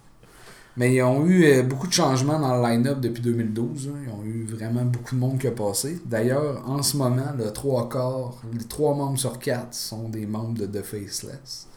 Mais 0.77 0.93
ils 0.95 1.01
ont 1.03 1.25
eu 1.25 1.45
euh, 1.45 1.63
beaucoup 1.63 1.87
de 1.87 1.93
changements 1.93 2.39
dans 2.39 2.55
le 2.61 2.67
line-up 2.67 2.99
depuis 3.01 3.21
2012. 3.21 3.89
hein. 3.89 3.99
Ils 4.05 4.09
ont 4.11 4.23
eu 4.23 4.45
vraiment 4.45 4.85
beaucoup 4.85 5.15
de 5.15 5.19
monde 5.19 5.39
qui 5.39 5.47
a 5.47 5.51
passé. 5.51 5.99
D'ailleurs, 6.05 6.67
en 6.69 6.83
ce 6.83 6.97
moment, 6.97 7.33
le 7.37 7.51
trois 7.51 7.89
quarts, 7.89 8.35
les 8.53 8.65
trois 8.65 8.95
membres 8.95 9.17
sur 9.19 9.39
quatre 9.39 9.73
sont 9.73 10.09
des 10.09 10.25
membres 10.27 10.57
de 10.59 10.67
The 10.67 10.83
Faceless. 10.83 11.67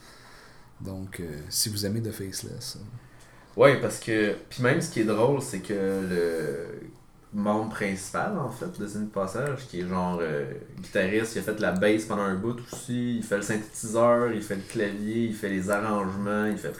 Donc, 0.80 1.20
euh, 1.20 1.40
si 1.50 1.68
vous 1.70 1.86
aimez 1.86 2.02
The 2.02 2.12
Faceless. 2.12 2.76
euh, 2.78 2.84
Ouais, 3.56 3.80
parce 3.80 3.98
que. 4.00 4.34
Puis 4.48 4.62
même, 4.62 4.80
ce 4.80 4.90
qui 4.90 5.00
est 5.00 5.04
drôle, 5.04 5.42
c'est 5.42 5.60
que 5.60 5.72
le 5.74 6.90
membre 7.32 7.70
principal, 7.70 8.38
en 8.38 8.50
fait, 8.50 8.78
de 8.80 8.86
Zénith 8.86 9.12
Passage, 9.12 9.66
qui 9.68 9.80
est 9.80 9.88
genre 9.88 10.18
euh, 10.22 10.52
guitariste, 10.80 11.36
il 11.36 11.40
a 11.40 11.42
fait 11.42 11.60
la 11.60 11.72
bass 11.72 12.04
pendant 12.04 12.22
un 12.22 12.34
bout 12.36 12.56
aussi, 12.72 13.16
il 13.18 13.22
fait 13.24 13.36
le 13.36 13.42
synthétiseur, 13.42 14.32
il 14.32 14.42
fait 14.42 14.56
le 14.56 14.62
clavier, 14.62 15.26
il 15.26 15.34
fait 15.34 15.48
les 15.48 15.70
arrangements, 15.70 16.46
il 16.46 16.58
fait. 16.58 16.72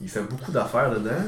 Il 0.00 0.08
fait 0.08 0.22
beaucoup 0.22 0.52
d'affaires 0.52 0.90
dedans. 0.90 1.24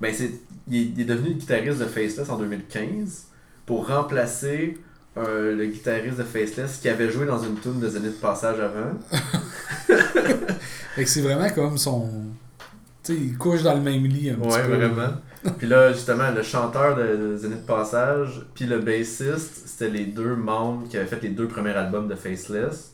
Ben, 0.00 0.12
c'est, 0.14 0.30
il, 0.68 0.76
est, 0.76 0.84
il 0.96 1.00
est 1.00 1.04
devenu 1.04 1.28
le 1.30 1.34
guitariste 1.34 1.78
de 1.78 1.84
Faceless 1.86 2.28
en 2.30 2.38
2015 2.38 3.26
pour 3.66 3.86
remplacer 3.88 4.78
euh, 5.16 5.54
le 5.54 5.66
guitariste 5.66 6.18
de 6.18 6.22
Faceless 6.22 6.78
qui 6.80 6.88
avait 6.88 7.10
joué 7.10 7.26
dans 7.26 7.42
une 7.42 7.58
tune 7.58 7.80
de 7.80 7.88
Zénith 7.88 8.20
Passage 8.20 8.58
avant. 8.60 8.98
Fait 10.94 11.04
que 11.04 11.08
c'est 11.10 11.22
vraiment 11.22 11.48
comme 11.50 11.78
son. 11.78 12.08
Tu 13.02 13.14
sais, 13.14 13.18
il 13.20 13.38
couche 13.38 13.62
dans 13.62 13.74
le 13.74 13.80
même 13.80 14.04
lit 14.04 14.30
un 14.30 14.34
petit 14.34 14.48
Ouais, 14.48 14.62
peu. 14.62 14.74
vraiment. 14.76 15.12
puis 15.58 15.66
là, 15.66 15.92
justement, 15.92 16.30
le 16.30 16.42
chanteur 16.42 16.96
de, 16.96 17.16
de 17.16 17.36
Zenith 17.36 17.64
Passage, 17.64 18.42
puis 18.54 18.66
le 18.66 18.78
bassiste, 18.80 19.62
c'était 19.68 19.88
les 19.90 20.04
deux 20.04 20.34
membres 20.36 20.86
qui 20.88 20.98
avaient 20.98 21.06
fait 21.06 21.22
les 21.22 21.30
deux 21.30 21.48
premiers 21.48 21.70
albums 21.70 22.08
de 22.08 22.14
Faceless. 22.14 22.92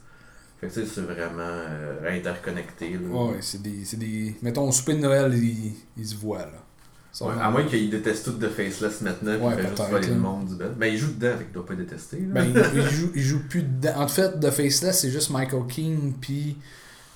Fait 0.61 0.69
que 0.69 0.73
c'est 0.73 1.01
vraiment 1.03 1.41
euh, 1.43 2.17
interconnecté. 2.19 2.91
Là. 2.93 3.09
Ouais, 3.09 3.37
c'est 3.41 3.61
des, 3.61 3.85
c'est 3.85 3.99
des. 3.99 4.35
Mettons, 4.43 4.69
au 4.69 4.73
souper 4.73 4.95
de 4.95 5.01
Noël, 5.01 5.33
ils, 5.35 5.75
ils 5.97 6.07
se 6.07 6.15
voient, 6.15 6.39
là. 6.39 6.63
Ouais, 7.23 7.33
à 7.41 7.51
moins 7.51 7.65
qu'il 7.65 7.89
déteste 7.89 8.27
tout 8.27 8.33
de 8.33 8.47
Faceless 8.47 9.01
maintenant, 9.01 9.39
Ouais, 9.39 9.55
il 9.57 9.63
fait 9.63 9.69
juste 9.71 9.91
voler 9.91 10.09
le 10.09 10.15
monde 10.17 10.49
du 10.49 10.55
band. 10.57 10.67
Ben, 10.77 10.87
il 10.93 10.99
joue 10.99 11.13
dedans, 11.13 11.39
fait 11.39 11.45
qu'il 11.45 11.53
doit 11.55 11.65
pas 11.65 11.75
détester. 11.75 12.19
Là. 12.21 12.27
Ben, 12.43 12.45
il, 12.75 12.79
il 12.79 12.91
joue, 12.91 13.11
il 13.15 13.23
joue 13.23 13.41
plus 13.49 13.63
dedans. 13.63 13.95
En 14.01 14.09
fait, 14.09 14.39
The 14.39 14.51
Faceless, 14.51 15.01
c'est 15.01 15.11
juste 15.11 15.31
Michael 15.31 15.67
King 15.67 16.13
puis 16.21 16.59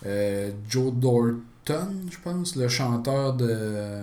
euh, 0.06 0.50
Joe 0.70 0.90
Dorton, 0.94 1.92
je 2.10 2.16
pense, 2.24 2.56
le 2.56 2.68
chanteur 2.68 3.34
de 3.34 3.98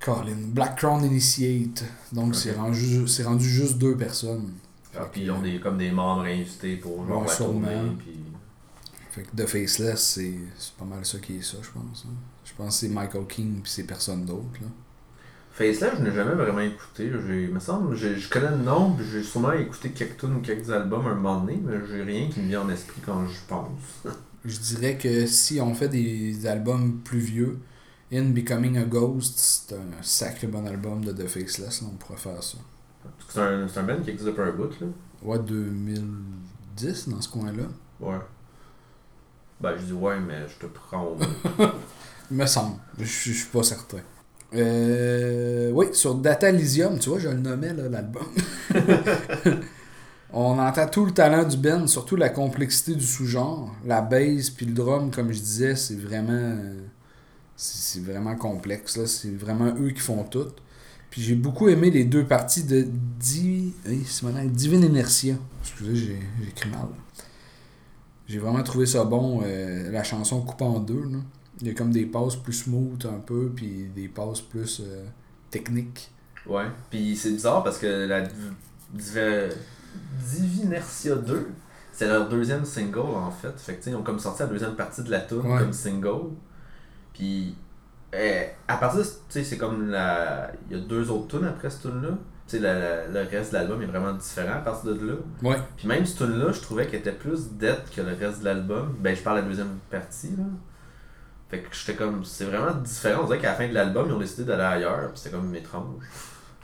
Colin, 0.00 0.36
Black 0.48 0.76
Crown 0.76 1.04
Initiate. 1.04 1.84
Donc, 2.12 2.34
c'est 2.34 2.52
rendu, 2.52 3.06
c'est 3.06 3.24
rendu 3.24 3.46
juste 3.48 3.76
deux 3.76 3.96
personnes. 3.98 4.52
Ah, 4.96 5.06
puis 5.12 5.22
ils 5.22 5.30
ont 5.30 5.42
des, 5.42 5.60
comme 5.60 5.76
des 5.76 5.90
membres 5.90 6.22
invités 6.24 6.76
pour 6.76 7.06
genre, 7.06 7.20
Ouais, 7.22 7.26
la 7.26 7.32
sûrement. 7.32 7.60
tournée. 7.60 7.92
Puis... 7.98 8.18
Fait 9.14 9.22
que 9.22 9.36
The 9.42 9.46
Faceless, 9.46 10.02
c'est 10.02 10.34
c'est 10.58 10.74
pas 10.74 10.84
mal 10.84 11.04
ça 11.06 11.18
qui 11.18 11.36
est 11.36 11.42
ça, 11.42 11.58
je 11.62 11.70
pense. 11.70 12.04
hein. 12.08 12.14
Je 12.44 12.52
pense 12.56 12.68
que 12.80 12.86
c'est 12.86 12.92
Michael 12.92 13.26
King 13.28 13.60
puis 13.62 13.70
c'est 13.70 13.84
personne 13.84 14.24
d'autre. 14.24 14.44
là. 14.60 14.66
Faceless, 15.52 15.92
je 15.98 16.02
n'ai 16.02 16.12
jamais 16.12 16.34
vraiment 16.34 16.58
écouté. 16.60 17.12
J'ai, 17.28 17.46
me 17.46 17.60
semble, 17.60 17.94
j'ai- 17.94 18.18
je 18.18 18.28
connais 18.28 18.50
le 18.50 18.56
nom, 18.56 18.92
puis 18.94 19.06
j'ai 19.06 19.22
sûrement 19.22 19.52
écouté 19.52 19.90
quelques 19.90 20.18
tunes 20.18 20.34
ou 20.34 20.40
quelques 20.40 20.68
albums 20.70 21.06
un 21.06 21.14
moment 21.14 21.40
donné, 21.40 21.60
mais 21.64 21.74
j'ai 21.88 22.02
rien 22.02 22.28
qui 22.28 22.40
me 22.40 22.48
vient 22.48 22.62
en 22.62 22.68
esprit 22.70 23.00
quand 23.06 23.24
je 23.28 23.38
pense. 23.48 24.14
Je 24.44 24.58
dirais 24.58 24.98
que 24.98 25.24
si 25.24 25.58
on 25.58 25.74
fait 25.74 25.88
des 25.88 26.46
albums 26.46 27.00
plus 27.02 27.18
vieux, 27.20 27.58
In 28.12 28.24
Becoming 28.30 28.76
a 28.76 28.84
Ghost, 28.84 29.38
c'est 29.38 29.74
un 29.74 30.02
sacré 30.02 30.48
bon 30.48 30.66
album 30.66 31.02
de 31.02 31.12
The 31.12 31.26
Faceless, 31.26 31.80
là, 31.80 31.88
on 31.90 31.96
pourrait 31.96 32.18
faire 32.18 32.42
ça. 32.42 32.58
C'est 33.30 33.40
un, 33.40 33.66
c'est 33.68 33.78
un 33.80 33.84
band 33.84 34.02
qui 34.02 34.10
existe 34.10 34.26
depuis 34.28 34.42
un 34.42 34.52
bout, 34.52 34.68
là. 34.80 34.86
Ouais, 35.22 35.38
2010 35.38 37.08
dans 37.08 37.20
ce 37.22 37.28
coin-là. 37.30 37.64
Ouais. 38.00 38.18
Ben, 39.60 39.76
je 39.78 39.84
dis 39.84 39.92
ouais, 39.92 40.20
mais 40.20 40.46
je 40.48 40.66
te 40.66 40.72
prends 40.72 41.16
me 42.30 42.46
semble. 42.46 42.76
Je, 42.98 43.04
suis 43.04 43.46
pas 43.52 43.62
certain. 43.62 43.98
Euh, 44.54 45.70
oui, 45.72 45.86
sur 45.92 46.14
Data 46.14 46.48
Elysium, 46.48 46.98
tu 46.98 47.08
vois, 47.10 47.18
je 47.18 47.28
le 47.28 47.34
nommais 47.34 47.72
l'album. 47.74 48.26
On 50.32 50.58
entend 50.58 50.88
tout 50.88 51.06
le 51.06 51.12
talent 51.12 51.44
du 51.44 51.56
band, 51.56 51.86
surtout 51.86 52.16
la 52.16 52.28
complexité 52.28 52.94
du 52.94 53.04
sous-genre. 53.04 53.72
La 53.84 54.00
bass 54.00 54.50
puis 54.50 54.66
le 54.66 54.72
drum, 54.72 55.10
comme 55.10 55.32
je 55.32 55.38
disais, 55.38 55.76
c'est 55.76 55.98
vraiment. 55.98 56.56
C'est 57.56 58.02
vraiment 58.02 58.34
complexe. 58.34 59.04
C'est 59.04 59.36
vraiment 59.36 59.72
eux 59.78 59.90
qui 59.90 60.00
font 60.00 60.24
tout. 60.24 60.50
Puis 61.08 61.22
j'ai 61.22 61.36
beaucoup 61.36 61.68
aimé 61.68 61.90
les 61.90 62.04
deux 62.04 62.24
parties 62.24 62.64
de 62.64 62.82
nom, 62.82 64.32
Divine 64.46 64.82
Inertia. 64.82 65.36
Excusez, 65.62 65.94
j'ai 65.94 66.48
écrit 66.48 66.68
mal. 66.70 66.88
J'ai 68.26 68.38
vraiment 68.38 68.62
trouvé 68.62 68.86
ça 68.86 69.04
bon. 69.04 69.42
euh, 69.44 69.90
la 69.90 70.02
chanson 70.02 70.40
coupe 70.42 70.62
en 70.62 70.78
deux. 70.80 71.02
Là. 71.04 71.18
Il 71.60 71.68
y 71.68 71.70
a 71.70 71.74
comme 71.74 71.92
des 71.92 72.06
passes 72.06 72.36
plus 72.36 72.52
smooth 72.54 73.04
un 73.06 73.18
peu, 73.20 73.52
puis 73.54 73.88
des 73.94 74.08
passes 74.08 74.40
plus 74.40 74.80
euh, 74.84 75.04
techniques. 75.50 76.10
Ouais. 76.46 76.64
Puis 76.90 77.16
c'est 77.16 77.30
bizarre 77.30 77.62
parce 77.62 77.78
que 77.78 77.86
la 78.06 78.22
Div- 78.22 78.54
Div- 78.94 79.54
Divinertia 80.30 81.14
2, 81.16 81.48
c'est 81.92 82.06
leur 82.08 82.28
deuxième 82.28 82.64
single 82.64 82.98
en 83.00 83.30
fait. 83.30 83.52
Fait 83.58 83.72
que 83.74 83.78
tu 83.78 83.84
sais, 83.84 83.90
ils 83.90 83.96
ont 83.96 84.02
comme 84.02 84.18
sorti 84.18 84.42
la 84.42 84.48
deuxième 84.48 84.74
partie 84.74 85.02
de 85.02 85.10
la 85.10 85.20
tune 85.20 85.38
Ouais. 85.40 85.58
comme 85.60 85.72
single. 85.72 86.30
Puis 87.12 87.54
euh, 88.14 88.44
à 88.68 88.76
partir 88.76 89.00
de 89.00 89.04
tu 89.04 89.10
sais, 89.28 89.44
c'est 89.44 89.58
comme 89.58 89.88
la. 89.90 90.50
Il 90.70 90.76
y 90.76 90.80
a 90.80 90.82
deux 90.84 91.10
autres 91.10 91.38
tunes 91.38 91.46
après 91.46 91.70
cette 91.70 91.82
tune 91.82 92.02
là. 92.02 92.08
Tu 92.46 92.56
sais, 92.56 92.62
la- 92.62 93.06
le 93.06 93.20
reste 93.28 93.52
de 93.52 93.56
l'album 93.58 93.80
est 93.82 93.86
vraiment 93.86 94.12
différent 94.12 94.54
à 94.56 94.58
partir 94.60 94.94
de 94.94 95.06
là. 95.06 95.14
Ouais. 95.42 95.56
Puis 95.76 95.88
même 95.88 96.04
cette 96.04 96.18
tune 96.18 96.38
là 96.38 96.52
je 96.52 96.60
trouvais 96.60 96.86
qu'elle 96.86 97.00
était 97.00 97.12
plus 97.12 97.48
dead 97.52 97.78
que 97.94 98.02
le 98.02 98.12
reste 98.14 98.40
de 98.40 98.44
l'album. 98.44 98.96
Ben, 99.00 99.16
je 99.16 99.22
parle 99.22 99.38
de 99.38 99.42
la 99.42 99.48
deuxième 99.48 99.78
partie, 99.90 100.30
là. 100.36 100.44
Fait 101.50 101.60
que 101.60 101.68
j'étais 101.74 101.94
comme. 101.96 102.24
C'est 102.24 102.44
vraiment 102.44 102.74
différent. 102.80 103.22
On 103.22 103.26
dirait 103.26 103.38
qu'à 103.38 103.50
la 103.52 103.54
fin 103.54 103.68
de 103.68 103.72
l'album, 103.74 104.06
ils 104.08 104.12
ont 104.12 104.18
décidé 104.18 104.44
d'aller 104.44 104.62
ailleurs. 104.62 105.10
Puis 105.12 105.18
c'était 105.22 105.36
comme 105.36 105.54
étrange. 105.54 106.02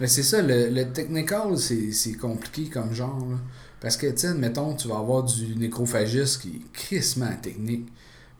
Mais 0.00 0.06
c'est 0.06 0.22
ça, 0.22 0.40
le, 0.42 0.68
le 0.70 0.92
technical, 0.92 1.56
c'est 1.58 2.12
compliqué 2.14 2.68
comme 2.70 2.92
genre. 2.92 3.18
là. 3.30 3.36
Parce 3.80 3.96
que, 3.96 4.06
tu 4.10 4.18
sais, 4.18 4.34
mettons, 4.34 4.74
tu 4.74 4.88
vas 4.88 4.98
avoir 4.98 5.22
du 5.22 5.56
nécrophagiste 5.56 6.42
qui 6.42 6.56
est 6.56 6.72
crissement 6.72 7.34
technique. 7.40 7.90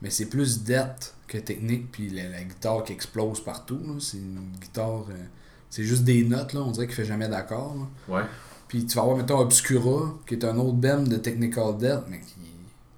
Mais 0.03 0.11
c'est 0.11 0.27
plus 0.27 0.63
dette 0.63 1.15
que 1.29 1.39
technique, 1.39 1.91
puis 1.93 2.09
la, 2.11 2.29
la 2.29 2.43
guitare 2.43 2.85
qui 2.85 2.93
explose 2.95 3.43
partout. 3.45 3.79
là. 3.85 3.95
C'est 3.99 4.17
une 4.19 4.41
guitare. 4.61 5.07
euh, 5.11 5.25
c'est 5.71 5.85
juste 5.85 6.05
des 6.05 6.25
notes, 6.25 6.53
là. 6.53 6.61
On 6.61 6.71
dirait 6.73 6.87
qu'il 6.87 6.97
fait 6.97 7.05
jamais 7.05 7.29
d'accord. 7.29 7.89
Ouais. 8.09 8.23
Puis 8.69 8.85
tu 8.87 8.97
vas 8.97 9.03
avoir, 9.03 9.17
mettons, 9.17 9.39
Obscura, 9.39 10.19
qui 10.27 10.35
est 10.35 10.45
un 10.45 10.57
autre 10.59 10.75
band 10.75 11.03
de 11.03 11.17
Technical 11.17 11.77
Death, 11.79 12.05
mais 12.09 12.21
qui 12.21 12.41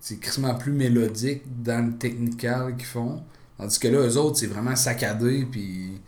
c'est 0.02 0.16
crissement 0.16 0.54
plus 0.56 0.72
mélodique 0.72 1.42
dans 1.62 1.86
le 1.86 1.96
technical 1.96 2.76
qu'ils 2.76 2.86
font. 2.86 3.22
Tandis 3.56 3.78
que 3.78 3.86
là, 3.86 4.00
eux 4.00 4.16
autres, 4.18 4.36
c'est 4.36 4.48
vraiment 4.48 4.74
saccadé, 4.74 5.46
puis 5.48 6.00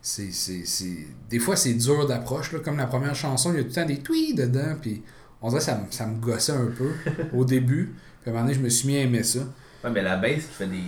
c'est, 0.00 0.30
c'est, 0.30 0.64
c'est... 0.64 1.08
Des 1.28 1.40
fois, 1.40 1.56
c'est 1.56 1.74
dur 1.74 2.06
d'approche, 2.06 2.52
là. 2.52 2.60
Comme 2.60 2.76
la 2.76 2.86
première 2.86 3.16
chanson, 3.16 3.52
il 3.52 3.56
y 3.56 3.58
a 3.58 3.62
tout 3.62 3.70
le 3.70 3.74
temps 3.74 3.86
des 3.86 3.98
tweets 3.98 4.36
dedans, 4.36 4.76
puis 4.80 5.02
on 5.42 5.48
dirait 5.48 5.58
que 5.58 5.64
ça, 5.64 5.80
ça 5.90 6.06
me 6.06 6.20
gossait 6.20 6.52
un 6.52 6.66
peu 6.66 6.92
au 7.34 7.44
début. 7.44 7.92
Puis 8.22 8.30
à 8.30 8.32
un 8.32 8.36
moment 8.36 8.46
donné, 8.46 8.56
je 8.56 8.62
me 8.62 8.68
suis 8.68 8.86
mis 8.86 8.96
à 8.98 9.00
aimer 9.00 9.24
ça. 9.24 9.40
Ouais, 9.82 9.90
mais 9.90 10.02
la 10.02 10.16
bass 10.16 10.34
qui 10.46 10.52
fait 10.52 10.66
des 10.66 10.82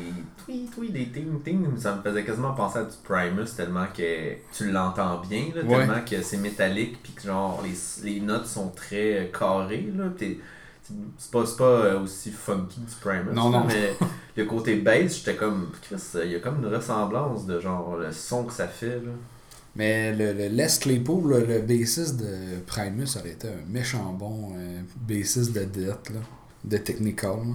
tweet, 0.44 0.70
tweet, 0.74 0.92
des 0.92 1.06
ting, 1.08 1.42
ting, 1.42 1.64
ça 1.78 1.96
me 1.96 2.02
faisait 2.02 2.24
quasiment 2.24 2.52
penser 2.52 2.80
à 2.80 2.84
du 2.84 2.96
Primus 3.02 3.46
tellement 3.56 3.86
que 3.96 4.32
tu 4.52 4.70
l'entends 4.70 5.20
bien, 5.20 5.46
là, 5.54 5.62
Ouais. 5.62 5.78
tellement 5.86 6.04
que 6.04 6.20
c'est 6.22 6.36
métallique, 6.36 7.02
puis 7.02 7.12
que 7.14 7.22
genre 7.22 7.62
les, 7.64 8.10
les 8.10 8.20
notes 8.20 8.46
sont 8.46 8.68
très 8.68 9.18
euh, 9.20 9.24
carrées, 9.32 9.90
là. 9.96 10.04
t'es- 10.16 10.38
C'est 11.16 11.30
pas, 11.30 11.46
c'est 11.46 11.56
pas 11.56 11.64
euh, 11.64 12.00
aussi 12.02 12.30
funky 12.32 12.80
du 12.80 12.94
Primus. 13.00 13.32
Non, 13.34 13.48
non. 13.50 13.64
Mais 13.66 13.94
le 14.36 14.44
côté 14.44 14.76
bass, 14.76 15.16
j'étais 15.18 15.36
comme. 15.36 15.70
Chris, 15.80 15.96
il 16.24 16.32
y 16.32 16.34
a 16.34 16.40
comme 16.40 16.58
une 16.62 16.74
ressemblance 16.74 17.46
de 17.46 17.60
genre 17.60 17.96
le 17.96 18.12
son 18.12 18.44
que 18.44 18.52
ça 18.52 18.66
fait, 18.68 18.96
là. 18.96 19.12
Mais 19.74 20.12
le, 20.14 20.34
le 20.34 20.48
Les 20.48 20.66
Claypool, 20.78 21.46
le 21.48 21.60
bassiste 21.60 22.18
de 22.18 22.58
Primus, 22.66 23.06
ça 23.06 23.20
aurait 23.20 23.30
été 23.30 23.48
un 23.48 23.64
méchant 23.70 24.12
bon 24.12 24.52
euh, 24.58 24.80
bassiste 25.08 25.52
de 25.54 25.64
Death, 25.64 26.10
là, 26.10 26.20
de 26.64 26.76
Technical. 26.76 27.30
là. 27.38 27.54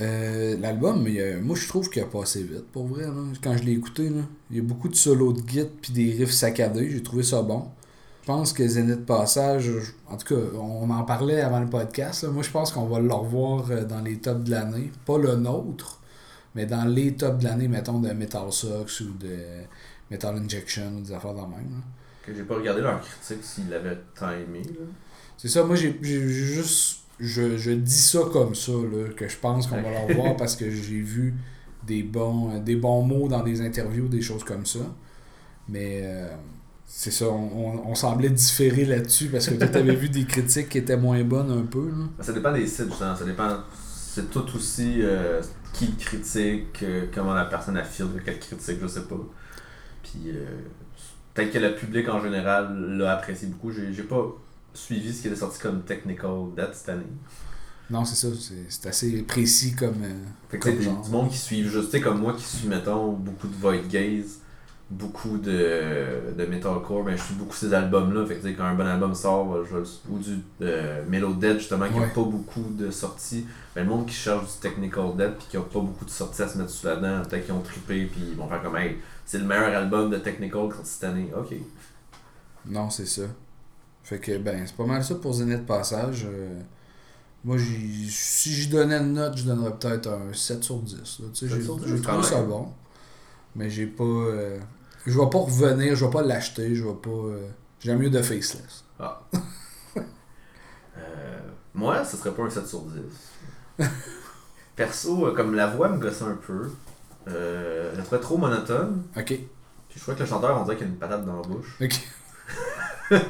Euh, 0.00 0.56
L'album, 0.60 1.06
a- 1.06 1.40
moi 1.40 1.56
je 1.56 1.66
trouve 1.68 1.88
qu'il 1.88 2.02
a 2.02 2.06
passé 2.06 2.42
vite, 2.42 2.66
pour 2.72 2.86
vrai. 2.86 3.04
là. 3.04 3.12
Quand 3.42 3.56
je 3.56 3.62
l'ai 3.64 3.72
écouté, 3.72 4.08
là, 4.10 4.22
il 4.50 4.56
y 4.58 4.60
a 4.60 4.62
beaucoup 4.62 4.88
de 4.88 4.94
solos 4.94 5.32
de 5.32 5.40
guitare 5.40 5.70
puis 5.80 5.92
des 5.92 6.12
riffs 6.12 6.32
saccadés, 6.32 6.90
j'ai 6.90 7.02
trouvé 7.02 7.22
ça 7.22 7.42
bon. 7.42 7.68
Je 8.22 8.26
pense 8.26 8.52
que 8.52 8.66
Zenith 8.66 9.06
Passage, 9.06 9.70
en 10.08 10.16
tout 10.16 10.34
cas, 10.34 10.40
on 10.58 10.90
en 10.90 11.04
parlait 11.04 11.40
avant 11.40 11.60
le 11.60 11.66
podcast. 11.68 12.24
là. 12.24 12.30
Moi 12.30 12.42
je 12.42 12.50
pense 12.50 12.72
qu'on 12.72 12.86
va 12.86 12.98
le 13.00 13.12
revoir 13.12 13.70
euh, 13.70 13.84
dans 13.84 14.00
les 14.02 14.18
tops 14.18 14.44
de 14.44 14.50
l'année. 14.50 14.90
Pas 15.06 15.16
le 15.18 15.36
nôtre, 15.36 16.00
mais 16.54 16.66
dans 16.66 16.84
les 16.84 17.14
tops 17.14 17.38
de 17.38 17.44
l'année, 17.44 17.68
mettons, 17.68 18.00
de 18.00 18.10
Metal 18.10 18.50
Sox 18.52 19.00
ou 19.00 19.12
de 19.18 19.36
Metal 20.10 20.36
Injection 20.36 20.96
ou 20.96 21.00
des 21.02 21.12
affaires 21.12 21.34
de 21.34 21.40
même. 21.40 21.50
là. 21.50 21.82
Que 22.26 22.34
j'ai 22.34 22.42
pas 22.42 22.56
regardé 22.56 22.82
leur 22.82 23.00
critique 23.00 23.44
s'ils 23.44 23.70
l'avaient 23.70 23.96
tant 24.18 24.32
aimé. 24.32 24.62
C'est 25.38 25.48
ça, 25.48 25.62
moi 25.62 25.76
j'ai 25.76 25.96
juste. 26.02 26.98
Je, 27.18 27.56
je 27.56 27.70
dis 27.70 27.98
ça 27.98 28.20
comme 28.32 28.54
ça, 28.54 28.72
là, 28.72 29.08
que 29.16 29.28
je 29.28 29.36
pense 29.36 29.66
qu'on 29.66 29.80
va 29.80 29.90
le 29.90 30.14
revoir 30.14 30.36
parce 30.38 30.56
que 30.56 30.70
j'ai 30.70 31.00
vu 31.00 31.34
des 31.86 32.02
bons, 32.02 32.58
des 32.60 32.76
bons 32.76 33.02
mots 33.02 33.28
dans 33.28 33.42
des 33.42 33.60
interviews, 33.60 34.08
des 34.08 34.22
choses 34.22 34.44
comme 34.44 34.66
ça. 34.66 34.80
Mais 35.68 36.00
euh, 36.04 36.28
c'est 36.86 37.10
ça, 37.10 37.26
on, 37.28 37.34
on, 37.34 37.90
on 37.90 37.94
semblait 37.94 38.30
différer 38.30 38.84
là-dessus 38.84 39.26
parce 39.26 39.48
que 39.48 39.54
toi 39.54 39.66
t'avais 39.66 39.94
vu 39.96 40.08
des 40.08 40.24
critiques 40.24 40.68
qui 40.68 40.78
étaient 40.78 40.96
moins 40.96 41.22
bonnes 41.24 41.50
un 41.50 41.66
peu. 41.66 41.88
Là. 41.88 42.06
Ça 42.20 42.32
dépend 42.32 42.52
des 42.52 42.66
sites, 42.66 42.88
justement. 42.88 43.16
Ça 43.16 43.24
dépend. 43.24 43.58
C'est 43.72 44.30
tout 44.30 44.46
aussi 44.56 45.02
euh, 45.02 45.42
qui 45.74 45.88
le 45.88 45.96
critique, 45.96 46.82
euh, 46.82 47.06
comment 47.14 47.34
la 47.34 47.44
personne 47.44 47.76
affirme 47.76 48.12
quelle 48.24 48.38
critique, 48.38 48.78
je 48.80 48.86
sais 48.86 49.02
pas. 49.02 49.20
Puis 50.02 50.30
euh, 50.30 50.46
peut-être 51.34 51.52
que 51.52 51.58
le 51.58 51.74
public 51.74 52.08
en 52.08 52.20
général 52.20 52.96
l'a 52.96 53.12
apprécié 53.12 53.48
beaucoup. 53.48 53.70
J'ai 53.72 54.02
pas 54.04 54.26
suivi 54.76 55.12
ce 55.12 55.22
qui 55.22 55.28
était 55.28 55.36
sorti 55.36 55.58
comme 55.58 55.82
Technical 55.82 56.30
Death 56.56 56.74
cette 56.74 56.88
année. 56.90 57.02
Non, 57.88 58.04
c'est 58.04 58.16
ça, 58.16 58.28
c'est 58.68 58.88
assez 58.88 59.22
précis 59.22 59.74
comme. 59.76 60.02
euh, 60.02 60.12
Fait 60.50 60.58
que 60.58 60.68
Comme 60.70 60.80
genre. 60.82 61.02
du 61.02 61.10
monde 61.10 61.30
qui 61.30 61.38
suivent 61.38 61.70
juste, 61.70 61.86
tu 61.86 61.90
sais, 61.92 62.00
comme 62.00 62.20
moi 62.20 62.32
qui 62.34 62.42
suis, 62.44 62.66
mettons, 62.68 63.12
beaucoup 63.12 63.46
de 63.46 63.54
Void 63.54 63.86
Gaze, 63.88 64.38
beaucoup 64.90 65.38
de, 65.38 66.32
de 66.36 66.46
Metalcore, 66.46 67.04
ben 67.04 67.16
je 67.16 67.22
suis 67.22 67.34
beaucoup 67.34 67.54
ces 67.54 67.72
albums-là. 67.72 68.26
Fait 68.26 68.36
que 68.36 68.48
quand 68.48 68.64
un 68.64 68.74
bon 68.74 68.86
album 68.86 69.14
sort, 69.14 69.46
ben, 69.46 69.64
je 69.70 69.76
ou 70.10 70.18
du 70.18 70.38
euh, 70.62 71.04
Mellow 71.08 71.34
Dead, 71.34 71.58
justement, 71.58 71.86
qui 71.86 71.94
n'a 71.94 72.00
Ouais. 72.00 72.12
pas 72.12 72.22
beaucoup 72.24 72.64
de 72.70 72.90
sorties, 72.90 73.46
ben 73.74 73.84
le 73.84 73.90
monde 73.90 74.06
qui 74.06 74.14
cherche 74.14 74.44
du 74.46 74.60
Technical 74.60 75.16
Dead 75.16 75.34
puis 75.38 75.46
qui 75.50 75.56
n'a 75.56 75.62
pas 75.62 75.80
beaucoup 75.80 76.04
de 76.04 76.10
sorties 76.10 76.42
à 76.42 76.48
se 76.48 76.58
mettre 76.58 76.70
sous 76.70 76.86
la 76.86 76.96
dent, 76.96 77.22
peut-être 77.28 77.44
qu'ils 77.46 77.54
ont 77.54 77.60
trippé 77.60 78.06
puis 78.06 78.20
ils 78.32 78.36
vont 78.36 78.48
faire 78.48 78.62
comme, 78.64 78.76
hey, 78.76 78.96
c'est 79.24 79.38
le 79.38 79.44
meilleur 79.44 79.72
album 79.76 80.10
de 80.10 80.16
Technical 80.18 80.68
cette 80.82 81.04
année. 81.04 81.30
Ok. 81.38 81.54
Non, 82.66 82.90
c'est 82.90 83.06
ça. 83.06 83.22
Fait 84.06 84.18
que, 84.20 84.38
ben, 84.38 84.62
c'est 84.66 84.76
pas 84.76 84.84
mal 84.86 85.02
ça 85.04 85.16
pour 85.16 85.32
Zenith 85.32 85.66
Passage. 85.66 86.26
Euh, 86.30 86.60
moi, 87.44 87.56
j'y- 87.58 88.08
si 88.10 88.52
j'y 88.52 88.68
donnais 88.68 88.98
une 88.98 89.14
note, 89.14 89.36
je 89.36 89.42
donnerais 89.44 89.72
peut-être 89.76 90.08
un 90.08 90.32
7 90.32 90.62
sur 90.62 90.76
10. 90.78 90.94
là. 91.20 91.26
Tu 91.34 91.40
sais, 91.40 91.48
7 91.48 91.58
J'ai 91.58 91.62
sur 91.64 91.76
10, 91.76 91.88
j'ai 91.88 92.02
quand 92.02 92.12
trouvé 92.12 92.22
ça 92.28 92.42
bon. 92.42 92.72
Mais 93.56 93.68
j'ai 93.68 93.86
pas. 93.86 94.04
euh, 94.04 94.58
je 95.06 95.18
vais 95.18 95.28
pas 95.28 95.38
revenir, 95.38 95.96
je 95.96 96.04
vais 96.04 96.10
pas 96.12 96.22
l'acheter, 96.22 96.74
je 96.76 96.84
vais 96.84 96.94
pas. 96.94 97.10
euh, 97.10 97.48
J'aime 97.80 97.98
mieux 97.98 98.10
de 98.10 98.22
Faceless. 98.22 98.84
Ah. 98.98 99.20
Euh, 100.98 101.38
moi, 101.74 102.04
ce 102.04 102.16
serait 102.16 102.30
pas 102.32 102.42
un 102.44 102.48
7 102.50 102.66
sur 102.66 102.80
10. 102.82 103.00
Perso, 104.76 105.26
euh, 105.26 105.34
comme 105.34 105.54
la 105.54 105.66
voix 105.66 105.88
me 105.90 105.98
gossait 105.98 106.24
un 106.24 106.34
peu, 106.46 106.70
euh, 107.28 107.90
je 107.92 107.98
la 107.98 108.02
trouvais 108.04 108.20
trop 108.20 108.38
monotone. 108.38 109.02
Ok. 109.16 109.24
Puis 109.26 109.40
je 109.96 110.00
trouvais 110.00 110.16
que 110.16 110.22
le 110.22 110.28
chanteur, 110.28 110.58
on 110.58 110.64
dirait 110.64 110.76
qu'il 110.76 110.86
a 110.86 110.88
une 110.90 110.96
patate 110.96 111.26
dans 111.26 111.36
la 111.36 111.42
bouche. 111.48 111.76
Ok. 111.82 112.00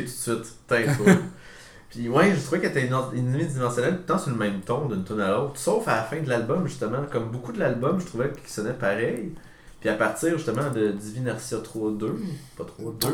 Tout 0.00 0.02
de 0.04 0.08
suite, 0.08 0.54
peut-être, 0.66 1.00
ouais. 1.04 1.18
Puis 1.90 2.08
ouais, 2.08 2.34
je 2.34 2.40
trouvais 2.42 2.60
qu'elle 2.60 2.70
était 2.76 2.86
une- 2.86 3.18
unidimensionnelle, 3.18 3.94
tout 3.94 4.00
le 4.00 4.06
temps 4.06 4.18
sur 4.18 4.30
le 4.30 4.36
même 4.36 4.60
ton 4.60 4.86
d'une 4.88 5.04
tune 5.04 5.20
à 5.20 5.30
l'autre. 5.30 5.52
Sauf 5.56 5.86
à 5.88 5.96
la 5.96 6.02
fin 6.02 6.20
de 6.20 6.28
l'album, 6.28 6.66
justement. 6.66 7.02
Comme 7.10 7.30
beaucoup 7.30 7.52
de 7.52 7.58
l'album, 7.58 7.98
je 8.00 8.06
trouvais 8.06 8.30
qu'il 8.32 8.48
sonnait 8.48 8.72
pareil. 8.74 9.32
Puis 9.80 9.88
à 9.88 9.94
partir 9.94 10.36
justement 10.36 10.70
de 10.70 10.88
Divinercia 10.90 11.58
3-2, 11.58 12.08
pas 12.56 12.64
3-2, 12.64 13.08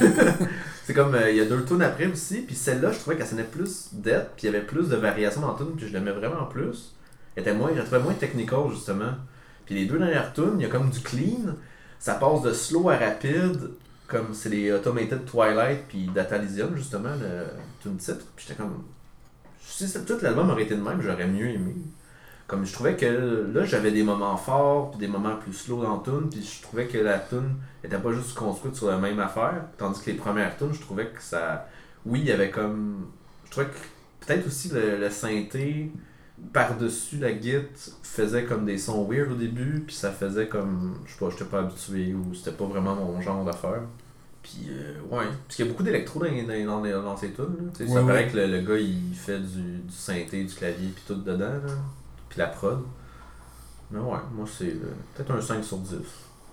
c'est 0.84 0.92
comme 0.92 1.14
euh, 1.14 1.30
il 1.30 1.36
y 1.36 1.40
a 1.40 1.44
deux 1.44 1.64
tunes 1.64 1.82
après 1.82 2.06
aussi. 2.06 2.38
Puis 2.42 2.54
celle-là, 2.54 2.92
je 2.92 2.98
trouvais 2.98 3.16
qu'elle 3.16 3.26
sonnait 3.26 3.44
plus 3.44 3.88
dead, 3.92 4.26
puis 4.36 4.46
il 4.46 4.52
y 4.52 4.54
avait 4.54 4.66
plus 4.66 4.88
de 4.88 4.96
variations 4.96 5.40
dans 5.40 5.52
la 5.52 5.58
tune, 5.58 5.72
puis 5.76 5.86
je 5.88 5.92
l'aimais 5.92 6.10
vraiment 6.12 6.44
plus. 6.46 6.94
Elle 7.36 7.42
était 7.42 7.54
moins, 7.54 7.70
je 7.72 7.76
la 7.78 7.82
trouvais 7.84 8.02
moins 8.02 8.14
technical 8.14 8.60
justement. 8.72 9.12
Puis 9.66 9.76
les 9.76 9.86
deux 9.86 9.98
dernières 9.98 10.32
tunes, 10.32 10.54
il 10.56 10.62
y 10.62 10.64
a 10.66 10.68
comme 10.68 10.90
du 10.90 11.00
clean. 11.00 11.54
Ça 11.98 12.14
passe 12.14 12.42
de 12.42 12.52
slow 12.52 12.90
à 12.90 12.96
rapide, 12.96 13.70
comme 14.10 14.34
c'est 14.34 14.48
les 14.48 14.72
Automated 14.72 15.24
Twilight 15.24 15.84
puis 15.88 16.10
Data 16.12 16.36
Elysium 16.36 16.76
justement, 16.76 17.14
le 17.20 17.46
tune 17.80 17.96
titre. 17.96 18.26
Puis 18.34 18.46
j'étais 18.46 18.60
comme. 18.60 18.84
Si 19.62 19.90
tout 20.04 20.18
l'album 20.20 20.50
aurait 20.50 20.64
été 20.64 20.74
de 20.74 20.82
même, 20.82 21.00
j'aurais 21.00 21.28
mieux 21.28 21.48
aimé. 21.48 21.76
Comme 22.46 22.66
je 22.66 22.72
trouvais 22.72 22.96
que 22.96 23.48
là, 23.54 23.64
j'avais 23.64 23.92
des 23.92 24.02
moments 24.02 24.36
forts, 24.36 24.90
puis 24.90 24.98
des 24.98 25.06
moments 25.06 25.36
plus 25.36 25.52
slow 25.52 25.82
dans 25.82 26.00
tune, 26.00 26.28
puis 26.28 26.42
je 26.42 26.60
trouvais 26.60 26.86
que 26.86 26.98
la 26.98 27.20
tune 27.20 27.54
était 27.84 27.98
pas 27.98 28.12
juste 28.12 28.34
construite 28.34 28.74
sur 28.74 28.88
la 28.88 28.98
même 28.98 29.20
affaire, 29.20 29.66
tandis 29.78 30.00
que 30.02 30.10
les 30.10 30.16
premières 30.16 30.56
tunes, 30.58 30.72
je 30.72 30.80
trouvais 30.80 31.06
que 31.06 31.22
ça. 31.22 31.68
Oui, 32.04 32.20
il 32.20 32.26
y 32.26 32.32
avait 32.32 32.50
comme. 32.50 33.06
Je 33.44 33.50
trouvais 33.52 33.66
que 33.66 34.26
peut-être 34.26 34.46
aussi 34.48 34.70
le, 34.70 34.98
le 34.98 35.10
synthé 35.10 35.92
par-dessus 36.52 37.18
la 37.18 37.32
guitare 37.32 37.62
faisait 38.02 38.44
comme 38.44 38.64
des 38.64 38.78
sons 38.78 39.06
weird 39.08 39.30
au 39.32 39.36
début, 39.36 39.84
puis 39.86 39.94
ça 39.94 40.10
faisait 40.10 40.48
comme. 40.48 40.96
Je 41.06 41.12
sais 41.12 41.18
pas, 41.18 41.30
j'étais 41.30 41.44
pas 41.44 41.60
habitué 41.60 42.14
ou 42.14 42.34
c'était 42.34 42.52
pas 42.56 42.64
vraiment 42.66 42.94
mon 42.94 43.20
genre 43.20 43.44
d'affaire. 43.44 43.82
Puis, 44.42 44.68
euh, 44.70 44.94
ouais. 45.10 45.26
Parce 45.46 45.56
qu'il 45.56 45.66
y 45.66 45.68
a 45.68 45.70
beaucoup 45.70 45.82
d'électro 45.82 46.18
dans, 46.18 46.80
dans, 46.82 47.02
dans, 47.02 47.16
ces 47.16 47.30
tunes. 47.32 47.70
sais, 47.74 47.86
ça 47.86 47.94
Ouais, 47.94 48.06
paraît 48.06 48.24
ouais. 48.24 48.30
que 48.30 48.36
le, 48.38 48.46
le 48.46 48.60
gars 48.62 48.78
il 48.78 49.14
fait 49.14 49.38
du, 49.38 49.78
du 49.80 49.92
synthé, 49.94 50.42
du 50.44 50.54
clavier, 50.54 50.88
puis 50.94 51.04
tout 51.06 51.14
dedans. 51.14 51.44
Là. 51.66 51.72
Puis 52.28 52.38
la 52.38 52.46
prod. 52.46 52.80
Mais 53.90 53.98
ouais, 53.98 54.18
moi 54.34 54.46
c'est 54.46 54.68
euh, 54.68 54.94
peut-être 55.14 55.32
un 55.32 55.40
5 55.42 55.62
sur 55.62 55.76
10. 55.78 55.94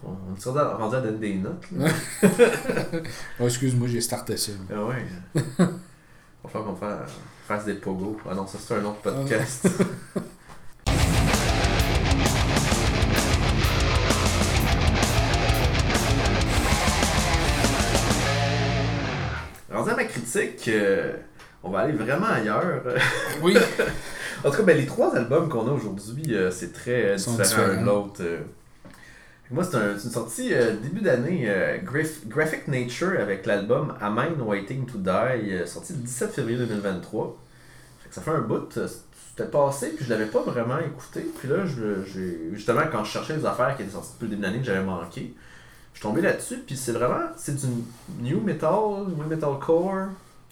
On 0.04 0.10
on 0.10 0.36
est 0.36 0.60
rendu 0.74 0.96
à- 0.96 1.02
donner 1.02 1.18
des 1.18 1.36
notes. 1.36 1.66
Là. 1.72 1.88
Oh, 3.40 3.46
excuse-moi, 3.46 3.88
j'ai 3.88 4.02
starté 4.02 4.36
ça. 4.38 4.52
Ah 4.72 4.86
ouais. 4.86 5.06
Va 5.58 6.50
falloir 6.50 6.70
qu'on 6.72 6.76
fa- 6.76 7.06
fasse 7.48 7.64
des 7.64 7.76
pogos. 7.76 8.18
Ah 8.30 8.36
non, 8.36 8.46
ça 8.46 8.58
c'est 8.60 8.74
un 8.74 8.84
autre 8.84 8.98
podcast. 8.98 9.70
Rendu 19.72 19.90
à 19.92 19.96
ma 19.96 20.04
critique, 20.04 20.68
euh, 20.68 21.14
on 21.64 21.70
va 21.70 21.80
aller 21.80 21.94
vraiment 21.94 22.26
ailleurs. 22.28 22.84
Oui. 23.42 23.56
En 24.44 24.52
tout 24.52 24.58
cas, 24.58 24.64
ben, 24.64 24.76
les 24.78 24.86
trois 24.86 25.16
albums 25.16 25.48
qu'on 25.48 25.68
a 25.68 25.72
aujourd'hui, 25.72 26.36
euh, 26.36 26.52
c'est 26.52 26.74
très 26.74 27.12
euh, 27.12 27.16
différent 27.16 27.68
l'un 27.68 27.82
de 27.82 27.86
l'autre. 27.86 28.22
Moi, 29.50 29.64
c'est 29.64 29.78
un- 29.78 29.98
c'est 29.98 30.06
une 30.06 30.12
sortie 30.14 30.54
euh, 30.54 30.76
début 30.76 31.02
d'année, 31.02 31.46
euh, 31.48 31.78
Graph- 31.84 32.28
Graphic 32.28 32.68
Nature 32.68 33.20
avec 33.20 33.46
l'album 33.46 33.94
A 34.02 34.10
Mind 34.10 34.42
Waiting 34.42 34.86
to 34.86 34.98
Die, 34.98 35.10
euh, 35.54 35.66
sorti 35.66 35.94
le 35.94 36.00
17 36.00 36.32
février 36.34 36.58
2023. 36.58 37.38
Fait 38.00 38.10
que 38.10 38.16
ça 38.16 38.22
fait 38.22 38.32
un 38.32 38.42
bout. 38.42 38.78
C'était 39.30 39.50
passé, 39.50 39.90
puis 39.96 40.04
je 40.04 40.10
l'avais 40.10 40.26
pas 40.26 40.42
vraiment 40.42 40.80
écouté. 40.80 41.26
Puis 41.40 41.48
là, 41.48 41.66
je- 41.66 42.04
justement, 42.54 42.82
quand 42.92 43.04
je 43.04 43.12
cherchais 43.12 43.38
les 43.38 43.46
affaires 43.46 43.76
qui 43.78 43.84
étaient 43.84 43.92
sorties 43.92 44.12
depuis 44.14 44.24
le 44.26 44.30
début 44.32 44.42
de 44.42 44.48
l'année 44.48 44.60
que 44.60 44.66
j'avais 44.66 44.84
manqué, 44.84 45.34
je 45.94 46.00
suis 46.00 46.04
tombé 46.08 46.22
là-dessus, 46.22 46.58
puis 46.66 46.76
c'est 46.76 46.92
vraiment, 46.92 47.26
c'est 47.38 47.56
du 47.56 47.68
new 48.22 48.42
metal, 48.42 49.06
new 49.16 49.24
metalcore. 49.28 50.08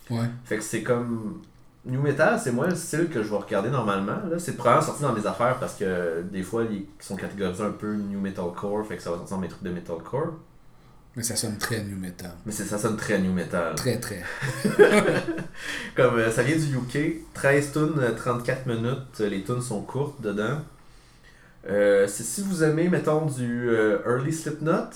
Ouais. 0.09 0.25
Fait 0.45 0.57
que 0.57 0.63
c'est 0.63 0.83
comme. 0.83 1.41
New 1.85 2.01
Metal, 2.01 2.39
c'est 2.43 2.51
moi 2.51 2.67
le 2.67 2.75
style 2.75 3.09
que 3.09 3.21
je 3.21 3.29
vais 3.29 3.37
regarder 3.37 3.69
normalement. 3.69 4.17
Là, 4.29 4.39
c'est 4.39 4.53
probablement 4.53 4.85
sorti 4.85 5.03
dans 5.03 5.13
mes 5.13 5.25
affaires 5.27 5.57
parce 5.59 5.75
que 5.75 6.23
des 6.23 6.41
fois, 6.43 6.63
ils 6.63 6.85
sont 6.99 7.15
catégorisés 7.15 7.63
un 7.63 7.71
peu 7.71 7.93
New 7.93 8.19
Metalcore, 8.19 8.85
fait 8.87 8.97
que 8.97 9.03
ça 9.03 9.11
va 9.11 9.17
sortir 9.17 9.35
dans 9.37 9.41
mes 9.41 9.47
trucs 9.49 9.63
de 9.63 9.69
Metalcore. 9.69 10.33
Mais 11.15 11.23
ça 11.23 11.35
sonne 11.35 11.57
très 11.57 11.81
New 11.83 11.95
Metal. 11.97 12.31
Mais 12.45 12.51
c'est, 12.51 12.65
ça 12.65 12.77
sonne 12.77 12.97
très 12.97 13.19
New 13.19 13.31
Metal. 13.31 13.73
Très, 13.75 13.99
très. 13.99 14.21
Comme 15.95 16.15
euh, 16.15 16.31
ça 16.31 16.43
vient 16.43 16.57
du 16.57 16.75
UK, 16.75 17.23
13 17.33 17.71
tunes, 17.71 17.93
euh, 17.99 18.13
34 18.15 18.65
minutes, 18.67 18.97
euh, 19.21 19.29
les 19.29 19.43
tunes 19.43 19.61
sont 19.61 19.81
courtes 19.81 20.21
dedans. 20.21 20.59
Euh, 21.69 22.05
c'est 22.07 22.23
si 22.23 22.41
vous 22.41 22.63
aimez, 22.63 22.89
mettons, 22.89 23.25
du 23.27 23.69
euh, 23.69 23.99
Early 24.05 24.33
Slipknot, 24.33 24.89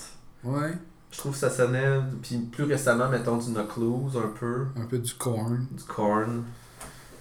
Ouais. 0.44 0.72
je 1.10 1.18
trouve 1.18 1.32
que 1.32 1.38
ça 1.38 1.50
sonnait, 1.50 2.00
puis 2.22 2.36
plus 2.38 2.64
récemment, 2.64 3.08
mettons, 3.08 3.38
du 3.38 3.50
Knuckles 3.50 4.16
un 4.18 4.28
peu, 4.38 4.66
Un 4.76 4.84
peu 4.86 4.98
du 4.98 5.14
corn. 5.14 5.66
du 5.70 5.82
Korn. 5.84 6.44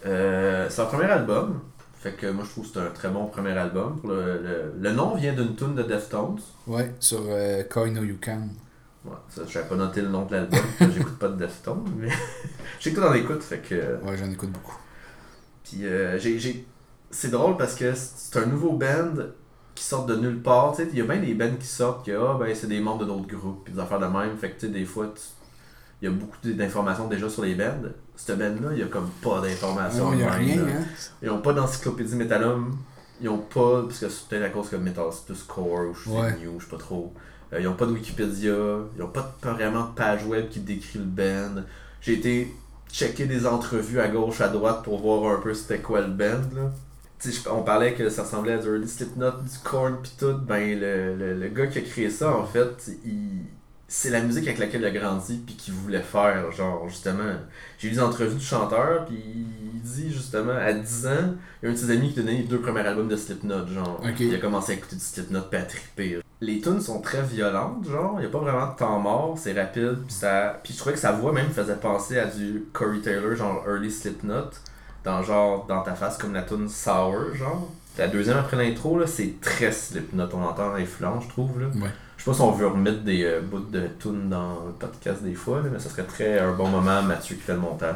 Euh, 0.06 0.68
c'est 0.70 0.82
leur 0.82 0.90
premier 0.90 1.06
album, 1.06 1.60
fait 2.00 2.14
que 2.14 2.28
moi 2.28 2.44
je 2.46 2.52
trouve 2.52 2.66
que 2.66 2.74
c'est 2.74 2.80
un 2.80 2.92
très 2.92 3.10
bon 3.10 3.26
premier 3.28 3.52
album. 3.52 4.00
Le, 4.06 4.42
le, 4.42 4.74
le 4.80 4.92
nom 4.94 5.16
vient 5.16 5.34
d'une 5.34 5.56
tune 5.56 5.76
de 5.76 5.84
Deftones. 5.84 6.40
Ouais, 6.68 6.94
sur 7.00 7.22
euh, 7.28 7.64
Coin 7.64 7.92
No 7.92 8.04
You 8.04 8.18
Can. 8.24 8.48
Ouais, 9.06 9.16
ça, 9.30 9.42
je 9.48 9.60
pas 9.60 9.76
noté 9.76 10.02
le 10.02 10.10
nom 10.10 10.26
de 10.26 10.34
l'album, 10.34 10.60
que 10.80 10.92
j'écoute 10.92 11.18
pas 11.18 11.30
de 11.30 11.38
Deftones, 11.38 11.86
mais 11.98 12.10
tout 12.82 13.00
dans 13.02 13.12
l'écoute, 13.12 13.44
fait 13.44 13.60
que... 13.60 13.76
Ouais, 14.04 14.18
j'en 14.18 14.30
écoute 14.30 14.52
beaucoup. 14.52 14.78
Puis 15.64 15.86
euh, 15.86 16.18
j'ai, 16.20 16.40
j'ai... 16.40 16.66
c'est 17.12 17.32
drôle 17.32 17.58
parce 17.58 17.76
que 17.76 17.94
c'est 17.96 18.38
un 18.38 18.46
nouveau 18.46 18.74
band 18.74 19.14
qui 19.76 19.84
sort 19.84 20.06
de 20.06 20.16
nulle 20.16 20.42
part. 20.42 20.76
Tu 20.76 20.84
sais, 20.84 20.90
il 20.92 20.98
y 20.98 21.02
a 21.02 21.06
bien 21.06 21.18
des 21.22 21.34
bands 21.34 21.56
qui 21.58 21.68
sortent 21.68 22.06
que 22.06 22.12
ah, 22.12 22.38
ben, 22.40 22.54
c'est 22.54 22.68
des 22.68 22.82
membres 22.82 23.00
de 23.00 23.06
d'autres 23.06 23.28
groupes, 23.28 23.64
puis 23.64 23.74
des 23.74 23.80
affaires 23.80 24.00
de 24.00 24.08
même. 24.08 24.38
Fait 24.38 24.52
que 24.52 24.60
tu 24.60 24.68
sais, 24.68 24.72
des 24.74 24.84
fois, 24.86 25.14
il 26.02 26.06
y 26.06 26.08
a 26.08 26.12
beaucoup 26.12 26.38
d'informations 26.44 27.08
déjà 27.08 27.30
sur 27.30 27.44
les 27.44 27.56
bands. 27.56 27.84
Cette 28.26 28.38
band-là, 28.38 28.70
il 28.74 28.80
y 28.80 28.84
a 28.84 28.88
comme 28.88 29.10
pas 29.22 29.40
d'informations. 29.42 30.14
Il 30.14 30.24
a 30.24 30.32
rien, 30.32 30.62
hein. 30.62 30.84
Ils 31.22 31.30
ont 31.30 31.42
pas 31.42 31.54
d'encyclopédie 31.54 32.16
Metalum. 32.16 32.78
Ils 33.22 33.30
ont 33.30 33.38
pas, 33.38 33.84
parce 33.84 34.00
que 34.00 34.10
c'est 34.10 34.28
peut-être 34.28 34.44
à 34.46 34.50
cause 34.50 34.70
que 34.70 34.76
Metal 34.76 35.06
c'est 35.12 35.26
plus 35.26 35.44
core 35.44 35.90
ou 35.90 35.94
je 35.94 36.10
Ouais. 36.10 36.36
new, 36.38 36.60
je 36.60 36.66
sais 36.66 36.72
pas 36.72 36.78
trop. 36.78 37.14
Euh, 37.54 37.60
ils 37.62 37.68
ont 37.68 37.74
pas 37.76 37.86
de 37.86 37.92
Wikipédia. 37.92 38.54
Ils 38.98 39.02
ont 39.04 39.08
pas 39.08 39.34
de- 39.42 39.50
vraiment 39.50 39.86
de 39.86 39.94
page 39.96 40.26
web 40.26 40.50
qui 40.50 40.60
décrit 40.60 41.00
le 41.00 41.06
band. 41.06 41.62
J'ai 42.02 42.14
été 42.14 42.54
checker 42.92 43.26
des 43.26 43.46
entrevues 43.48 44.00
à 44.00 44.08
gauche, 44.10 44.42
à 44.42 44.48
droite 44.50 44.84
pour 44.84 45.00
voir 45.02 45.38
un 45.38 45.42
peu 45.42 45.54
c'était 45.54 45.80
quoi 45.80 46.02
le 46.02 46.08
band. 46.08 46.42
Là. 46.56 46.72
On 47.52 47.64
parlait 47.64 47.94
que 47.96 48.10
ça 48.10 48.24
ressemblait 48.24 48.54
à 48.54 48.58
du 48.60 48.68
Early 48.68 48.88
Slipknot, 48.88 49.32
du 49.32 49.58
Korn 49.64 49.98
pis 50.02 50.12
tout. 50.18 50.38
Ben, 50.48 50.80
le, 50.80 51.16
le, 51.16 51.34
le 51.40 51.48
gars 51.50 51.68
qui 51.68 51.80
a 51.80 51.82
créé 51.82 52.10
ça, 52.10 52.36
en 52.38 52.46
fait, 52.46 52.92
il... 53.06 53.42
c'est 53.92 54.12
la 54.12 54.22
musique 54.22 54.46
avec 54.48 54.60
laquelle 54.60 54.82
il 54.82 54.86
a 54.86 54.92
grandi 54.92 55.42
puis 55.46 55.56
qu'il 55.56 55.74
voulait 55.74 56.02
faire. 56.02 56.52
Genre, 56.52 56.88
justement, 56.88 57.34
j'ai 57.80 57.90
lu 57.90 57.96
des 57.96 58.00
entrevues 58.02 58.36
du 58.38 58.46
chanteur 58.46 59.06
puis 59.06 59.18
il 59.74 59.82
dit, 59.82 60.14
justement, 60.14 60.54
à 60.54 60.72
10 60.72 61.08
ans, 61.08 61.12
il 61.62 61.66
y 61.66 61.68
a 61.68 61.72
un 61.72 61.74
de 61.74 61.78
ses 61.78 61.90
amis 61.92 62.10
qui 62.10 62.16
donnait 62.22 62.38
les 62.38 62.44
deux 62.44 62.60
premiers 62.62 62.82
albums 62.82 63.08
de 63.08 63.16
Slipknot. 63.16 63.68
Genre, 63.68 64.00
Ok. 64.04 64.20
il 64.20 64.36
a 64.36 64.38
commencé 64.38 64.74
à 64.74 64.76
écouter 64.76 64.96
du 64.96 65.02
Slipknot 65.02 65.42
puis 65.50 65.60
à 65.60 65.64
triper. 65.64 66.20
Les 66.42 66.62
tunes 66.62 66.80
sont 66.80 67.02
très 67.02 67.24
violentes, 67.24 67.86
genre, 67.90 68.14
il 68.18 68.22
n'y 68.22 68.26
a 68.28 68.30
pas 68.30 68.38
vraiment 68.40 68.72
de 68.72 68.78
temps 68.78 68.98
mort, 69.00 69.38
c'est 69.38 69.52
rapide, 69.60 69.98
puis 70.06 70.14
ça... 70.16 70.58
Puis 70.64 70.72
je 70.74 70.78
trouvais 70.80 70.94
que 70.94 71.02
sa 71.02 71.12
voix 71.12 71.34
même 71.34 71.50
faisait 71.50 71.76
penser 71.76 72.18
à 72.18 72.28
du 72.28 72.64
Corey 72.72 73.00
Taylor, 73.00 73.36
genre 73.36 73.62
Early 73.68 73.92
Slipknot, 73.92 74.52
dans 75.04 75.22
genre, 75.24 75.66
dans 75.68 75.82
ta 75.82 75.96
face 75.96 76.18
comme 76.18 76.34
la 76.34 76.44
tune 76.44 76.70
Sour, 76.70 77.36
genre. 77.36 77.70
La 77.98 78.08
deuxième 78.08 78.38
après 78.38 78.56
l'intro, 78.56 78.98
là, 79.00 79.06
c'est 79.08 79.42
très 79.42 79.72
Slipknot, 79.74 80.30
on 80.34 80.44
entend 80.44 80.72
l'influence, 80.74 81.24
je 81.26 81.30
trouve, 81.30 81.60
là. 81.60 81.68
Ouais. 81.76 81.90
Je 82.20 82.26
sais 82.26 82.32
pas 82.32 82.36
si 82.36 82.42
on 82.42 82.52
veut 82.52 82.68
remettre 82.68 83.04
des 83.04 83.24
euh, 83.24 83.40
bouts 83.40 83.60
de 83.60 83.88
tunes 83.98 84.28
dans 84.28 84.66
le 84.66 84.74
podcast 84.78 85.24
des 85.24 85.36
fois, 85.36 85.62
mais 85.64 85.80
ça 85.80 85.90
serait 85.90 86.04
très 86.04 86.38
un 86.38 86.52
bon 86.52 86.68
moment, 86.68 87.02
Mathieu 87.02 87.38
qui 87.38 87.44
fait 87.44 87.54
le 87.54 87.60
montage. 87.60 87.96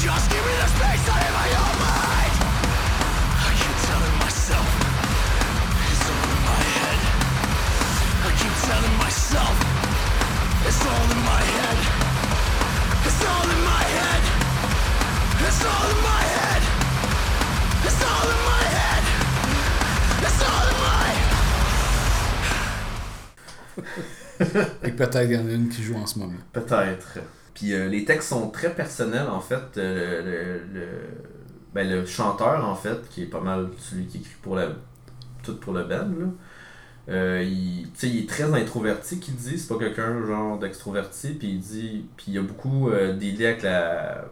Just 0.00 0.30
give 0.30 0.40
me 0.40 0.56
the 0.58 0.68
space 0.74 2.03
Et 24.82 24.90
peut-être 24.90 25.20
qu'il 25.22 25.32
y 25.32 25.38
en 25.38 25.46
a 25.46 25.52
une 25.52 25.68
qui 25.68 25.82
joue 25.82 25.96
en 25.96 26.06
ce 26.06 26.18
moment. 26.18 26.32
Peut-être. 26.52 27.18
Puis 27.54 27.72
euh, 27.72 27.88
les 27.88 28.04
textes 28.04 28.28
sont 28.28 28.50
très 28.50 28.70
personnels 28.70 29.28
en 29.28 29.40
fait. 29.40 29.78
Euh, 29.78 30.60
le, 30.72 30.90
ben, 31.72 31.88
le 31.88 32.04
chanteur 32.04 32.68
en 32.68 32.74
fait, 32.74 33.08
qui 33.08 33.22
est 33.22 33.26
pas 33.26 33.40
mal 33.40 33.68
celui 33.78 34.06
qui 34.06 34.18
écrit 34.18 34.36
pour 34.42 34.56
la, 34.56 34.68
tout 35.42 35.56
pour 35.56 35.72
le 35.72 35.84
band, 35.84 36.08
là, 36.18 36.26
euh, 37.10 37.42
il, 37.44 37.86
il 38.02 38.18
est 38.18 38.28
très 38.28 38.44
introverti 38.44 39.20
qu'il 39.20 39.34
dit, 39.36 39.58
c'est 39.58 39.68
pas 39.68 39.78
quelqu'un 39.78 40.24
genre 40.26 40.58
d'extroverti, 40.58 41.34
puis 41.34 41.48
il 41.48 41.60
dit, 41.60 42.06
puis 42.16 42.26
il 42.28 42.34
y 42.34 42.38
a 42.38 42.42
beaucoup 42.42 42.90
des 42.90 43.32
liens 43.32 43.48
avec 43.50 43.62
la. 43.62 44.24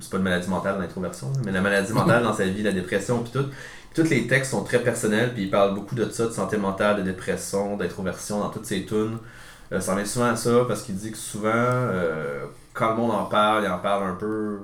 C'est 0.00 0.10
pas 0.10 0.18
une 0.18 0.22
maladie 0.22 0.48
mentale 0.48 0.78
l'introversion, 0.78 1.32
mais 1.44 1.50
la 1.50 1.60
maladie 1.60 1.92
mentale 1.92 2.22
dans 2.22 2.32
sa 2.32 2.46
vie, 2.46 2.62
la 2.62 2.72
dépression, 2.72 3.22
puis 3.22 3.32
tout. 3.32 3.46
Tous 3.94 4.08
les 4.08 4.26
textes 4.26 4.52
sont 4.52 4.62
très 4.62 4.80
personnels, 4.80 5.32
puis 5.34 5.44
il 5.44 5.50
parle 5.50 5.74
beaucoup 5.74 5.94
de 5.94 6.08
ça, 6.10 6.26
de 6.26 6.32
santé 6.32 6.56
mentale, 6.56 6.98
de 6.98 7.02
dépression, 7.02 7.76
d'introversion 7.76 8.38
dans 8.38 8.50
toutes 8.50 8.66
ses 8.66 8.84
tunes. 8.84 9.18
Euh, 9.72 9.80
ça 9.80 9.94
revient 9.94 10.06
souvent 10.06 10.26
à 10.26 10.36
ça 10.36 10.64
parce 10.66 10.82
qu'il 10.82 10.96
dit 10.96 11.10
que 11.10 11.18
souvent, 11.18 11.50
euh, 11.54 12.44
quand 12.72 12.90
le 12.90 12.96
monde 12.96 13.12
en 13.12 13.24
parle, 13.24 13.64
il 13.64 13.70
en 13.70 13.78
parle 13.78 14.08
un 14.08 14.14
peu 14.14 14.58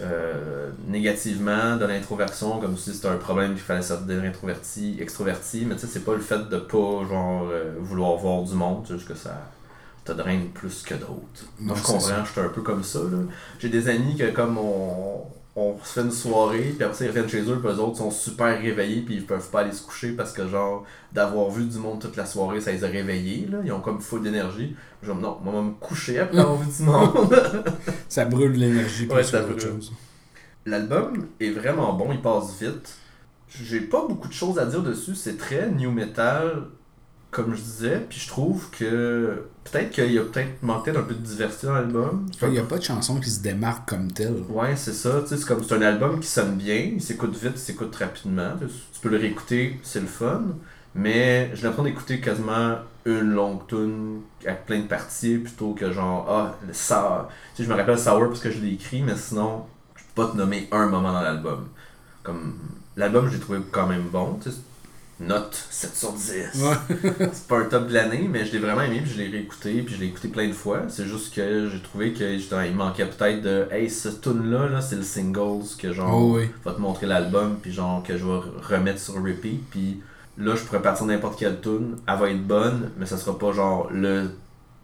euh, 0.00 0.70
négativement 0.86 1.76
de 1.76 1.86
l'introversion, 1.86 2.58
comme 2.58 2.76
si 2.76 2.92
c'était 2.92 3.08
un 3.08 3.16
problème 3.16 3.52
qu'il 3.52 3.62
fallait 3.62 3.82
se 3.82 3.94
devenir 3.94 4.30
introverti, 4.30 4.96
extroverti, 5.00 5.64
mais 5.66 5.74
tu 5.74 5.82
sais, 5.82 5.86
c'est 5.86 6.04
pas 6.04 6.14
le 6.14 6.20
fait 6.20 6.48
de 6.48 6.56
pas 6.58 7.04
genre 7.08 7.46
vouloir 7.78 8.16
voir 8.16 8.42
du 8.42 8.54
monde, 8.54 8.84
c'est 8.86 8.94
juste 8.94 9.08
que 9.08 9.14
ça 9.14 9.36
te 10.04 10.12
draine 10.12 10.48
plus 10.48 10.82
que 10.82 10.94
d'autres. 10.94 11.44
Moi 11.60 11.76
je 11.76 11.82
comprends, 11.82 12.24
je 12.24 12.32
suis 12.32 12.40
un 12.40 12.48
peu 12.48 12.62
comme 12.62 12.82
ça. 12.82 12.98
là. 12.98 13.18
J'ai 13.58 13.68
des 13.68 13.88
amis 13.88 14.16
que 14.16 14.30
comme 14.30 14.58
on, 14.58 15.24
on 15.54 15.76
se 15.82 15.92
fait 15.92 16.00
une 16.00 16.10
soirée, 16.10 16.72
puis 16.74 16.82
après 16.82 16.96
ça 16.96 17.04
ils 17.04 17.08
reviennent 17.08 17.28
chez 17.28 17.42
eux, 17.42 17.60
puis 17.60 17.70
eux 17.70 17.78
autres 17.78 17.98
sont 17.98 18.10
super 18.10 18.58
réveillés, 18.58 19.02
puis 19.02 19.16
ils 19.16 19.26
peuvent 19.26 19.50
pas 19.50 19.60
aller 19.60 19.72
se 19.72 19.82
coucher 19.82 20.12
parce 20.12 20.32
que 20.32 20.48
genre 20.48 20.84
d'avoir 21.12 21.50
vu 21.50 21.64
du 21.64 21.78
monde 21.78 22.00
toute 22.00 22.16
la 22.16 22.24
soirée, 22.24 22.60
ça 22.60 22.72
les 22.72 22.84
a 22.84 22.88
réveillés, 22.88 23.46
là. 23.50 23.58
ils 23.64 23.72
ont 23.72 23.80
comme 23.80 24.00
full 24.00 24.22
d'énergie. 24.22 24.74
Dis 25.02 25.08
non, 25.08 25.38
moi 25.42 25.52
vais 25.52 25.62
me 25.62 25.72
coucher 25.72 26.20
après 26.20 26.38
avoir 26.38 26.56
vu 26.56 26.70
du 26.74 26.82
monde. 26.84 27.36
Ça 28.08 28.24
brûle 28.24 28.52
l'énergie 28.52 29.06
plus 29.06 29.16
Ouais, 29.16 29.24
ça 29.24 29.42
brûle. 29.42 29.60
chose. 29.60 29.92
L'album 30.64 31.26
est 31.40 31.50
vraiment 31.50 31.92
bon, 31.92 32.12
il 32.12 32.22
passe 32.22 32.56
vite. 32.60 32.96
J'ai 33.48 33.80
pas 33.80 34.06
beaucoup 34.06 34.28
de 34.28 34.32
choses 34.32 34.58
à 34.58 34.64
dire 34.64 34.82
dessus, 34.82 35.14
c'est 35.14 35.36
très 35.36 35.68
new 35.70 35.90
metal, 35.90 36.68
comme 37.32 37.54
je 37.54 37.62
disais, 37.62 38.06
puis 38.08 38.20
je 38.20 38.28
trouve 38.28 38.68
que 38.70 39.42
peut-être 39.64 39.90
qu'il 39.90 40.12
y 40.12 40.18
a 40.18 40.22
peut-être 40.22 40.62
manqué 40.62 40.92
d'un 40.92 41.00
peu 41.00 41.14
de 41.14 41.20
diversité 41.20 41.66
dans 41.66 41.72
l'album. 41.72 42.26
Un 42.42 42.46
Il 42.46 42.52
n'y 42.52 42.58
a 42.58 42.62
pas 42.62 42.76
de 42.76 42.82
chanson 42.82 43.18
qui 43.18 43.30
se 43.30 43.40
démarque 43.40 43.88
comme 43.88 44.12
telle. 44.12 44.36
Ouais, 44.50 44.76
c'est 44.76 44.92
ça, 44.92 45.22
c'est 45.26 45.42
comme 45.46 45.64
c'est 45.64 45.74
un 45.74 45.80
album 45.80 46.20
qui 46.20 46.28
sonne 46.28 46.56
bien, 46.56 46.92
il 46.94 47.00
s'écoute 47.00 47.34
vite, 47.34 47.52
il 47.54 47.58
s'écoute 47.58 47.96
rapidement. 47.96 48.52
Tu 48.60 49.00
peux 49.00 49.08
le 49.08 49.16
réécouter, 49.16 49.80
c'est 49.82 50.00
le 50.00 50.06
fun, 50.06 50.42
mais 50.94 51.50
j'ai 51.54 51.62
l'impression 51.62 51.84
d'écouter 51.84 52.20
quasiment 52.20 52.76
une 53.06 53.32
longue 53.32 53.66
tune 53.66 54.20
avec 54.44 54.66
plein 54.66 54.80
de 54.80 54.86
parties 54.86 55.38
plutôt 55.38 55.72
que 55.72 55.90
genre 55.90 56.26
ah 56.28 56.58
le 56.66 56.74
sour. 56.74 57.28
Tu 57.56 57.62
sais, 57.62 57.64
je 57.64 57.72
me 57.72 57.78
rappelle 57.78 57.98
sour 57.98 58.28
parce 58.28 58.40
que 58.40 58.50
je 58.50 58.60
l'ai 58.60 58.74
écrit, 58.74 59.00
mais 59.00 59.16
sinon 59.16 59.64
je 59.96 60.02
peux 60.14 60.26
pas 60.26 60.32
te 60.32 60.36
nommer 60.36 60.68
un 60.70 60.86
moment 60.86 61.14
dans 61.14 61.22
l'album. 61.22 61.66
Comme 62.22 62.58
l'album, 62.94 63.26
je 63.28 63.36
l'ai 63.36 63.40
trouvé 63.40 63.60
quand 63.70 63.86
même 63.86 64.04
bon, 64.12 64.38
tu 64.42 64.50
sais, 64.50 64.56
note 65.20 65.66
7 65.70 65.94
sur 65.94 66.12
10. 66.12 66.24
Ouais. 66.62 66.96
c'est 67.32 67.46
pas 67.46 67.58
un 67.60 67.64
top 67.64 67.88
de 67.88 67.94
l'année, 67.94 68.28
mais 68.30 68.44
je 68.44 68.52
l'ai 68.52 68.58
vraiment 68.58 68.82
aimé, 68.82 69.00
puis 69.02 69.12
je 69.12 69.18
l'ai 69.18 69.28
réécouté, 69.28 69.82
puis 69.82 69.94
je 69.94 70.00
l'ai 70.00 70.06
écouté 70.06 70.28
plein 70.28 70.48
de 70.48 70.52
fois. 70.52 70.82
C'est 70.88 71.06
juste 71.06 71.34
que 71.34 71.68
j'ai 71.70 71.80
trouvé 71.80 72.12
que 72.12 72.34
justement, 72.36 72.62
il 72.62 72.74
manquait 72.74 73.06
peut-être 73.06 73.42
de 73.42 73.66
Hey, 73.70 73.88
ce 73.88 74.08
tune-là, 74.08 74.68
là, 74.68 74.80
c'est 74.80 74.96
le 74.96 75.02
singles 75.02 75.64
que 75.78 75.92
genre 75.92 76.12
Oh 76.14 76.36
oui. 76.36 76.48
va 76.64 76.72
te 76.72 76.80
montrer 76.80 77.06
l'album, 77.06 77.58
puis 77.62 77.72
genre 77.72 78.02
que 78.02 78.16
je 78.16 78.24
vais 78.24 78.40
remettre 78.62 78.98
sur 79.00 79.14
repeat, 79.14 79.62
puis 79.70 80.00
là 80.38 80.56
je 80.56 80.62
pourrais 80.64 80.82
partir 80.82 81.06
n'importe 81.06 81.38
quelle 81.38 81.60
tune, 81.60 81.96
elle 82.08 82.18
va 82.18 82.30
être 82.30 82.46
bonne, 82.46 82.90
mais 82.98 83.06
ça 83.06 83.18
sera 83.18 83.38
pas 83.38 83.52
genre 83.52 83.88
le 83.92 84.30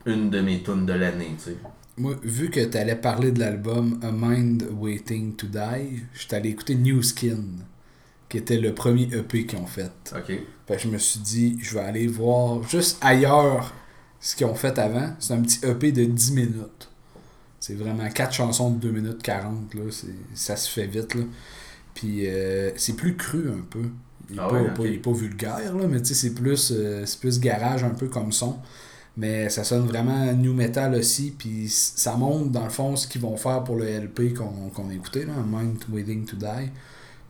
une 0.06 0.30
de 0.30 0.40
mes 0.40 0.62
tunes 0.62 0.86
de 0.86 0.92
l'année, 0.92 1.34
tu 1.38 1.50
sais. 1.50 1.56
Moi, 1.98 2.14
vu 2.22 2.48
que 2.48 2.60
tu 2.64 2.78
allais 2.78 2.94
parler 2.94 3.32
de 3.32 3.40
l'album 3.40 3.98
A 4.02 4.12
Mind 4.12 4.68
Waiting 4.78 5.34
to 5.34 5.48
Die, 5.48 6.04
je 6.14 6.20
suis 6.20 6.34
allé 6.34 6.50
écouter 6.50 6.76
New 6.76 7.02
Skin, 7.02 7.42
qui 8.28 8.36
était 8.38 8.58
le 8.58 8.74
premier 8.74 9.04
EP 9.14 9.46
qu'ils 9.46 9.58
ont 9.58 9.66
fait. 9.66 9.90
Ok. 10.14 10.32
Fait 10.66 10.76
que 10.76 10.82
je 10.82 10.88
me 10.88 10.98
suis 10.98 11.20
dit, 11.20 11.58
je 11.62 11.74
vais 11.74 11.80
aller 11.80 12.06
voir 12.06 12.62
juste 12.68 12.98
ailleurs 13.00 13.72
ce 14.20 14.36
qu'ils 14.36 14.46
ont 14.46 14.54
fait 14.54 14.78
avant. 14.78 15.10
C'est 15.18 15.32
un 15.34 15.40
petit 15.40 15.64
EP 15.64 15.92
de 15.92 16.04
10 16.04 16.32
minutes. 16.32 16.88
C'est 17.60 17.74
vraiment 17.74 18.08
4 18.08 18.32
chansons 18.32 18.70
de 18.70 18.78
2 18.78 18.90
minutes 18.90 19.22
40. 19.22 19.74
Là. 19.74 19.82
Ça 20.34 20.56
se 20.56 20.68
fait 20.70 20.86
vite. 20.86 21.14
Là. 21.14 21.22
Puis 21.94 22.26
euh, 22.26 22.70
c'est 22.76 22.94
plus 22.94 23.16
cru 23.16 23.48
un 23.50 23.62
peu. 23.68 23.82
Il 24.30 24.36
est, 24.36 24.40
Ah 24.40 24.48
pas, 24.48 24.60
ouais, 24.62 24.98
pas- 24.98 25.10
pas 25.10 25.16
vulgaire, 25.16 25.74
là, 25.74 25.86
mais 25.88 26.04
c'est 26.04 26.34
plus, 26.34 26.70
euh, 26.76 27.04
plus 27.20 27.40
garage 27.40 27.82
un 27.82 27.90
peu 27.90 28.08
comme 28.08 28.30
son. 28.30 28.58
Mais 29.16 29.48
ça 29.48 29.64
sonne 29.64 29.86
vraiment 29.86 30.30
new 30.34 30.52
metal 30.52 30.94
aussi, 30.94 31.34
puis 31.36 31.68
ça 31.68 32.14
montre 32.14 32.50
dans 32.50 32.62
le 32.64 32.70
fond 32.70 32.94
ce 32.94 33.08
qu'ils 33.08 33.22
vont 33.22 33.36
faire 33.36 33.64
pour 33.64 33.74
le 33.76 33.86
LP 33.86 34.32
qu'on 34.34 34.68
qu'on 34.68 34.90
a 34.90 34.94
écouté, 34.94 35.24
là, 35.24 35.32
Mind 35.44 35.78
Waiting 35.90 36.24
to 36.26 36.36
Die. 36.36 36.70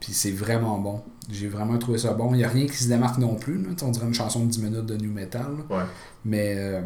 Puis 0.00 0.12
c'est 0.12 0.30
vraiment 0.30 0.78
bon. 0.78 1.02
J'ai 1.30 1.48
vraiment 1.48 1.76
trouvé 1.78 1.98
ça 1.98 2.12
bon. 2.14 2.32
Il 2.34 2.38
n'y 2.38 2.44
a 2.44 2.48
rien 2.48 2.66
qui 2.66 2.76
se 2.76 2.88
démarque 2.88 3.18
non 3.18 3.34
plus. 3.34 3.62
Là. 3.62 3.70
On 3.82 3.90
dirait 3.90 4.06
une 4.06 4.14
chanson 4.14 4.44
de 4.44 4.50
10 4.50 4.62
minutes 4.62 4.86
de 4.86 4.96
new 4.96 5.10
metal. 5.12 5.46
Ouais. 5.68 5.82
Mais 6.24 6.54
euh, 6.58 6.80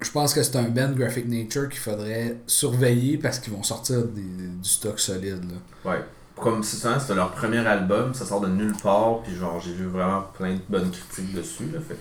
je 0.00 0.10
pense 0.10 0.32
que 0.34 0.42
c'est 0.42 0.56
un 0.56 0.68
band 0.68 0.92
Graphic 0.92 1.28
Nature 1.28 1.68
qu'il 1.68 1.80
faudrait 1.80 2.38
surveiller 2.46 3.18
parce 3.18 3.38
qu'ils 3.38 3.52
vont 3.52 3.62
sortir 3.62 4.04
des- 4.04 4.22
du 4.22 4.68
stock 4.68 4.98
solide. 5.00 5.44
Là. 5.84 5.90
Ouais. 5.92 6.00
Comme 6.36 6.62
c'est 6.62 6.76
ça, 6.76 7.00
c'était 7.00 7.16
leur 7.16 7.32
premier 7.32 7.58
album, 7.66 8.14
ça 8.14 8.24
sort 8.24 8.40
de 8.40 8.46
nulle 8.48 8.74
part, 8.80 9.22
puis 9.22 9.34
genre 9.34 9.60
j'ai 9.60 9.72
vu 9.72 9.86
vraiment 9.86 10.22
plein 10.38 10.54
de 10.54 10.60
bonnes 10.68 10.90
critiques 10.92 11.34
dessus, 11.34 11.64
là, 11.72 11.80
fait 11.80 11.96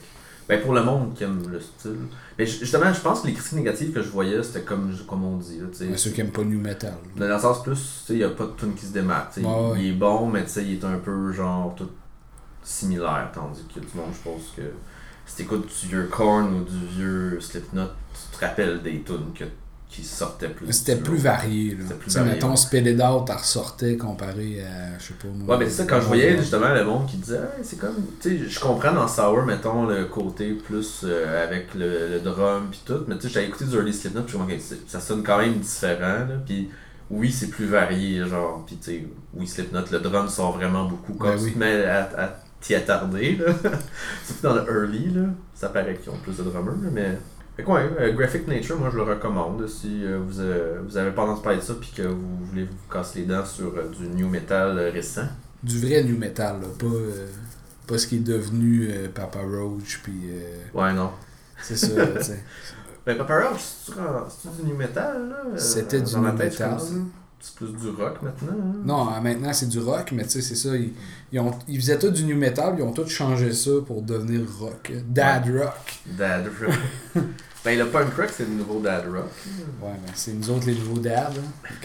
Ben 0.49 0.61
pour 0.61 0.73
le 0.73 0.81
monde 0.83 1.13
qui 1.13 1.23
aime 1.25 1.43
le 1.51 1.59
style. 1.59 1.97
Mais 2.39 2.45
ju- 2.45 2.59
justement, 2.59 2.93
je 2.93 3.01
pense 3.01 3.21
que 3.21 3.27
les 3.27 3.33
critiques 3.33 3.53
négatives 3.53 3.91
que 3.91 4.01
je 4.01 4.09
voyais, 4.09 4.41
c'était 4.43 4.61
comme, 4.61 4.95
comme 5.07 5.23
on 5.25 5.37
dit, 5.37 5.59
là. 5.59 5.65
Mais 5.81 5.97
ceux 5.97 6.11
qui 6.11 6.21
n'aiment 6.23 6.31
pas 6.31 6.43
new 6.43 6.59
metal. 6.61 6.93
Dans 7.17 7.27
le 7.27 7.37
sens 7.39 7.63
plus, 7.63 7.73
tu 7.75 7.81
sais, 8.07 8.13
il 8.13 8.17
n'y 8.19 8.23
a 8.23 8.29
pas 8.29 8.45
de 8.45 8.51
tune 8.57 8.73
qui 8.73 8.85
se 8.85 8.93
démarque. 8.93 9.35
Ouais. 9.37 9.43
Il 9.79 9.87
est 9.89 9.93
bon, 9.93 10.27
mais 10.29 10.43
il 10.57 10.73
est 10.75 10.83
un 10.85 10.97
peu 10.99 11.33
genre 11.33 11.75
tout 11.75 11.89
similaire. 12.63 13.29
Tandis 13.33 13.63
que 13.73 13.79
du 13.79 13.87
monde, 13.95 14.11
je 14.13 14.29
pense 14.29 14.53
que 14.55 14.61
si 15.25 15.35
t'écoutes 15.37 15.67
du 15.81 15.87
vieux 15.87 16.07
Korn 16.09 16.53
ou 16.53 16.63
du 16.63 16.85
vieux 16.95 17.39
Slipknot, 17.41 17.87
tu 18.31 18.37
te 18.39 18.45
rappelles 18.45 18.81
des 18.81 19.01
tunes 19.01 19.33
que, 19.35 19.43
qui 19.89 20.03
sortaient 20.03 20.49
plus. 20.49 20.71
C'était 20.73 20.97
plus 20.97 21.17
varié. 21.17 21.71
Là. 21.71 21.83
C'était 21.83 21.95
plus 21.95 22.13
varié, 22.15 22.33
mettons. 22.33 22.55
Spell 22.55 23.01
Out, 23.01 23.25
elle 23.29 23.35
ressortait 23.35 23.95
comparé 23.97 24.61
à, 24.61 24.99
je 24.99 25.05
sais 25.05 25.13
pas 25.13 25.27
moi. 25.33 25.55
Ouais, 25.55 25.63
mais 25.63 25.69
c'est 25.71 25.77
ça, 25.77 25.85
quand 25.85 26.01
je 26.01 26.07
voyais 26.07 26.37
justement 26.37 26.73
le 26.73 26.83
monde 26.83 27.07
qui 27.07 27.17
disait, 27.17 27.37
Hey, 27.57 27.63
c'est 27.63 27.79
comme, 27.79 27.95
tu 28.21 28.37
sais, 28.37 28.49
je 28.49 28.59
comprends 28.59 28.91
dans 28.93 29.07
Sour, 29.07 29.43
mettons, 29.45 29.85
le 29.85 30.05
côté 30.05 30.51
plus 30.53 31.01
euh, 31.05 31.43
avec 31.43 31.73
le, 31.73 32.09
le 32.09 32.19
drum 32.19 32.67
pis 32.69 32.81
tout, 32.85 33.05
mais 33.07 33.15
tu 33.15 33.23
sais, 33.23 33.29
j'avais 33.29 33.47
écouté 33.47 33.65
du 33.65 33.75
early 33.75 33.93
Slipknot 33.93 34.23
pis 34.23 34.33
je 34.33 34.37
me 34.37 34.45
disais, 34.45 34.55
Ok, 34.57 34.61
c'est- 34.61 34.91
ça 34.91 34.99
sonne 34.99 35.23
quand 35.23 35.37
même 35.39 35.53
différent, 35.59 36.25
là, 36.27 36.35
pis 36.45 36.69
oui, 37.09 37.31
c'est 37.31 37.47
plus 37.47 37.65
varié, 37.67 38.25
genre, 38.27 38.65
pis 38.65 38.75
tu 38.77 38.83
sais, 38.91 39.07
oui, 39.33 39.47
Slipknot, 39.47 39.85
le 39.89 39.99
drum 39.99 40.27
sort 40.27 40.57
vraiment 40.57 40.83
beaucoup, 40.85 41.13
quand 41.13 41.29
Ben 41.29 41.37
tu 41.37 41.43
oui. 41.45 41.53
te 41.53 41.59
mets 41.59 41.85
à, 41.85 42.09
à 42.17 42.29
t'y 42.59 42.75
attarder, 42.75 43.37
là, 43.37 43.53
surtout 44.25 44.41
dans 44.43 44.55
le 44.55 44.65
early, 44.69 45.11
là, 45.13 45.21
ça 45.55 45.69
paraît 45.69 45.95
qu'ils 45.95 46.11
ont 46.11 46.17
plus 46.17 46.35
de 46.37 46.43
drummers, 46.43 46.91
mais... 46.91 47.17
Fait 47.57 47.63
que 47.63 47.69
ouais, 47.71 47.89
euh, 47.99 48.13
Graphic 48.13 48.47
Nature, 48.47 48.77
moi 48.79 48.89
je 48.91 48.97
le 48.97 49.03
recommande 49.03 49.67
si 49.67 50.05
euh, 50.05 50.19
vous, 50.23 50.39
euh, 50.39 50.79
vous 50.87 50.95
avez 50.95 51.09
pas 51.09 51.23
entendu 51.23 51.41
parler 51.41 51.57
de 51.57 51.63
ça 51.63 51.73
puis 51.73 51.91
que 51.95 52.03
vous 52.03 52.45
voulez 52.45 52.65
vous 52.65 52.93
casser 52.93 53.21
les 53.21 53.25
dents 53.25 53.43
sur 53.45 53.73
du 53.89 54.07
new 54.09 54.29
metal 54.29 54.77
récent. 54.93 55.25
Du 55.63 55.79
vrai 55.79 56.03
new 56.03 56.15
metal, 56.15 56.61
là. 56.61 56.67
Pas, 56.77 56.85
pas 57.87 57.97
ce 57.97 58.05
qui 58.05 58.17
est 58.17 58.19
devenu 58.19 58.89
Papa 59.13 59.39
Roach, 59.39 60.01
puis. 60.03 60.29
Ouais, 60.71 60.93
non. 60.93 61.09
c'est 61.61 61.75
ça, 61.77 61.87
tu 62.17 62.23
sais. 62.23 62.43
Ben, 63.07 63.17
Papa 63.17 63.39
Roach, 63.39 63.61
c'est-tu 63.61 63.97
c'est-tu 64.29 64.61
du 64.63 64.69
new 64.69 64.77
metal, 64.77 65.29
là? 65.29 65.57
C'était 65.57 66.01
du 66.01 66.13
new 66.15 66.25
c'est 66.25 66.43
metal. 66.43 66.71
là. 66.71 66.77
C'est 67.39 67.55
plus 67.55 67.71
du 67.71 67.89
rock 67.89 68.21
maintenant. 68.21 68.51
hein? 68.51 68.73
Non, 68.83 69.05
maintenant 69.21 69.53
c'est 69.53 69.69
du 69.69 69.79
rock, 69.79 70.11
mais 70.11 70.23
tu 70.23 70.31
sais, 70.31 70.41
c'est 70.41 70.55
ça. 70.55 70.75
Ils, 70.75 70.91
ils, 71.31 71.39
ont, 71.39 71.51
ils 71.67 71.79
faisaient 71.79 71.97
tout 71.97 72.09
du 72.09 72.25
new 72.25 72.35
metal, 72.35 72.75
ils 72.77 72.83
ont 72.83 72.91
tout 72.91 73.07
changé 73.07 73.53
ça 73.53 73.71
pour 73.85 74.01
devenir 74.01 74.41
rock. 74.59 74.91
Dad 75.07 75.45
rock. 75.47 75.99
Dad 76.05 76.47
rock. 76.61 77.23
ben, 77.67 77.77
le 77.77 77.87
punk 77.87 78.13
rock, 78.15 78.29
c'est 78.31 78.45
le 78.45 78.51
nouveau 78.51 78.79
dad 78.79 79.03
rock. 79.11 79.29
Ouais, 79.81 79.91
mais 80.01 80.11
c'est 80.15 80.31
nous 80.31 80.49
autres 80.51 80.67
les 80.67 80.75
nouveaux 80.75 80.99
dads. 81.01 81.33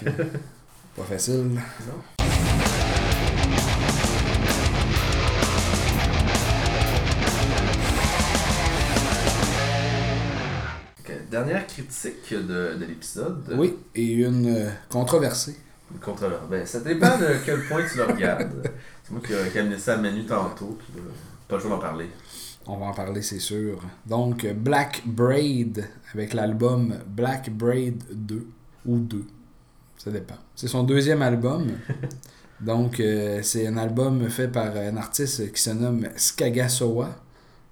hein. 0.06 0.12
Pas 0.96 1.02
facile. 1.02 1.42
Non? 1.42 2.22
Dernière 11.28 11.66
critique 11.66 12.32
de, 12.32 12.74
de 12.78 12.84
l'épisode. 12.86 13.42
Oui, 13.56 13.74
et 13.96 14.12
une 14.12 14.54
euh, 14.54 14.70
controversée. 14.88 15.56
Une 15.90 15.98
controverse. 15.98 16.42
Ben, 16.48 16.64
ça 16.64 16.78
dépend 16.78 17.18
de 17.18 17.26
quel 17.44 17.66
point 17.66 17.82
tu 17.90 17.96
le 17.96 18.04
regardes. 18.04 18.70
C'est 19.02 19.10
moi 19.10 19.20
qui 19.26 19.32
ai 19.32 19.58
amené 19.60 19.78
ça 19.78 19.94
à 19.94 19.96
Manu 19.96 20.26
tantôt, 20.26 20.78
puis 20.78 21.00
là, 21.00 21.10
pas 21.48 21.56
le 21.56 21.60
choix 21.60 21.70
d'en 21.70 21.78
parler. 21.78 22.06
On 22.66 22.76
va 22.76 22.86
en 22.86 22.94
parler, 22.94 23.22
c'est 23.22 23.40
sûr. 23.40 23.80
Donc, 24.06 24.46
Black 24.54 25.02
Braid, 25.04 25.88
avec 26.14 26.32
l'album 26.32 26.94
Black 27.06 27.50
Braid 27.50 28.02
2, 28.12 28.46
ou 28.86 28.98
2, 28.98 29.24
ça 29.98 30.10
dépend. 30.10 30.36
C'est 30.54 30.68
son 30.68 30.84
deuxième 30.84 31.22
album. 31.22 31.66
Donc, 32.60 33.00
euh, 33.00 33.40
c'est 33.42 33.66
un 33.66 33.76
album 33.76 34.28
fait 34.28 34.46
par 34.46 34.76
un 34.76 34.96
artiste 34.96 35.52
qui 35.52 35.60
se 35.60 35.70
nomme 35.70 36.08
Skagasowa, 36.14 37.10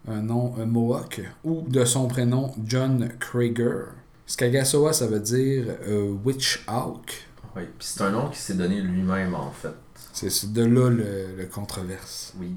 un 0.09 0.23
nom 0.23 0.55
un 0.59 0.67
Mohawk, 0.67 1.23
ou 1.45 1.65
de 1.69 1.85
son 1.85 2.09
prénom 2.09 2.53
John 2.65 3.09
Krager. 3.21 3.85
Skagasowa, 4.27 4.93
ça 4.93 5.07
veut 5.07 5.21
dire 5.21 5.67
euh, 5.87 6.13
Witch 6.25 6.65
Hawk. 6.67 7.29
Oui, 7.55 7.63
puis 7.79 7.89
c'est 7.89 8.03
un 8.03 8.11
nom 8.11 8.29
qui 8.31 8.39
s'est 8.39 8.55
donné 8.55 8.81
lui-même 8.81 9.35
en 9.35 9.51
fait. 9.53 9.75
C'est 10.13 10.53
de 10.53 10.63
là 10.65 10.91
le, 10.91 11.37
le 11.37 11.47
controverse. 11.47 12.35
Oui. 12.39 12.55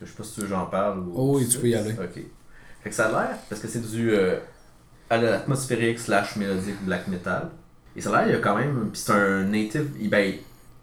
Je 0.00 0.06
sais 0.06 0.16
pas 0.16 0.24
si 0.24 0.34
tu 0.34 0.40
veux 0.40 0.46
que 0.46 0.52
j'en 0.52 0.66
parle 0.66 1.00
ou. 1.00 1.12
Oh 1.14 1.38
oui, 1.38 1.48
tu 1.48 1.58
peux 1.58 1.68
y 1.68 1.74
aller. 1.74 1.92
Ok. 1.92 2.22
Fait 2.82 2.88
que 2.88 2.94
ça 2.94 3.06
a 3.06 3.10
l'air, 3.10 3.36
parce 3.48 3.60
que 3.60 3.68
c'est 3.68 3.90
du 3.90 4.12
euh, 4.12 4.38
atmosphérique 5.10 5.98
slash 5.98 6.36
mélodique 6.36 6.82
black 6.84 7.08
metal. 7.08 7.50
Et 7.94 8.00
ça 8.00 8.10
a 8.10 8.20
l'air, 8.24 8.28
il 8.28 8.32
y 8.32 8.36
a 8.36 8.40
quand 8.40 8.56
même. 8.56 8.90
Puis 8.92 9.02
c'est 9.02 9.12
un 9.12 9.44
native. 9.44 9.90
Il, 10.00 10.08
ben, 10.08 10.34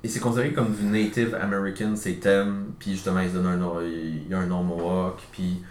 et 0.03 0.07
c'est 0.07 0.19
considéré 0.19 0.53
comme 0.53 0.73
du 0.73 0.83
native 0.83 1.35
American, 1.41 1.95
ses 1.95 2.17
thèmes. 2.17 2.73
Puis 2.77 2.91
justement, 2.91 3.19
il 3.21 3.29
se 3.29 3.33
donne 3.33 3.47
un 3.47 3.57
nom. 3.57 3.81
Il 3.81 4.27
y 4.27 4.33
a 4.33 4.39
un 4.39 4.45
nom 4.45 4.63
Mohawk. 4.63 5.19
Puis. 5.31 5.63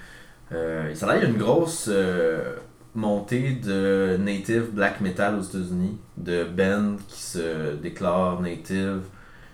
Euh, 0.52 0.94
ça 0.94 1.06
a 1.06 1.12
l'air, 1.14 1.22
il 1.22 1.24
y 1.24 1.26
a 1.26 1.34
une 1.34 1.38
grosse. 1.38 1.88
euh, 1.88 2.54
montée 2.96 3.52
de 3.52 4.16
native 4.18 4.70
black 4.72 5.00
metal 5.00 5.38
aux 5.38 5.42
États-Unis, 5.42 5.98
de 6.16 6.44
bands 6.44 6.96
qui 7.08 7.20
se 7.22 7.74
déclarent 7.76 8.40
native 8.40 9.02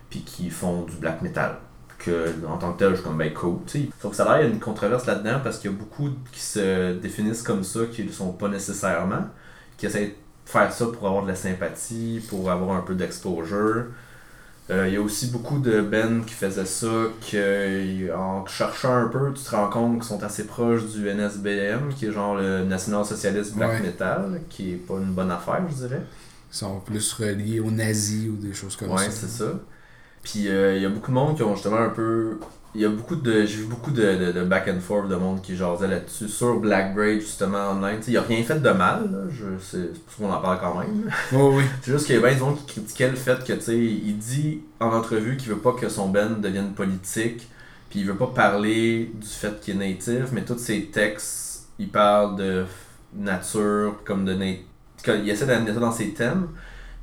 puis 0.09 0.21
qui 0.21 0.49
font 0.49 0.83
du 0.83 0.95
black 0.95 1.21
metal. 1.21 1.57
Que 2.03 2.33
en 2.47 2.57
tant 2.57 2.73
que 2.73 2.79
tel, 2.79 2.89
je 2.89 2.95
suis 2.95 3.03
comme 3.03 3.17
ben 3.17 3.33
cool. 3.33 3.59
tu. 3.65 3.89
Sauf 4.01 4.11
que 4.11 4.17
ça 4.17 4.23
a 4.25 4.37
l'air, 4.37 4.45
il 4.45 4.49
y 4.49 4.51
a 4.51 4.53
une 4.53 4.59
controverse 4.59 5.05
là-dedans 5.05 5.39
parce 5.43 5.57
qu'il 5.59 5.71
y 5.71 5.73
a 5.73 5.77
beaucoup 5.77 6.09
qui 6.31 6.39
se 6.41 6.93
définissent 6.99 7.43
comme 7.43 7.63
ça, 7.63 7.81
qui 7.91 8.01
ne 8.03 8.07
le 8.07 8.13
sont 8.13 8.33
pas 8.33 8.49
nécessairement, 8.49 9.25
qui 9.77 9.85
essaient 9.85 10.07
de 10.07 10.13
faire 10.45 10.71
ça 10.73 10.85
pour 10.87 11.07
avoir 11.07 11.23
de 11.23 11.29
la 11.29 11.35
sympathie, 11.35 12.21
pour 12.29 12.51
avoir 12.51 12.75
un 12.77 12.81
peu 12.81 12.95
d'exposure. 12.95 13.85
Euh, 14.69 14.87
Il 14.87 14.93
y 14.93 14.97
a 14.97 15.01
aussi 15.01 15.27
beaucoup 15.27 15.59
de 15.59 15.81
bands 15.81 16.21
qui 16.25 16.33
faisaient 16.33 16.65
ça, 16.65 16.87
que 17.31 18.13
en 18.15 18.45
cherchant 18.45 18.95
un 18.95 19.07
peu, 19.07 19.33
tu 19.33 19.43
te 19.43 19.51
rends 19.55 19.69
compte 19.69 19.95
qu'ils 19.95 20.03
sont 20.05 20.23
assez 20.23 20.45
proches 20.47 20.85
du 20.87 21.07
NSBM, 21.09 21.93
qui 21.95 22.05
est 22.07 22.11
genre 22.11 22.35
le 22.35 22.63
National 22.63 23.05
Socialist 23.05 23.55
Black 23.55 23.71
Ouais. 23.71 23.79
Metal, 23.79 24.41
qui 24.49 24.73
est 24.73 24.75
pas 24.77 24.95
une 24.95 25.13
bonne 25.13 25.31
affaire, 25.31 25.61
je 25.69 25.75
dirais. 25.87 26.01
Ils 26.51 26.55
sont 26.55 26.79
plus 26.81 27.13
reliés 27.13 27.59
aux 27.59 27.71
nazis 27.71 28.29
ou 28.29 28.35
des 28.37 28.53
choses 28.53 28.75
comme 28.77 28.91
ouais, 28.91 29.09
ça. 29.09 29.11
c'est 29.11 29.27
ça. 29.27 29.45
Puis 30.23 30.47
euh, 30.49 30.77
il 30.77 30.83
y 30.83 30.85
a 30.85 30.89
beaucoup 30.89 31.11
de 31.11 31.15
monde 31.15 31.35
qui 31.35 31.43
ont 31.43 31.55
justement 31.55 31.77
un 31.77 31.89
peu. 31.89 32.39
Il 32.75 32.81
y 32.81 32.85
a 32.85 32.89
beaucoup 32.89 33.15
de. 33.15 33.45
J'ai 33.45 33.57
vu 33.57 33.65
beaucoup 33.65 33.91
de, 33.91 34.01
de, 34.01 34.31
de 34.31 34.43
back 34.43 34.67
and 34.67 34.79
forth 34.79 35.07
de 35.07 35.15
monde 35.15 35.41
qui 35.41 35.55
jasait 35.55 35.87
là-dessus. 35.87 36.27
Sur 36.27 36.59
Black 36.59 36.95
Braid, 36.95 37.21
justement, 37.21 37.71
online. 37.71 37.97
Tu 37.99 38.05
sais, 38.05 38.11
il 38.13 38.17
a 38.17 38.21
rien 38.23 38.41
fait 38.43 38.59
de 38.61 38.69
mal, 38.71 39.11
là. 39.11 39.19
Je, 39.29 39.45
c'est 39.61 39.93
pour 40.05 40.27
qu'on 40.27 40.33
en 40.33 40.41
parle 40.41 40.59
quand 40.59 40.79
même. 40.79 41.09
Oh, 41.35 41.51
oui. 41.55 41.63
C'est 41.83 41.91
juste 41.91 42.05
qu'il 42.07 42.15
y 42.15 42.17
a 42.17 42.21
bien 42.21 42.31
des 42.33 42.39
gens 42.39 42.53
qui 42.53 42.65
critiquaient 42.65 43.09
le 43.09 43.15
fait 43.15 43.43
que, 43.43 43.53
tu 43.53 43.61
sais, 43.61 43.77
il 43.77 44.17
dit 44.17 44.61
en 44.79 44.87
entrevue 44.91 45.37
qu'il 45.37 45.49
veut 45.49 45.57
pas 45.59 45.73
que 45.73 45.87
son 45.89 46.09
band 46.09 46.31
devienne 46.41 46.73
politique, 46.73 47.47
puis 47.91 47.99
il 47.99 48.05
veut 48.07 48.15
pas 48.15 48.27
parler 48.33 49.11
du 49.13 49.27
fait 49.27 49.59
qu'il 49.61 49.75
est 49.75 49.89
native, 49.89 50.29
mais 50.31 50.43
tous 50.43 50.57
ses 50.57 50.85
textes, 50.85 51.67
il 51.77 51.89
parle 51.89 52.37
de 52.37 52.65
nature, 53.15 53.97
comme 54.05 54.25
de 54.25 54.33
nat- 54.33 54.57
Il 55.07 55.29
essaie 55.29 55.45
d'amener 55.45 55.73
ça 55.73 55.79
dans 55.79 55.91
ses 55.91 56.13
thèmes, 56.13 56.47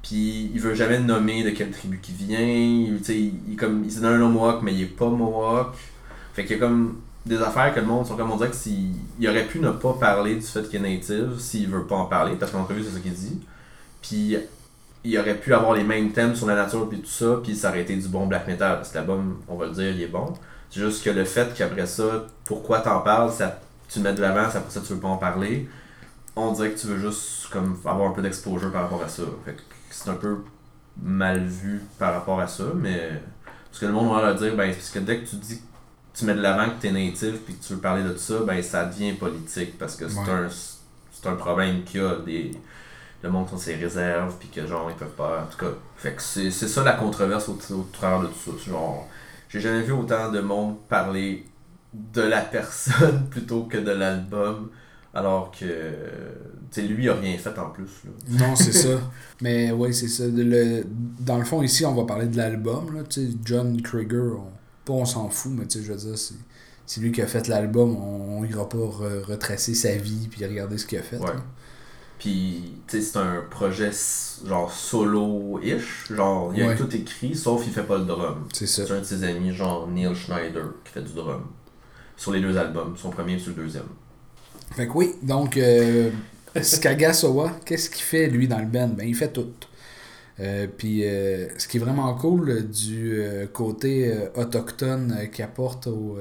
puis 0.02 0.50
il 0.54 0.60
veut 0.60 0.74
jamais 0.74 0.98
nommer 0.98 1.42
de 1.44 1.50
quelle 1.50 1.70
tribu 1.70 1.98
qu'il 2.00 2.14
vient, 2.14 2.40
il, 2.40 3.00
il, 3.08 3.32
il 3.50 3.56
comme, 3.56 3.84
il 3.84 4.00
donné 4.00 4.22
un 4.24 4.28
Mohawk, 4.28 4.62
mais 4.62 4.72
il 4.72 4.82
est 4.82 4.86
pas 4.86 5.08
Mohawk. 5.08 5.74
Fait 6.34 6.44
qu'il 6.44 6.56
y 6.56 6.62
a 6.62 6.66
comme 6.66 6.96
des 7.26 7.40
affaires 7.42 7.74
que 7.74 7.80
le 7.80 7.86
monde 7.86 8.06
sont 8.06 8.16
comme 8.16 8.30
on 8.30 8.36
dirait 8.36 8.50
que 8.50 8.56
s'il 8.56 8.94
il 9.18 9.28
aurait 9.28 9.46
pu 9.46 9.60
ne 9.60 9.70
pas 9.70 9.92
parler 9.92 10.36
du 10.36 10.42
fait 10.42 10.68
qu'il 10.68 10.84
est 10.84 10.96
native 10.96 11.38
s'il 11.38 11.68
veut 11.68 11.84
pas 11.84 11.96
en 11.96 12.06
parler, 12.06 12.36
parce 12.36 12.52
qu'en 12.52 12.60
entrevue 12.60 12.82
c'est 12.82 12.94
ça 12.94 13.00
qu'il 13.00 13.12
dit. 13.12 13.40
Puis 14.00 14.36
il 15.04 15.18
aurait 15.18 15.36
pu 15.36 15.52
avoir 15.54 15.74
les 15.74 15.84
mêmes 15.84 16.12
thèmes 16.12 16.34
sur 16.34 16.46
la 16.46 16.54
nature 16.54 16.88
puis 16.88 17.00
tout 17.00 17.10
ça, 17.10 17.40
puis 17.42 17.54
ça 17.54 17.68
aurait 17.70 17.82
été 17.82 17.96
du 17.96 18.08
bon 18.08 18.26
black 18.26 18.46
metal. 18.46 18.76
Parce 18.76 18.90
que 18.90 18.96
l'album, 18.96 19.38
on 19.48 19.56
va 19.56 19.66
le 19.66 19.72
dire, 19.72 19.90
il 19.90 20.02
est 20.02 20.08
bon. 20.08 20.32
C'est 20.70 20.80
juste 20.80 21.04
que 21.04 21.10
le 21.10 21.24
fait 21.24 21.52
qu'après 21.54 21.86
ça, 21.86 22.26
pourquoi 22.44 22.80
t'en 22.80 23.00
parles, 23.00 23.32
ça, 23.32 23.60
tu 23.88 23.98
le 23.98 24.04
mets 24.04 24.14
de 24.14 24.20
l'avant, 24.20 24.48
c'est 24.50 24.58
après 24.58 24.70
ça 24.70 24.80
tu 24.80 24.92
veux 24.94 25.00
pas 25.00 25.08
en 25.08 25.16
parler, 25.16 25.68
on 26.36 26.52
dirait 26.52 26.70
que 26.70 26.78
tu 26.78 26.86
veux 26.86 26.98
juste 26.98 27.48
comme 27.50 27.76
avoir 27.84 28.10
un 28.10 28.12
peu 28.12 28.22
d'exposure 28.22 28.70
par 28.72 28.82
rapport 28.82 29.02
à 29.02 29.08
ça. 29.08 29.24
Que 29.44 29.50
c'est 29.94 30.10
un 30.10 30.14
peu 30.14 30.38
mal 31.02 31.44
vu 31.46 31.80
par 31.98 32.14
rapport 32.14 32.40
à 32.40 32.46
ça, 32.46 32.64
mais 32.74 33.10
parce 33.70 33.80
que 33.80 33.86
le 33.86 33.92
monde 33.92 34.14
va 34.14 34.22
leur 34.22 34.34
dire, 34.36 34.54
ben, 34.56 34.72
parce 34.72 34.90
que 34.90 34.98
dès 34.98 35.20
que 35.20 35.26
tu 35.28 35.36
dis 35.36 35.58
que 35.58 35.62
tu 36.18 36.24
mets 36.24 36.34
de 36.34 36.40
l'avant 36.42 36.70
que 36.70 36.80
t'es 36.80 36.90
natif 36.92 37.36
puis 37.44 37.54
que 37.56 37.64
tu 37.64 37.74
veux 37.74 37.78
parler 37.80 38.02
de 38.02 38.10
tout 38.12 38.18
ça, 38.18 38.40
ben 38.44 38.62
ça 38.62 38.84
devient 38.84 39.12
politique 39.14 39.78
parce 39.78 39.96
que 39.96 40.08
c'est 40.08 40.18
Ouais. 40.20 40.30
un 40.30 40.48
c'est 41.12 41.28
un 41.28 41.34
problème 41.36 41.84
qu'il 41.84 42.00
y 42.00 42.04
a 42.04 42.16
des 42.16 42.50
le 43.22 43.30
monde 43.30 43.46
qui 43.48 43.54
ont 43.54 43.58
ses 43.58 43.74
réserves 43.76 44.34
puis 44.40 44.48
que 44.48 44.66
genre 44.66 44.90
ils 44.90 44.96
peuvent 44.96 45.08
pas 45.10 45.42
en 45.42 45.46
tout 45.52 45.58
cas 45.58 45.72
fait 45.96 46.14
que 46.14 46.22
c'est 46.22 46.50
c'est 46.50 46.68
ça 46.68 46.82
la 46.82 46.92
controverse 46.94 47.48
au, 47.50 47.58
au 47.74 47.88
travers 47.92 48.20
de 48.20 48.26
tout 48.28 48.56
ça 48.58 48.70
genre 48.70 49.06
j'ai 49.50 49.60
jamais 49.60 49.82
vu 49.82 49.92
autant 49.92 50.30
de 50.32 50.40
monde 50.40 50.78
parler 50.88 51.46
de 51.92 52.22
la 52.22 52.40
personne 52.56 53.28
plutôt 53.28 53.64
que 53.64 53.76
de 53.76 53.90
l'album 53.90 54.70
Alors 55.12 55.50
que, 55.50 55.64
tu 55.64 56.80
sais, 56.80 56.82
lui, 56.82 57.04
il 57.04 57.08
a 57.10 57.14
rien 57.14 57.36
fait 57.36 57.58
en 57.58 57.70
plus. 57.70 57.90
Là. 58.04 58.46
Non, 58.46 58.54
c'est 58.54 58.72
ça. 58.86 59.00
Mais 59.42 59.72
oui, 59.72 59.92
c'est 59.92 60.06
ça. 60.08 60.24
Le, 60.26 60.84
dans 61.20 61.38
le 61.38 61.44
fond, 61.44 61.62
ici, 61.62 61.84
on 61.84 61.94
va 61.94 62.04
parler 62.04 62.26
de 62.26 62.36
l'album. 62.36 62.94
là. 62.94 63.02
Tu 63.02 63.26
sais, 63.26 63.32
John 63.44 63.80
Krieger, 63.82 64.34
on, 64.38 64.50
pas 64.84 64.92
on 64.92 65.04
s'en 65.04 65.28
fout, 65.28 65.52
mais 65.54 65.66
tu 65.66 65.78
sais, 65.80 65.84
je 65.84 65.92
veux 65.92 65.98
dire, 65.98 66.16
c'est, 66.16 66.34
c'est 66.86 67.00
lui 67.00 67.10
qui 67.10 67.22
a 67.22 67.26
fait 67.26 67.48
l'album. 67.48 67.96
On, 67.96 68.38
on 68.40 68.44
ira 68.44 68.68
pas 68.68 68.78
re- 68.78 69.22
retracer 69.22 69.74
sa 69.74 69.96
vie 69.96 70.28
puis 70.30 70.44
regarder 70.46 70.78
ce 70.78 70.86
qu'il 70.86 70.98
a 70.98 71.02
fait. 71.02 71.18
Ouais. 71.18 71.30
Puis, 72.20 72.74
tu 72.86 72.98
sais, 73.00 73.02
c'est 73.02 73.18
un 73.18 73.42
projet 73.50 73.90
genre 74.46 74.70
solo-ish. 74.70 76.12
Genre, 76.14 76.52
il 76.54 76.62
a 76.62 76.68
Ouais. 76.68 76.76
tout 76.76 76.94
écrit, 76.94 77.34
sauf 77.34 77.64
il 77.66 77.72
fait 77.72 77.82
pas 77.82 77.98
le 77.98 78.04
drum. 78.04 78.46
C'est 78.52 78.66
ça. 78.66 78.86
C'est 78.86 78.92
un 78.92 78.98
de 79.00 79.04
ses 79.04 79.24
amis, 79.24 79.52
genre 79.54 79.88
Neil 79.88 80.14
Schneider, 80.14 80.66
qui 80.84 80.92
fait 80.92 81.02
du 81.02 81.14
drum. 81.14 81.42
Sur 82.16 82.32
les 82.32 82.40
deux 82.40 82.56
albums, 82.56 82.94
son 82.96 83.10
premier 83.10 83.34
et 83.34 83.38
sur 83.38 83.56
le 83.56 83.62
deuxième. 83.64 83.86
Fait 84.72 84.86
que 84.86 84.92
oui, 84.92 85.14
donc 85.22 85.56
euh, 85.56 86.10
Skagasawa, 86.60 87.52
qu'est-ce 87.64 87.90
qu'il 87.90 88.02
fait 88.04 88.28
lui 88.28 88.48
dans 88.48 88.58
le 88.58 88.66
band? 88.66 88.88
Ben 88.88 89.06
il 89.06 89.14
fait 89.14 89.32
tout. 89.32 89.48
Euh, 90.38 90.66
Puis 90.78 91.04
euh, 91.04 91.48
ce 91.58 91.68
qui 91.68 91.76
est 91.76 91.80
vraiment 91.80 92.14
cool 92.14 92.48
euh, 92.50 92.60
du 92.62 93.20
euh, 93.20 93.46
côté 93.46 94.14
autochtone 94.36 95.28
qu'il 95.32 95.44
apporte 95.44 95.86
au, 95.86 96.18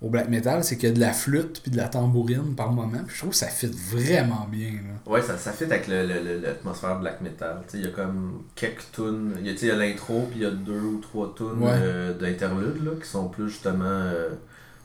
au 0.00 0.08
black 0.08 0.30
metal, 0.30 0.64
c'est 0.64 0.76
qu'il 0.78 0.88
y 0.88 0.92
a 0.92 0.94
de 0.94 1.00
la 1.00 1.12
flûte 1.12 1.60
puis 1.62 1.70
de 1.70 1.76
la 1.76 1.88
tambourine 1.88 2.54
par 2.56 2.72
moment. 2.72 3.00
Puis 3.06 3.14
je 3.16 3.18
trouve 3.20 3.30
que 3.30 3.36
ça 3.36 3.48
fit 3.48 3.66
vraiment 3.66 4.46
bien. 4.50 4.70
Là. 4.70 5.12
Ouais, 5.12 5.20
ça, 5.20 5.36
ça 5.36 5.52
fit 5.52 5.64
avec 5.64 5.88
l'atmosphère 5.88 6.98
black 7.00 7.20
metal. 7.20 7.58
Il 7.74 7.82
y 7.82 7.86
a 7.86 7.90
comme 7.90 8.44
quelques 8.54 8.86
tunes. 8.92 9.34
Il 9.44 9.62
y 9.62 9.70
a, 9.70 9.76
l'intro, 9.76 10.26
puis 10.30 10.40
il 10.40 10.42
y 10.42 10.46
a 10.46 10.50
deux 10.52 10.80
ou 10.80 10.98
trois 11.00 11.34
tunes 11.36 11.60
Ouais. 11.60 12.14
d'interlude 12.18 12.82
là, 12.84 12.92
qui 13.02 13.08
sont 13.08 13.28
plus 13.28 13.50
justement 13.50 14.10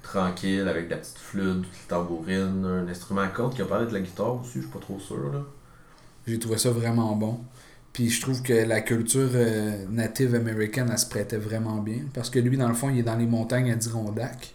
tranquilles, 0.05 0.67
avec 0.67 0.89
la 0.89 0.97
petite 0.97 1.17
flûte, 1.17 1.63
la 1.63 1.97
tambourine, 1.97 2.65
un 2.65 2.87
instrument 2.87 3.21
à 3.21 3.27
cordes 3.27 3.55
qui 3.55 3.61
a 3.61 3.65
parlé 3.65 3.87
de 3.87 3.93
la 3.93 3.99
guitare 3.99 4.39
aussi, 4.41 4.53
je 4.55 4.59
suis 4.61 4.69
pas 4.69 4.79
trop 4.79 4.99
sûr. 4.99 5.31
Là. 5.31 5.41
J'ai 6.27 6.39
trouvé 6.39 6.57
ça 6.57 6.71
vraiment 6.71 7.15
bon. 7.15 7.39
Puis 7.93 8.09
je 8.09 8.21
trouve 8.21 8.41
que 8.41 8.53
la 8.53 8.81
culture 8.81 9.29
euh, 9.33 9.85
native 9.89 10.35
américaine, 10.35 10.89
elle 10.91 10.99
se 10.99 11.05
prêtait 11.05 11.37
vraiment 11.37 11.77
bien. 11.77 12.01
Parce 12.13 12.29
que 12.29 12.39
lui, 12.39 12.57
dans 12.57 12.67
le 12.67 12.73
fond, 12.73 12.89
il 12.89 12.99
est 12.99 13.03
dans 13.03 13.15
les 13.15 13.25
montagnes 13.25 13.71
Adirondack 13.71 14.53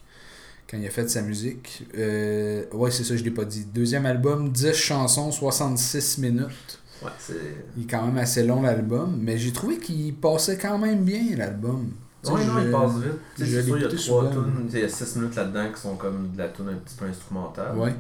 quand 0.70 0.76
il 0.76 0.86
a 0.86 0.90
fait 0.90 1.08
sa 1.08 1.22
musique. 1.22 1.86
Euh, 1.96 2.64
ouais, 2.72 2.90
c'est 2.90 3.04
ça, 3.04 3.16
je 3.16 3.24
l'ai 3.24 3.30
pas 3.30 3.44
dit. 3.44 3.64
Deuxième 3.64 4.06
album, 4.06 4.50
10 4.50 4.74
chansons, 4.74 5.32
66 5.32 6.18
minutes. 6.18 6.80
Ouais, 7.02 7.10
c'est. 7.18 7.34
Il 7.76 7.84
est 7.84 7.86
quand 7.86 8.04
même 8.04 8.18
assez 8.18 8.42
long 8.42 8.60
l'album, 8.60 9.18
mais 9.20 9.38
j'ai 9.38 9.52
trouvé 9.52 9.78
qu'il 9.78 10.14
passait 10.14 10.58
quand 10.58 10.78
même 10.78 11.02
bien 11.04 11.34
l'album. 11.36 11.92
Non, 12.24 12.36
je- 12.36 12.66
il 12.66 12.70
passe 12.70 12.96
vite. 12.96 13.12
Tu 13.36 13.44
sais, 13.44 13.50
je 13.50 13.56
C'est 13.60 13.62
sûr, 13.66 13.76
il 13.78 13.82
y 13.82 13.86
a 13.86 13.88
trois 13.88 14.30
tunes. 14.30 14.68
Il 14.72 14.78
y 14.78 14.82
a 14.82 14.88
six 14.88 15.16
minutes 15.16 15.34
là-dedans 15.36 15.72
qui 15.74 15.80
sont 15.80 15.96
comme 15.96 16.30
de 16.32 16.38
la 16.38 16.48
tune 16.48 16.68
un 16.68 16.74
petit 16.74 16.96
peu 16.96 17.06
instrumentale. 17.06 17.76
Ouais, 17.78 17.94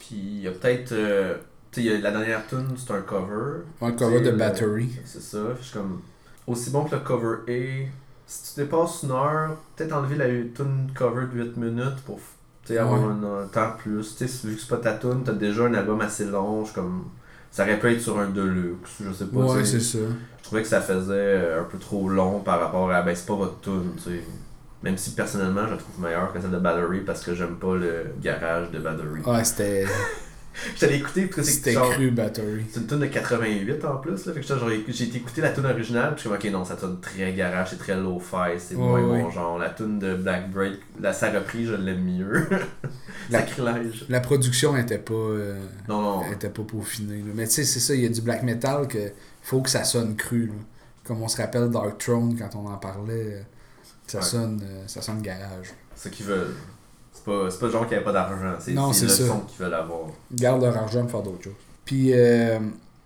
Puis 0.00 0.16
il 0.16 0.40
y 0.42 0.48
a 0.48 0.50
peut-être. 0.52 0.92
euh, 0.92 1.34
tu 1.70 1.82
sais, 1.82 1.98
la 1.98 2.10
dernière 2.10 2.46
tune, 2.46 2.68
c'est 2.76 2.92
un 2.92 3.02
cover. 3.02 3.60
un 3.82 3.92
cover 3.92 4.20
de 4.20 4.30
Battery. 4.30 4.90
C'est 5.04 5.20
ça. 5.22 5.38
Je 5.60 5.64
suis 5.64 5.72
comme. 5.78 6.00
Aussi 6.46 6.70
bon 6.70 6.84
que 6.84 6.94
le 6.94 7.00
cover 7.02 7.36
est. 7.48 7.88
Si 8.26 8.54
tu 8.54 8.60
dépasses 8.60 9.02
une 9.04 9.10
heure, 9.12 9.56
peut-être 9.76 9.92
enlever 9.92 10.16
la 10.16 10.26
tune 10.54 10.90
cover 10.94 11.26
de 11.32 11.42
8 11.42 11.56
minutes 11.56 11.96
pour 12.04 12.18
sais, 12.64 12.78
avoir 12.78 13.00
Ouais. 13.00 13.06
un, 13.24 13.42
un 13.44 13.46
temps 13.46 13.72
plus. 13.78 14.16
Tu 14.16 14.26
sais, 14.26 14.48
vu 14.48 14.54
que 14.56 14.60
c'est 14.60 14.68
pas 14.68 14.78
ta 14.78 14.94
tune, 14.94 15.22
t'as 15.24 15.32
déjà 15.32 15.64
un 15.64 15.74
album 15.74 16.00
assez 16.00 16.24
long. 16.24 16.64
Comme. 16.74 17.04
Ça 17.52 17.62
aurait 17.62 17.78
pu 17.78 17.90
être 17.92 18.00
sur 18.00 18.18
un 18.18 18.28
deluxe, 18.28 18.90
je 19.02 19.12
sais 19.12 19.26
pas. 19.26 19.38
Ouais, 19.38 19.64
c'est 19.64 19.80
ça. 19.80 19.98
Je 20.46 20.50
trouvais 20.50 20.62
que 20.62 20.68
ça 20.68 20.80
faisait 20.80 21.12
euh, 21.12 21.60
un 21.62 21.64
peu 21.64 21.76
trop 21.76 22.08
long 22.08 22.38
par 22.38 22.60
rapport 22.60 22.88
à. 22.92 23.02
Ben, 23.02 23.16
c'est 23.16 23.26
pas 23.26 23.34
votre 23.34 23.60
tune, 23.62 23.90
tu 23.96 24.10
sais. 24.10 24.20
Même 24.84 24.96
si 24.96 25.10
personnellement, 25.10 25.66
je 25.66 25.72
la 25.72 25.76
trouve 25.78 26.00
meilleure 26.00 26.32
que 26.32 26.40
celle 26.40 26.52
de 26.52 26.58
Battery 26.58 27.00
parce 27.00 27.24
que 27.24 27.34
j'aime 27.34 27.56
pas 27.56 27.74
le 27.74 28.06
garage 28.22 28.70
de 28.70 28.78
Battery. 28.78 29.20
Ouais, 29.26 29.42
c'était 29.42 29.84
Je 30.74 30.80
t'allais 30.80 30.98
écouter 30.98 31.26
parce 31.26 31.36
que 31.38 31.42
c'est 31.42 31.50
c'était 31.52 31.74
cru 31.74 32.10
Battery. 32.12 32.64
C'est 32.70 32.80
une 32.80 32.86
tune 32.86 33.00
de 33.00 33.06
88 33.06 33.84
en 33.84 33.96
plus, 33.96 34.24
là. 34.24 34.32
Fait 34.32 34.40
que 34.40 34.92
j'ai 34.92 35.04
été 35.04 35.16
écouter 35.18 35.40
la 35.42 35.50
tune 35.50 35.66
originale, 35.66 36.14
puis 36.14 36.16
je 36.16 36.20
suis 36.20 36.28
comme, 36.30 36.38
ok, 36.38 36.50
non, 36.52 36.64
ça 36.64 36.78
sonne 36.78 36.98
très 37.00 37.32
garage, 37.32 37.70
c'est 37.70 37.78
très 37.78 37.96
low-fi, 37.96 38.58
c'est 38.58 38.74
Ouais, 38.76 38.80
moins 38.82 39.02
ouais. 39.02 39.22
bon 39.22 39.30
genre. 39.30 39.58
La 39.58 39.68
tune 39.70 39.98
de 39.98 40.14
Black 40.14 40.50
Break, 40.52 40.74
la 41.00 41.12
sa 41.12 41.30
reprise, 41.30 41.68
je 41.70 41.74
l'aime 41.74 42.04
mieux. 42.04 42.46
La- 43.30 43.40
Sacrilège. 43.40 44.06
La 44.08 44.20
production 44.20 44.76
était 44.76 44.98
pas. 44.98 45.12
euh, 45.14 45.58
Non, 45.88 46.00
non. 46.00 46.22
Elle 46.26 46.34
était 46.34 46.48
pas 46.48 46.62
peaufinée. 46.62 47.18
là. 47.18 47.32
Mais 47.34 47.46
tu 47.46 47.54
sais, 47.54 47.64
c'est 47.64 47.80
ça, 47.80 47.94
il 47.94 48.02
y 48.02 48.06
a 48.06 48.08
du 48.08 48.20
black 48.20 48.42
metal 48.44 48.86
que 48.86 49.10
faut 49.46 49.60
que 49.60 49.70
ça 49.70 49.84
sonne 49.84 50.16
cru. 50.16 50.46
là. 50.46 50.52
Comme 51.04 51.22
on 51.22 51.28
se 51.28 51.36
rappelle 51.40 51.70
Dark 51.70 51.98
Throne 51.98 52.36
quand 52.36 52.58
on 52.58 52.66
en 52.68 52.76
parlait, 52.78 53.44
ça 54.06 54.18
Ouais. 54.18 54.24
sonne 54.24 54.60
euh, 54.64 54.84
ça 54.86 55.00
sonne 55.02 55.22
garage. 55.22 55.72
C'est 55.94 56.08
ce 56.10 56.14
qu'ils 56.14 56.26
veulent. 56.26 56.54
C'est 57.12 57.24
pas, 57.24 57.48
pas 57.48 57.66
le 57.66 57.72
genre 57.72 57.86
qui 57.88 57.94
avait 57.94 58.04
pas 58.04 58.12
d'argent, 58.12 58.54
c'est 58.58 58.72
Non, 58.72 58.92
c'est 58.92 59.08
c'est 59.08 59.22
le 59.22 59.28
son 59.28 59.40
qu'ils 59.40 59.64
veulent 59.64 59.74
avoir. 59.74 60.06
Ils 60.32 60.36
gardent 60.40 60.62
leur 60.62 60.76
argent 60.76 61.02
pour 61.02 61.10
faire 61.12 61.22
d'autres 61.22 61.44
choses. 61.44 61.52
Puis 61.84 62.12
euh, 62.12 62.58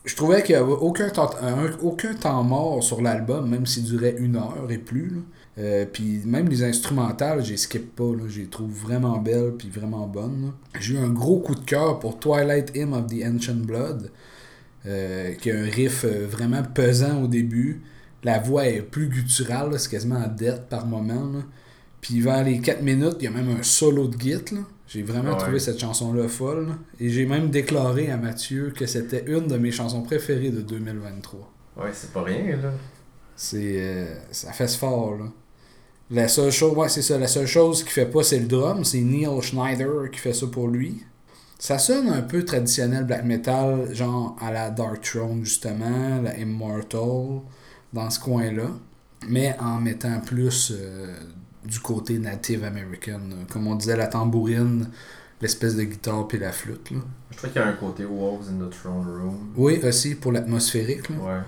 je 0.05 0.16
trouvais 0.16 0.43
qu'il 0.43 0.57
n'y 0.57 0.62
avait 0.62 0.72
aucun 0.72 1.11
temps, 1.11 1.30
un- 1.43 1.76
aucun 1.82 2.14
temps 2.14 2.43
mort 2.43 2.82
sur 2.82 3.03
l'album, 3.03 3.49
même 3.49 3.66
s'il 3.66 3.84
durait 3.84 4.16
une 4.18 4.36
heure 4.36 4.66
et 4.70 4.78
plus. 4.78 5.11
là. 5.11 5.20
Euh, 5.59 5.84
puis 5.84 6.22
même 6.24 6.49
les 6.49 6.62
instrumentales, 6.64 7.45
j'ai 7.45 7.57
skip 7.59 7.95
pas. 7.95 8.05
Là. 8.05 8.22
Je 8.28 8.41
les 8.41 8.47
trouve 8.47 8.70
vraiment 8.70 9.18
belles 9.18 9.53
puis 9.59 9.68
vraiment 9.68 10.07
bonnes. 10.07 10.53
J'ai 10.78 10.95
eu 10.95 10.99
un 10.99 11.11
gros 11.11 11.41
coup 11.41 11.55
de 11.55 11.64
cœur 11.64 11.99
pour 11.99 12.18
Twilight 12.18 12.74
Hymn 12.74 12.95
of 12.95 13.07
the 13.09 13.22
Ancient 13.26 13.57
Blood, 13.66 14.11
euh, 14.87 15.33
qui 15.35 15.51
a 15.51 15.59
un 15.59 15.64
riff 15.64 16.05
euh, 16.05 16.26
vraiment 16.26 16.62
pesant 16.62 17.22
au 17.22 17.26
début. 17.26 17.83
La 18.24 18.39
voix 18.39 18.66
est 18.66 18.83
plus 18.83 19.09
gutturale, 19.09 19.78
c'est 19.78 19.91
quasiment 19.91 20.16
en 20.16 20.28
dette 20.28 20.68
par 20.68 20.87
moment. 20.87 21.31
là. 21.33 21.41
Puis 22.01 22.20
vers 22.20 22.45
les 22.45 22.61
4 22.61 22.83
minutes, 22.83 23.16
il 23.20 23.24
y 23.24 23.26
a 23.28 23.31
même 23.31 23.49
un 23.59 23.62
solo 23.62 24.09
de 24.09 24.18
git. 24.18 24.37
J'ai 24.87 25.03
vraiment 25.03 25.33
Ouais. 25.33 25.39
trouvé 25.39 25.59
cette 25.61 25.78
chanson-là 25.81 26.28
folle. 26.28 26.66
là. 26.68 26.78
Et 26.99 27.11
j'ai 27.11 27.26
même 27.26 27.51
déclaré 27.51 28.11
à 28.11 28.16
Mathieu 28.16 28.72
que 28.76 28.87
c'était 28.87 29.24
une 29.26 29.47
de 29.49 29.57
mes 29.57 29.70
chansons 29.70 30.03
préférées 30.03 30.51
de 30.51 30.61
2023. 30.62 31.53
Ouais, 31.76 31.91
c'est 31.93 32.12
pas 32.12 32.22
rien, 32.24 32.57
là. 32.57 32.72
C'est 33.37 33.76
euh, 33.81 34.14
ça 34.33 34.53
fait 34.53 34.66
ce 34.68 34.76
fort 34.78 35.16
là. 35.16 35.26
La 36.11 36.26
seule 36.26 36.51
chose, 36.51 36.76
ouais, 36.76 36.89
c'est 36.89 37.03
ça, 37.03 37.16
la 37.18 37.28
seule 37.28 37.47
chose 37.47 37.83
qu'il 37.85 37.93
fait 37.93 38.05
pas 38.07 38.22
c'est 38.24 38.41
le 38.41 38.47
drum, 38.49 38.85
c'est 38.85 39.01
Neil 39.01 39.28
Schneider 39.41 40.11
qui 40.11 40.18
fait 40.18 40.33
ça 40.33 40.47
pour 40.49 40.66
lui. 40.68 41.05
Ça 41.61 41.78
sonne 41.78 42.08
un 42.08 42.22
peu 42.22 42.42
traditionnel 42.42 43.04
black 43.04 43.22
metal, 43.22 43.94
genre 43.94 44.34
à 44.40 44.50
la 44.50 44.70
Dark 44.70 45.02
Throne 45.02 45.44
justement, 45.44 46.22
la 46.22 46.38
Immortal 46.38 47.42
dans 47.92 48.08
ce 48.08 48.18
coin-là, 48.18 48.68
mais 49.28 49.54
en 49.61 49.78
mettant 49.78 50.20
plus 50.20 50.72
euh, 50.74 51.14
du 51.62 51.78
côté 51.78 52.18
native 52.18 52.64
American, 52.64 53.20
comme 53.50 53.66
on 53.66 53.74
disait 53.74 53.98
la 53.98 54.06
tambourine, 54.06 54.88
l'espèce 55.42 55.76
de 55.76 55.82
guitare 55.82 56.26
puis 56.26 56.38
la 56.38 56.50
flûte 56.50 56.92
là. 56.92 57.00
Je 57.30 57.36
trouve 57.36 57.50
qu'il 57.50 57.61
y 57.61 57.64
a 57.64 57.68
un 57.68 57.74
côté 57.74 58.06
Wolves 58.06 58.48
in 58.48 58.66
the 58.66 58.70
Throne 58.70 59.06
Room. 59.06 59.52
Oui, 59.54 59.80
aussi 59.84 60.14
pour 60.14 60.32
l'atmosphérique. 60.32 61.11
Ouais. 61.11 61.40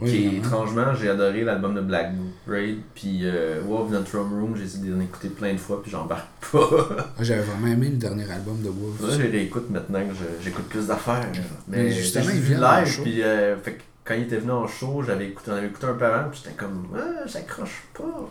Oui, 0.00 0.10
qui, 0.10 0.26
vraiment. 0.26 0.38
étrangement, 0.44 0.94
j'ai 0.94 1.08
adoré 1.08 1.42
l'album 1.42 1.74
de 1.74 1.80
Black 1.80 2.12
Braid, 2.46 2.78
puis 2.94 3.20
euh, 3.24 3.60
Wolves 3.66 3.94
in 3.94 4.02
the 4.02 4.04
Throne 4.04 4.30
Room, 4.32 4.54
j'ai 4.56 4.64
essayé 4.64 4.90
d'en 4.90 5.00
écouter 5.00 5.28
plein 5.28 5.52
de 5.52 5.58
fois, 5.58 5.82
puis 5.82 5.90
j'embarque 5.90 6.28
pas. 6.52 6.68
Ah, 7.18 7.22
J'avais 7.22 7.42
vraiment 7.42 7.66
aimé 7.66 7.88
le 7.90 7.96
dernier 7.96 8.30
album 8.30 8.60
de 8.62 8.68
Wolf. 8.68 9.00
Là, 9.02 9.16
je 9.16 9.22
les 9.22 9.28
réécoute 9.30 9.68
maintenant 9.70 10.00
que 10.00 10.14
j'écoute 10.42 10.66
plus 10.68 10.86
d'affaires. 10.86 11.26
Mais, 11.66 11.84
Mais 11.84 11.90
justement, 11.90 12.26
viennent 12.32 12.62
en 12.64 12.76
live, 12.80 12.86
show. 12.86 13.02
puis 13.02 13.22
euh, 13.22 13.56
fait 13.58 13.78
quand 14.04 14.14
il 14.14 14.22
était 14.22 14.38
venu 14.38 14.52
en 14.52 14.66
show, 14.66 15.02
j'avais 15.06 15.26
écouté, 15.28 15.50
on 15.50 15.54
avait 15.56 15.66
écouté 15.66 15.86
un 15.86 15.94
peu 15.94 16.04
avant, 16.06 16.30
puis 16.30 16.40
j'étais 16.42 16.56
comme, 16.56 16.86
ah, 16.96 17.26
j'accroche 17.26 17.82
pas. 17.92 18.30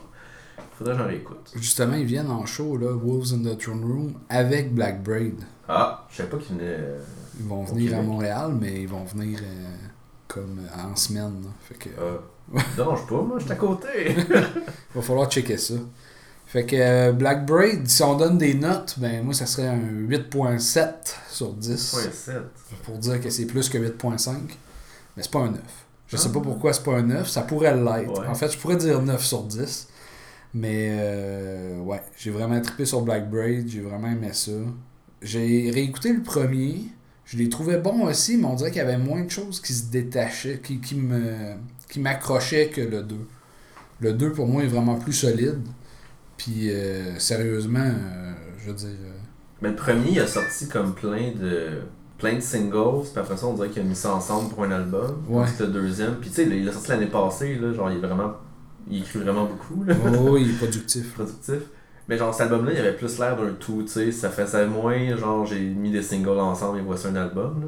Faudrait 0.76 0.94
que 0.94 1.00
j'en 1.00 1.06
réécoute. 1.06 1.52
Justement, 1.56 1.94
ils 1.96 2.06
viennent 2.06 2.30
en 2.30 2.46
show, 2.46 2.76
là, 2.78 2.92
Wolves 2.92 3.32
in 3.34 3.42
the 3.48 3.58
Throne 3.58 3.82
Room, 3.84 4.14
avec 4.28 4.74
Black 4.74 5.02
Braid. 5.02 5.34
Ah, 5.68 6.06
je 6.10 6.16
savais 6.16 6.28
pas 6.30 6.36
qu'il 6.38 6.56
venait. 6.56 6.64
euh, 6.78 6.98
Ils 7.38 7.46
vont 7.46 7.62
venir 7.64 7.98
à. 7.98 8.02
Montréal, 8.02 8.52
mais 8.60 8.82
ils 8.82 8.88
vont 8.88 9.04
venir 9.04 9.38
euh, 9.42 9.76
comme 10.28 10.60
en 10.76 10.94
semaine. 10.94 11.42
là. 11.42 11.48
Fait 11.68 11.74
que, 11.74 11.88
euh, 11.98 12.18
dérange 12.76 13.06
pas, 13.06 13.22
moi, 13.22 13.38
j'étais 13.38 13.52
à 13.52 13.56
côté. 13.56 14.14
va 14.94 15.02
falloir 15.02 15.30
checker 15.30 15.56
ça. 15.56 15.74
Fait 16.46 16.64
que 16.64 16.76
euh, 16.76 17.12
Black 17.12 17.44
Braid, 17.44 17.86
si 17.88 18.02
on 18.02 18.16
donne 18.16 18.38
des 18.38 18.54
notes, 18.54 18.94
ben 18.98 19.22
moi 19.22 19.34
ça 19.34 19.44
serait 19.44 19.66
un 19.68 19.78
8.7 19.78 20.92
sur 21.30 21.52
10. 21.52 21.92
Ouais, 21.94 22.10
7. 22.12 22.36
Pour 22.84 22.96
dire 22.96 23.20
que 23.20 23.28
c'est 23.28 23.44
plus 23.46 23.68
que 23.68 23.76
8.5. 23.76 24.32
Mais 25.16 25.22
c'est 25.22 25.30
pas 25.30 25.40
un 25.40 25.50
9. 25.50 25.60
Je 26.06 26.16
sais 26.16 26.28
Ah. 26.30 26.32
pas 26.32 26.40
pourquoi 26.40 26.72
c'est 26.72 26.82
pas 26.84 26.94
un 26.96 27.02
9, 27.02 27.28
ça 27.28 27.42
pourrait 27.42 27.74
l'être. 27.76 28.20
Ouais. 28.22 28.26
En 28.26 28.34
fait, 28.34 28.50
je 28.50 28.56
pourrais 28.56 28.76
dire 28.76 29.02
9 29.02 29.22
sur 29.22 29.42
10. 29.42 29.88
Mais 30.54 30.88
euh, 30.98 31.80
ouais, 31.80 32.00
j'ai 32.16 32.30
vraiment 32.30 32.58
trippé 32.62 32.86
sur 32.86 33.02
Black 33.02 33.28
Braid, 33.30 33.68
j'ai 33.68 33.82
vraiment 33.82 34.08
aimé 34.08 34.30
ça. 34.32 34.52
J'ai 35.20 35.70
réécouté 35.70 36.14
le 36.14 36.22
premier, 36.22 36.84
je 37.30 37.36
les 37.36 37.48
trouvais 37.50 37.76
bons 37.78 38.06
aussi, 38.06 38.36
mais 38.38 38.46
on 38.46 38.54
dirait 38.54 38.70
qu'il 38.70 38.78
y 38.78 38.84
avait 38.84 38.96
moins 38.98 39.22
de 39.22 39.30
choses 39.30 39.60
qui 39.60 39.72
se 39.74 39.90
détachaient, 39.90 40.60
qui, 40.62 40.80
qui 40.80 40.94
me 40.96 41.52
qui 41.90 42.00
m'accrochaient 42.00 42.68
que 42.68 42.80
le 42.80 43.02
2. 43.02 43.16
Le 44.00 44.12
2 44.14 44.32
pour 44.32 44.46
moi 44.46 44.62
est 44.64 44.68
vraiment 44.68 44.96
plus 44.96 45.12
solide. 45.12 45.60
Puis 46.36 46.70
euh, 46.70 47.18
sérieusement, 47.18 47.80
euh, 47.80 48.32
je 48.60 48.70
veux 48.70 48.76
dire. 48.76 48.88
euh, 48.88 49.12
Mais 49.62 49.70
le 49.70 49.76
premier, 49.76 50.10
il 50.12 50.20
a 50.20 50.26
sorti 50.26 50.68
comme 50.68 50.94
plein 50.94 51.32
de 51.32 51.80
plein 52.18 52.34
de 52.34 52.40
singles, 52.40 53.02
puis 53.12 53.20
après 53.20 53.36
ça, 53.36 53.46
on 53.46 53.54
dirait 53.54 53.68
qu'il 53.68 53.82
a 53.82 53.84
mis 53.84 53.94
ça 53.94 54.12
ensemble 54.14 54.48
pour 54.50 54.64
un 54.64 54.70
album. 54.72 55.22
Ouais. 55.28 55.44
Puis 55.46 55.66
le 55.66 55.72
deuxième. 55.72 56.16
Puis 56.16 56.30
tu 56.30 56.36
sais, 56.36 56.46
il 56.48 56.68
a 56.68 56.72
sorti 56.72 56.88
l'année 56.90 57.06
passée, 57.06 57.54
là, 57.56 57.72
genre, 57.72 57.90
il 57.92 57.98
est 57.98 58.06
vraiment. 58.06 58.32
Il 58.90 58.98
écrit 59.02 59.18
vraiment 59.20 59.44
beaucoup, 59.44 59.84
là. 59.84 59.94
oh, 60.18 60.36
il 60.38 60.50
est 60.50 60.54
productif. 60.54 61.12
productif. 61.14 61.60
Mais 62.08 62.16
genre, 62.16 62.32
cet 62.32 62.42
album-là, 62.50 62.72
il 62.72 62.78
avait 62.78 62.94
plus 62.96 63.18
l'air 63.18 63.36
d'un 63.36 63.50
tout, 63.58 63.82
tu 63.82 63.88
sais. 63.88 64.12
Ça 64.12 64.30
faisait 64.30 64.66
moins, 64.66 65.16
genre, 65.16 65.44
j'ai 65.44 65.60
mis 65.60 65.90
des 65.90 66.02
singles 66.02 66.38
ensemble 66.40 66.78
et 66.78 66.82
voici 66.82 67.06
un 67.06 67.16
album, 67.16 67.60
là. 67.60 67.66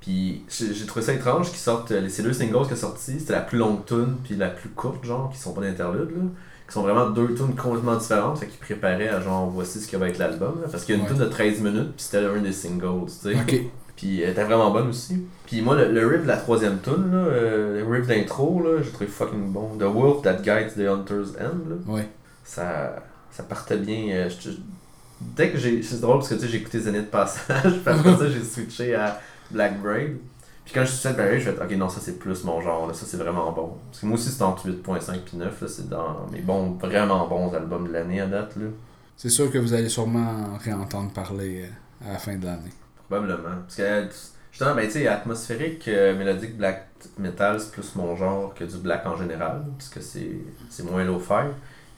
Puis 0.00 0.44
j'ai 0.48 0.86
trouvé 0.86 1.04
ça 1.04 1.12
étrange 1.12 1.48
qu'ils 1.48 1.58
sortent. 1.58 1.90
Les, 1.90 2.08
ces 2.08 2.22
deux 2.22 2.32
singles 2.32 2.62
qui 2.68 2.76
sont 2.76 2.88
sortis, 2.88 3.18
c'était 3.20 3.32
la 3.32 3.40
plus 3.40 3.58
longue 3.58 3.84
tune 3.84 4.16
puis 4.24 4.36
la 4.36 4.48
plus 4.48 4.68
courte, 4.70 5.04
genre, 5.04 5.30
qui 5.32 5.38
sont 5.38 5.52
pas 5.52 5.62
d'interlude, 5.62 6.10
là. 6.10 6.22
Qui 6.68 6.74
sont 6.74 6.82
vraiment 6.82 7.08
deux 7.10 7.34
tunes 7.34 7.54
complètement 7.56 7.96
différentes, 7.96 8.38
fait 8.38 8.46
qu'ils 8.46 8.58
préparaient 8.60 9.08
à 9.08 9.20
genre, 9.22 9.48
voici 9.48 9.80
ce 9.80 9.88
qui 9.88 9.96
va 9.96 10.08
être 10.08 10.18
l'album, 10.18 10.60
là. 10.62 10.68
Parce 10.70 10.84
qu'il 10.84 10.94
y 10.94 10.98
a 10.98 11.00
une 11.00 11.08
Ouais. 11.08 11.14
tune 11.16 11.24
de 11.24 11.28
13 11.30 11.60
minutes, 11.62 11.92
puis 11.96 12.04
c'était 12.04 12.24
un 12.26 12.36
des 12.40 12.52
singles, 12.52 13.06
tu 13.06 13.32
sais. 13.32 13.34
Ok. 13.34 13.60
Puis 13.96 14.20
elle 14.22 14.30
était 14.30 14.44
vraiment 14.44 14.70
bonne 14.70 14.88
aussi. 14.90 15.26
Puis 15.46 15.60
moi, 15.60 15.74
le, 15.74 15.90
le 15.90 16.06
riff 16.06 16.22
de 16.22 16.28
la 16.28 16.36
troisième 16.36 16.78
tune, 16.80 17.10
là, 17.10 17.16
euh, 17.18 17.80
le 17.84 17.90
riff 17.92 18.06
d'intro, 18.06 18.62
là, 18.62 18.80
j'ai 18.82 18.90
trouvé 18.90 19.06
fucking 19.06 19.50
bon. 19.50 19.70
The 19.78 19.82
Wolf 19.82 20.22
That 20.22 20.34
Guides 20.42 20.74
the 20.76 20.86
Hunter's 20.86 21.30
End, 21.40 21.68
là 21.70 21.92
Ouais. 21.94 22.08
ça, 22.44 22.94
ça 23.38 23.44
partait 23.44 23.76
bien. 23.78 24.08
euh, 24.16 24.28
je- 24.28 24.50
je- 24.50 24.56
dès 25.20 25.50
que 25.50 25.58
j'ai. 25.58 25.80
C'est 25.82 26.00
drôle 26.00 26.18
parce 26.18 26.28
que 26.30 26.34
tu 26.34 26.40
sais, 26.40 26.48
j'ai 26.48 26.58
écouté 26.58 26.80
Zenith 26.80 27.08
Passage, 27.10 27.62
puis 27.84 27.94
après 27.94 28.16
ça, 28.16 28.28
j'ai 28.28 28.42
switché 28.42 28.94
à 28.96 29.20
Black 29.50 29.80
Braid. 29.80 30.16
Puis 30.64 30.74
quand 30.74 30.84
je 30.84 30.90
suis 30.90 31.08
à 31.08 31.12
Braid, 31.12 31.38
je 31.40 31.50
fais 31.52 31.62
ok, 31.62 31.70
non, 31.76 31.88
ça 31.88 32.00
c'est 32.02 32.18
plus 32.18 32.42
mon 32.44 32.60
genre, 32.60 32.88
là, 32.88 32.92
ça 32.94 33.06
c'est 33.06 33.16
vraiment 33.16 33.52
bon. 33.52 33.76
Parce 33.90 34.00
que 34.00 34.06
moi 34.06 34.16
aussi, 34.18 34.28
c'est 34.30 34.42
entre 34.42 34.66
8.5 34.68 35.20
puis 35.24 35.36
9, 35.36 35.62
là, 35.62 35.68
c'est 35.68 35.88
dans 35.88 36.26
mes 36.32 36.40
bons, 36.40 36.72
vraiment 36.72 37.26
bons 37.28 37.52
albums 37.54 37.86
de 37.88 37.92
l'année 37.92 38.20
à 38.20 38.26
date, 38.26 38.56
là. 38.56 38.66
C'est 39.16 39.30
sûr 39.30 39.50
que 39.50 39.58
vous 39.58 39.72
allez 39.72 39.88
sûrement 39.88 40.56
réentendre 40.62 41.10
parler 41.12 41.62
euh, 42.02 42.08
à 42.08 42.12
la 42.14 42.18
fin 42.18 42.36
de 42.36 42.44
l'année. 42.44 42.72
Probablement. 43.08 43.56
Parce 43.62 43.76
que, 43.76 43.82
euh, 43.82 44.06
justement, 44.52 44.74
ben, 44.74 44.86
tu 44.86 44.92
sais, 44.92 45.08
atmosphérique, 45.08 45.88
euh, 45.88 46.16
mélodique, 46.18 46.56
black 46.58 46.88
metal, 47.16 47.58
c'est 47.60 47.70
plus 47.72 47.94
mon 47.96 48.14
genre 48.16 48.52
que 48.54 48.64
du 48.64 48.76
black 48.78 49.06
en 49.06 49.16
général, 49.16 49.62
parce 49.78 49.88
que 49.88 50.00
c'est 50.00 50.32
c'est 50.68 50.82
moins 50.84 51.04
low-fi. 51.04 51.46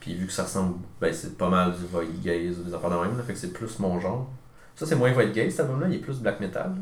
Puis 0.01 0.15
vu 0.15 0.27
que 0.27 0.33
ça 0.33 0.45
ressemble, 0.45 0.77
ben, 1.01 1.13
c'est 1.13 1.37
pas 1.37 1.49
mal 1.51 1.73
du 1.73 1.85
void 1.87 2.03
gaze 2.25 2.59
ou 2.59 2.63
des 2.65 2.75
affaires 2.75 2.91
de 2.91 2.97
même, 2.97 3.17
là, 3.19 3.23
fait 3.23 3.35
que 3.35 3.39
c'est 3.39 3.53
plus 3.53 3.79
mon 3.79 4.01
genre. 4.01 4.31
Ça, 4.75 4.87
c'est 4.87 4.97
moins 4.97 5.13
void 5.13 5.27
gaze, 5.27 5.51
cet 5.53 5.61
album-là, 5.61 5.89
il 5.89 5.97
est 5.97 5.99
plus 5.99 6.19
black 6.21 6.41
metal. 6.41 6.73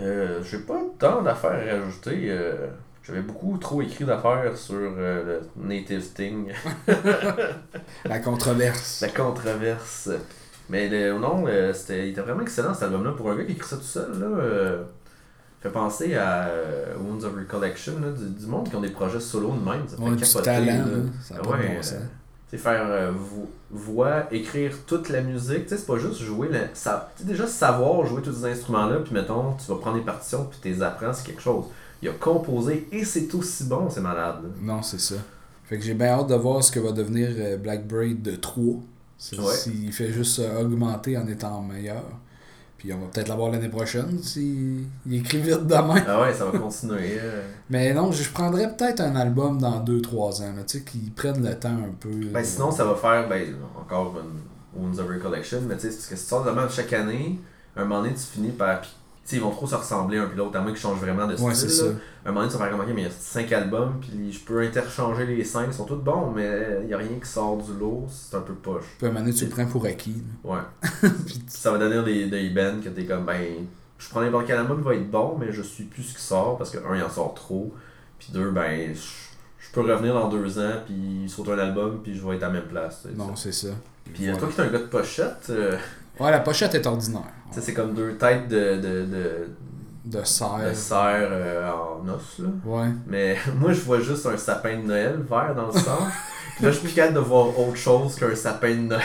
Euh, 0.00 0.42
J'ai 0.42 0.58
pas 0.58 0.80
tant 0.98 1.22
d'affaires 1.22 1.52
à 1.52 1.84
rajouter. 1.84 2.26
euh, 2.30 2.66
J'avais 3.04 3.20
beaucoup 3.20 3.56
trop 3.58 3.80
écrit 3.80 4.04
d'affaires 4.04 4.56
sur 4.56 4.74
euh, 4.76 5.40
le 5.56 5.64
Native 5.68 6.00
Sting. 6.02 6.52
La 8.04 8.18
controverse. 8.18 9.00
La 9.02 9.08
controverse. 9.08 10.10
Mais 10.68 10.88
le, 10.88 11.18
non, 11.18 11.44
c'était, 11.74 12.08
il 12.08 12.10
était 12.12 12.22
vraiment 12.22 12.40
excellent 12.42 12.72
cet 12.74 12.84
album-là. 12.84 13.12
Pour 13.12 13.30
un 13.30 13.36
gars 13.36 13.44
qui 13.44 13.52
écrit 13.52 13.68
ça 13.68 13.76
tout 13.76 13.82
seul, 13.82 14.18
là, 14.18 14.26
euh, 14.26 14.82
fait 15.60 15.68
penser 15.70 16.14
à 16.16 16.46
euh, 16.46 16.94
Wounds 16.98 17.24
of 17.24 17.34
Recollection, 17.36 18.00
là, 18.00 18.10
du, 18.10 18.30
du 18.30 18.46
monde 18.46 18.68
qui 18.68 18.74
ont 18.76 18.80
des 18.80 18.88
projets 18.90 19.20
solo 19.20 19.50
de 19.52 19.64
même. 19.70 19.86
Ça 19.86 19.96
fait 19.96 20.02
Ouais, 20.02 20.16
capoter, 20.16 20.42
talent, 20.44 20.66
là. 20.86 21.02
Ça 21.22 21.34
a 21.36 21.38
pas 21.38 21.44
de 21.44 21.62
Ouais, 21.62 21.74
bon 21.76 21.82
sens. 21.82 21.94
Faire 22.58 22.84
euh, 22.86 23.10
vo- 23.12 23.50
voix, 23.70 24.24
écrire 24.32 24.72
toute 24.86 25.08
la 25.08 25.20
musique, 25.20 25.64
tu 25.64 25.68
sais, 25.70 25.76
c'est 25.78 25.86
pas 25.86 25.98
juste 25.98 26.20
jouer, 26.22 26.48
la, 26.50 26.74
ça, 26.74 27.10
tu 27.16 27.22
sais, 27.22 27.28
déjà 27.28 27.46
savoir 27.46 28.06
jouer 28.06 28.22
tous 28.22 28.32
ces 28.32 28.44
instruments-là, 28.46 29.00
puis 29.04 29.12
mettons, 29.14 29.52
tu 29.54 29.66
vas 29.70 29.76
prendre 29.78 29.96
des 29.98 30.04
partitions, 30.04 30.44
puis 30.44 30.58
tu 30.62 30.68
les 30.68 30.82
apprends, 30.82 31.12
c'est 31.12 31.26
quelque 31.26 31.42
chose. 31.42 31.64
Il 32.02 32.08
a 32.08 32.12
composé, 32.12 32.86
et 32.92 33.04
c'est 33.04 33.34
aussi 33.34 33.64
bon, 33.64 33.88
c'est 33.90 34.00
malade. 34.00 34.36
là. 34.42 34.48
Non, 34.60 34.82
c'est 34.82 35.00
ça. 35.00 35.16
Fait 35.64 35.78
que 35.78 35.84
j'ai 35.84 35.94
bien 35.94 36.08
hâte 36.08 36.26
de 36.28 36.34
voir 36.34 36.62
ce 36.62 36.70
que 36.70 36.78
va 36.80 36.92
devenir 36.92 37.30
euh, 37.38 37.56
Black 37.56 37.86
Braid 37.86 38.20
de 38.22 38.36
3. 38.36 38.64
C'est- 39.16 39.38
Ouais. 39.38 39.54
S'il 39.54 39.92
fait 39.92 40.12
juste 40.12 40.38
euh, 40.40 40.60
augmenter 40.62 41.16
en 41.16 41.26
étant 41.26 41.62
meilleur. 41.62 42.04
Puis 42.84 42.92
on 42.92 42.98
va 42.98 43.06
peut-être 43.06 43.28
l'avoir 43.28 43.50
l'année 43.50 43.70
prochaine 43.70 44.18
s'il 44.22 44.84
il 45.06 45.14
écrit 45.14 45.38
vite 45.38 45.66
demain. 45.66 46.04
Ah 46.06 46.20
ouais, 46.20 46.34
ça 46.34 46.44
va 46.44 46.58
continuer. 46.58 47.16
euh. 47.18 47.40
Mais 47.70 47.94
non, 47.94 48.12
je 48.12 48.28
prendrais 48.30 48.76
peut-être 48.76 49.00
un 49.00 49.16
album 49.16 49.56
dans 49.58 49.82
2-3 49.82 50.42
ans. 50.42 50.52
là, 50.54 50.64
Tu 50.66 50.78
sais, 50.80 50.84
qu'ils 50.84 51.10
prennent 51.10 51.42
le 51.42 51.58
temps 51.58 51.70
un 51.70 51.94
peu. 51.98 52.10
Ben, 52.10 52.40
euh, 52.40 52.44
sinon, 52.44 52.70
ça 52.70 52.84
va 52.84 52.94
faire 52.94 53.26
ben, 53.26 53.54
encore 53.80 54.14
une 54.22 54.82
Wounds 54.82 54.98
of 55.00 55.08
Recollection, 55.08 55.62
mais 55.66 55.76
tu 55.76 55.80
sais, 55.80 55.88
parce 55.88 56.06
que 56.08 56.14
si 56.14 56.22
tu 56.24 56.28
sors 56.28 56.42
vraiment 56.42 56.68
chaque 56.68 56.92
année, 56.92 57.38
un 57.74 57.84
moment 57.86 58.02
donné, 58.02 58.12
tu 58.12 58.20
finis 58.20 58.50
par. 58.50 58.82
Puis, 59.26 59.36
ils 59.36 59.42
vont 59.42 59.50
trop 59.50 59.66
se 59.66 59.74
ressembler 59.74 60.18
un 60.18 60.26
puis 60.26 60.36
l'autre, 60.36 60.56
à 60.56 60.60
moins 60.60 60.72
qu'ils 60.72 60.80
changent 60.80 61.00
vraiment 61.00 61.26
de 61.26 61.34
style. 61.34 61.46
Ouais, 61.46 61.54
c'est 61.54 61.68
ça. 61.68 61.86
un 62.24 62.28
moment 62.28 62.40
donné, 62.40 62.52
tu 62.52 62.58
vas 62.58 62.66
faire 62.66 62.76
comme, 62.76 62.86
ok, 62.86 62.92
mais 62.94 63.02
il 63.02 63.04
y 63.04 63.08
a 63.08 63.10
5 63.10 63.52
albums, 63.52 63.94
puis 64.00 64.32
je 64.32 64.40
peux 64.40 64.60
interchanger 64.60 65.26
les 65.26 65.44
5, 65.44 65.66
ils 65.68 65.72
sont 65.72 65.84
tous 65.84 65.96
bons, 65.96 66.30
mais 66.30 66.78
il 66.82 66.88
n'y 66.88 66.94
a 66.94 66.98
rien 66.98 67.18
qui 67.22 67.28
sort 67.28 67.56
du 67.56 67.72
lot, 67.78 68.06
c'est 68.10 68.36
un 68.36 68.40
peu 68.40 68.52
poche. 68.54 68.84
Puis 68.98 69.06
à 69.06 69.10
un 69.10 69.12
moment 69.12 69.24
donné, 69.24 69.34
tu 69.34 69.44
le 69.44 69.50
prends 69.50 69.66
pour 69.66 69.86
acquis. 69.86 70.22
Ouais. 70.42 70.58
ça 71.48 71.72
va 71.72 71.78
donner 71.78 72.02
des, 72.02 72.26
des 72.26 72.50
bands 72.50 72.80
que 72.82 72.90
t'es 72.90 73.04
comme, 73.04 73.24
ben, 73.24 73.66
je 73.98 74.10
prends 74.10 74.20
n'importe 74.20 74.46
quel 74.46 74.58
album, 74.58 74.78
il 74.80 74.84
va 74.84 74.94
être 74.94 75.10
bon, 75.10 75.36
mais 75.38 75.52
je 75.52 75.62
suis 75.62 75.84
plus 75.84 76.02
ce 76.02 76.16
qui 76.16 76.22
sort, 76.22 76.58
parce 76.58 76.70
que, 76.70 76.78
un, 76.78 76.96
il 76.96 77.02
en 77.02 77.10
sort 77.10 77.34
trop, 77.34 77.72
puis 78.18 78.28
deux, 78.32 78.50
ben, 78.50 78.94
je, 78.94 79.72
peux 79.72 79.80
revenir 79.80 80.14
dans 80.14 80.28
deux 80.28 80.58
ans, 80.58 80.82
puis 80.86 81.28
sauter 81.28 81.52
un 81.52 81.58
album, 81.58 82.00
puis 82.02 82.14
je 82.14 82.26
vais 82.26 82.36
être 82.36 82.42
à 82.42 82.48
la 82.48 82.52
même 82.52 82.68
place. 82.68 83.06
Non, 83.16 83.34
c'est 83.34 83.52
ça. 83.52 83.68
puis 84.12 84.28
euh, 84.28 84.36
toi 84.36 84.48
qui 84.48 84.60
es 84.60 84.64
un 84.64 84.68
gars 84.68 84.78
de 84.78 84.84
pochette, 84.84 85.46
euh, 85.50 85.76
Ouais, 86.20 86.30
la 86.30 86.40
pochette 86.40 86.74
est 86.74 86.86
ordinaire. 86.86 87.32
sais, 87.50 87.60
c'est 87.60 87.74
comme 87.74 87.94
deux 87.94 88.14
têtes 88.14 88.48
de, 88.48 88.76
de, 88.76 89.04
de, 89.06 89.48
De 90.04 90.24
serre. 90.24 90.60
de 90.68 90.74
cerf 90.74 91.28
euh, 91.30 91.70
en 91.72 92.08
os, 92.08 92.38
là. 92.38 92.48
Ouais. 92.64 92.88
Mais 93.06 93.36
moi, 93.58 93.72
je 93.72 93.80
vois 93.80 94.00
juste 94.00 94.26
un 94.26 94.36
sapin 94.36 94.76
de 94.78 94.82
Noël 94.86 95.16
vert 95.28 95.54
dans 95.54 95.66
le 95.66 95.72
sang. 95.72 95.98
Puis 96.56 96.64
là, 96.64 96.70
je 96.70 96.76
suis 96.78 96.86
plus 96.86 96.94
capable 96.94 97.14
de 97.16 97.20
voir 97.20 97.58
autre 97.58 97.76
chose 97.76 98.14
qu'un 98.14 98.34
sapin 98.36 98.74
de 98.74 98.82
Noël. 98.82 99.02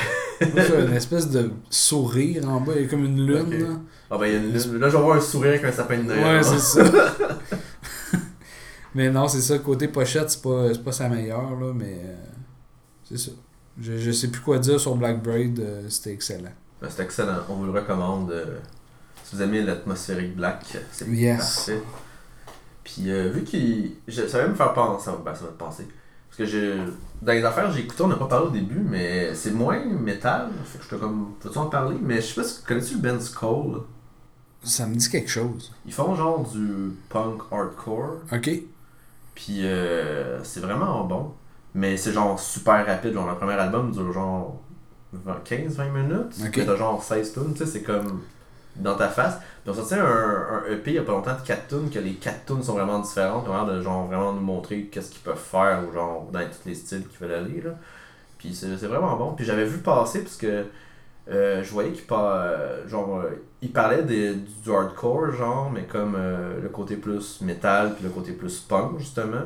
Moi, 0.53 0.63
une 0.87 0.93
espèce 0.93 1.29
de 1.29 1.49
sourire 1.69 2.47
en 2.47 2.61
bas. 2.61 2.73
Il 2.75 2.83
y 2.83 2.85
a 2.85 2.87
comme 2.87 3.05
une 3.05 3.25
lune. 3.25 3.59
Là. 3.59 3.75
Ah 4.11 4.17
ben, 4.19 4.27
il 4.27 4.33
y 4.33 4.35
a 4.35 4.39
une 4.39 4.53
lune. 4.53 4.77
Là, 4.79 4.89
je 4.89 4.95
vais 4.97 5.03
voir 5.03 5.17
un 5.17 5.21
sourire 5.21 5.49
avec 5.53 5.63
un 5.63 5.71
sapin 5.71 5.97
de 5.97 6.03
Noël. 6.03 6.37
Ouais, 6.37 6.43
c'est 6.43 6.59
ça. 6.59 6.83
mais 8.95 9.09
non, 9.09 9.27
c'est 9.27 9.41
ça. 9.41 9.57
Côté 9.57 9.87
pochette, 9.87 10.29
c'est 10.29 10.41
pas, 10.43 10.73
c'est 10.73 10.83
pas 10.83 10.91
sa 10.91 11.09
meilleure, 11.09 11.55
là, 11.59 11.73
mais 11.73 12.01
euh, 12.05 12.15
c'est 13.03 13.17
ça. 13.17 13.31
Je, 13.81 13.97
je 13.97 14.11
sais 14.11 14.27
plus 14.27 14.41
quoi 14.41 14.59
dire 14.59 14.79
sur 14.79 14.95
Black 14.95 15.23
Braid, 15.23 15.59
euh, 15.59 15.81
c'était 15.89 16.11
excellent. 16.11 16.51
Ben, 16.81 16.87
c'est 16.89 17.03
excellent. 17.03 17.37
On 17.49 17.55
vous 17.55 17.65
le 17.65 17.71
recommande. 17.71 18.31
euh, 18.31 18.57
si 19.23 19.35
vous 19.35 19.41
aimez 19.41 19.61
l'atmosphérique 19.61 20.35
black, 20.35 20.65
c'est 20.91 21.07
Yes. 21.07 21.37
parfait. 21.55 21.81
Puis 22.83 23.11
euh, 23.11 23.29
vu 23.29 23.43
qu'il. 23.43 23.91
je- 24.07 24.27
Ça 24.27 24.39
va 24.41 24.47
me 24.47 24.55
faire 24.55 24.73
penser. 24.73 25.05
Ça 25.05 25.11
va, 25.11 25.17
ben, 25.23 25.35
ça 25.35 25.41
va 25.45 25.47
te 25.51 25.57
penser. 25.57 25.87
Parce 26.29 26.37
que 26.37 26.45
je, 26.45 26.77
dans 27.21 27.33
les 27.33 27.43
affaires, 27.43 27.71
j'ai 27.71 27.81
écouté, 27.81 28.01
on 28.03 28.07
n'a 28.07 28.15
pas 28.15 28.27
parlé 28.27 28.47
au 28.47 28.51
début, 28.51 28.79
mais 28.79 29.33
c'est 29.35 29.51
moins 29.51 29.83
métal. 29.85 30.49
Fait 30.65 30.77
que 30.79 30.83
je 30.85 30.89
te 30.89 30.95
comme. 30.95 31.33
Peux-tu 31.41 31.57
en 31.57 31.67
parler? 31.67 31.97
Mais 32.01 32.15
je 32.21 32.27
sais 32.27 32.35
pas 32.41 32.43
si. 32.47 32.63
Connais-tu 32.63 32.93
le 32.95 32.99
Ben 33.01 33.19
Skull? 33.19 33.81
Ça 34.63 34.85
me 34.87 34.95
dit 34.95 35.09
quelque 35.09 35.29
chose. 35.29 35.71
Ils 35.85 35.93
font 35.93 36.15
genre 36.15 36.47
du 36.49 36.91
punk 37.09 37.41
hardcore. 37.51 38.17
Ok. 38.31 38.49
Puis 39.35 39.59
euh, 39.65 40.43
c'est 40.43 40.59
vraiment 40.59 41.03
bon. 41.05 41.31
Mais 41.75 41.97
c'est 41.97 42.11
genre 42.13 42.39
super 42.39 42.85
rapide. 42.85 43.13
Genre 43.13 43.29
le 43.29 43.35
premier 43.37 43.53
album 43.53 43.91
dure 43.91 44.11
genre 44.11 44.59
15-20 45.15 45.91
minutes. 45.91 46.35
Ok. 46.45 46.57
Mais 46.57 46.65
t'as 46.65 46.75
genre 46.75 47.01
16 47.03 47.33
tunes, 47.33 47.53
tu 47.53 47.59
sais, 47.59 47.65
c'est 47.65 47.81
comme 47.83 48.21
dans 48.75 48.95
ta 48.95 49.07
face. 49.09 49.37
Puis 49.63 49.71
on 49.71 49.73
sorti 49.73 49.95
un, 49.95 50.05
un 50.05 50.71
EP 50.71 50.91
il 50.91 50.93
y 50.93 50.97
a 50.99 51.03
pas 51.03 51.11
longtemps 51.11 51.35
de 51.35 51.45
4 51.45 51.67
tunes, 51.67 51.89
que 51.89 51.99
les 51.99 52.13
4 52.13 52.45
tunes 52.45 52.63
sont 52.63 52.73
vraiment 52.73 52.99
différentes. 52.99 53.47
Ont 53.47 53.53
l'air 53.53 53.65
de 53.65 53.81
genre 53.81 54.05
vraiment 54.07 54.33
nous 54.33 54.41
montrer 54.41 54.83
qu'est-ce 54.91 55.11
qu'ils 55.11 55.21
peuvent 55.21 55.37
faire 55.37 55.81
ou 55.89 55.93
genre 55.93 56.27
dans 56.31 56.39
tous 56.39 56.67
les 56.67 56.75
styles 56.75 57.05
qu'ils 57.07 57.19
veulent 57.27 57.37
aller. 57.37 57.61
Là. 57.61 57.71
Puis 58.37 58.53
c'est 58.55 58.67
vraiment 58.87 59.15
bon. 59.17 59.33
Puis 59.33 59.45
j'avais 59.45 59.65
vu 59.65 59.79
passer 59.79 60.21
parce 60.21 60.37
que 60.37 60.65
euh, 61.29 61.61
je 61.63 61.71
voyais 61.71 61.91
qu'il 61.91 62.05
par- 62.05 62.31
euh, 62.33 62.87
genre 62.87 63.19
euh, 63.19 63.29
il 63.61 63.71
parlait 63.71 64.01
des- 64.03 64.33
du 64.33 64.71
hardcore 64.71 65.31
genre 65.33 65.69
mais 65.71 65.83
comme 65.83 66.15
le 66.15 66.69
côté 66.69 66.95
plus 66.95 67.41
métal 67.41 67.93
puis 67.93 68.03
le 68.03 68.09
côté 68.09 68.31
plus 68.31 68.59
punk 68.61 68.97
justement 68.97 69.41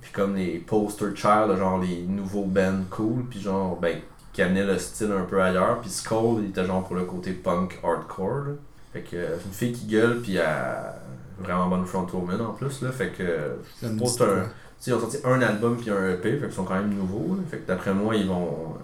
puis 0.00 0.12
comme 0.12 0.36
les 0.36 0.58
poster 0.58 1.06
child 1.16 1.56
genre 1.58 1.78
les 1.80 2.02
nouveaux 2.02 2.44
bands 2.44 2.84
cool 2.90 3.24
puis 3.28 3.40
genre 3.40 3.76
ben 3.80 3.98
qui 4.34 4.42
amenaient 4.42 4.66
le 4.66 4.78
style 4.78 5.12
un 5.12 5.24
peu 5.24 5.42
ailleurs 5.42 5.80
puis 5.80 5.88
Skull 5.88 6.42
il 6.42 6.50
était 6.50 6.66
genre 6.66 6.84
pour 6.84 6.96
le 6.96 7.04
côté 7.04 7.32
punk 7.32 7.80
hardcore 7.82 8.44
là. 8.46 8.52
fait 8.92 9.00
que 9.00 9.16
euh, 9.16 9.36
c'est 9.38 9.46
une 9.46 9.52
fille 9.52 9.72
qui 9.72 9.86
gueule 9.86 10.20
puis 10.20 10.36
elle 10.36 10.42
a 10.42 10.96
vraiment 11.40 11.68
bonne 11.68 11.86
frontwoman 11.86 12.40
en 12.42 12.52
plus 12.52 12.82
là 12.82 12.92
fait 12.92 13.08
que 13.08 13.56
je 13.82 13.86
un- 13.88 14.48
ils 14.86 14.92
ont 14.94 15.00
sorti 15.00 15.18
un 15.24 15.40
album 15.40 15.76
puis 15.76 15.90
un 15.90 16.10
EP, 16.10 16.38
fait 16.38 16.46
qu'ils 16.46 16.52
sont 16.52 16.64
quand 16.64 16.74
même 16.74 16.94
nouveaux. 16.94 17.36
là. 17.36 17.42
Fait 17.50 17.58
que 17.58 17.66
d'après 17.66 17.94
moi, 17.94 18.14
ils 18.14 18.28
vont 18.28 18.74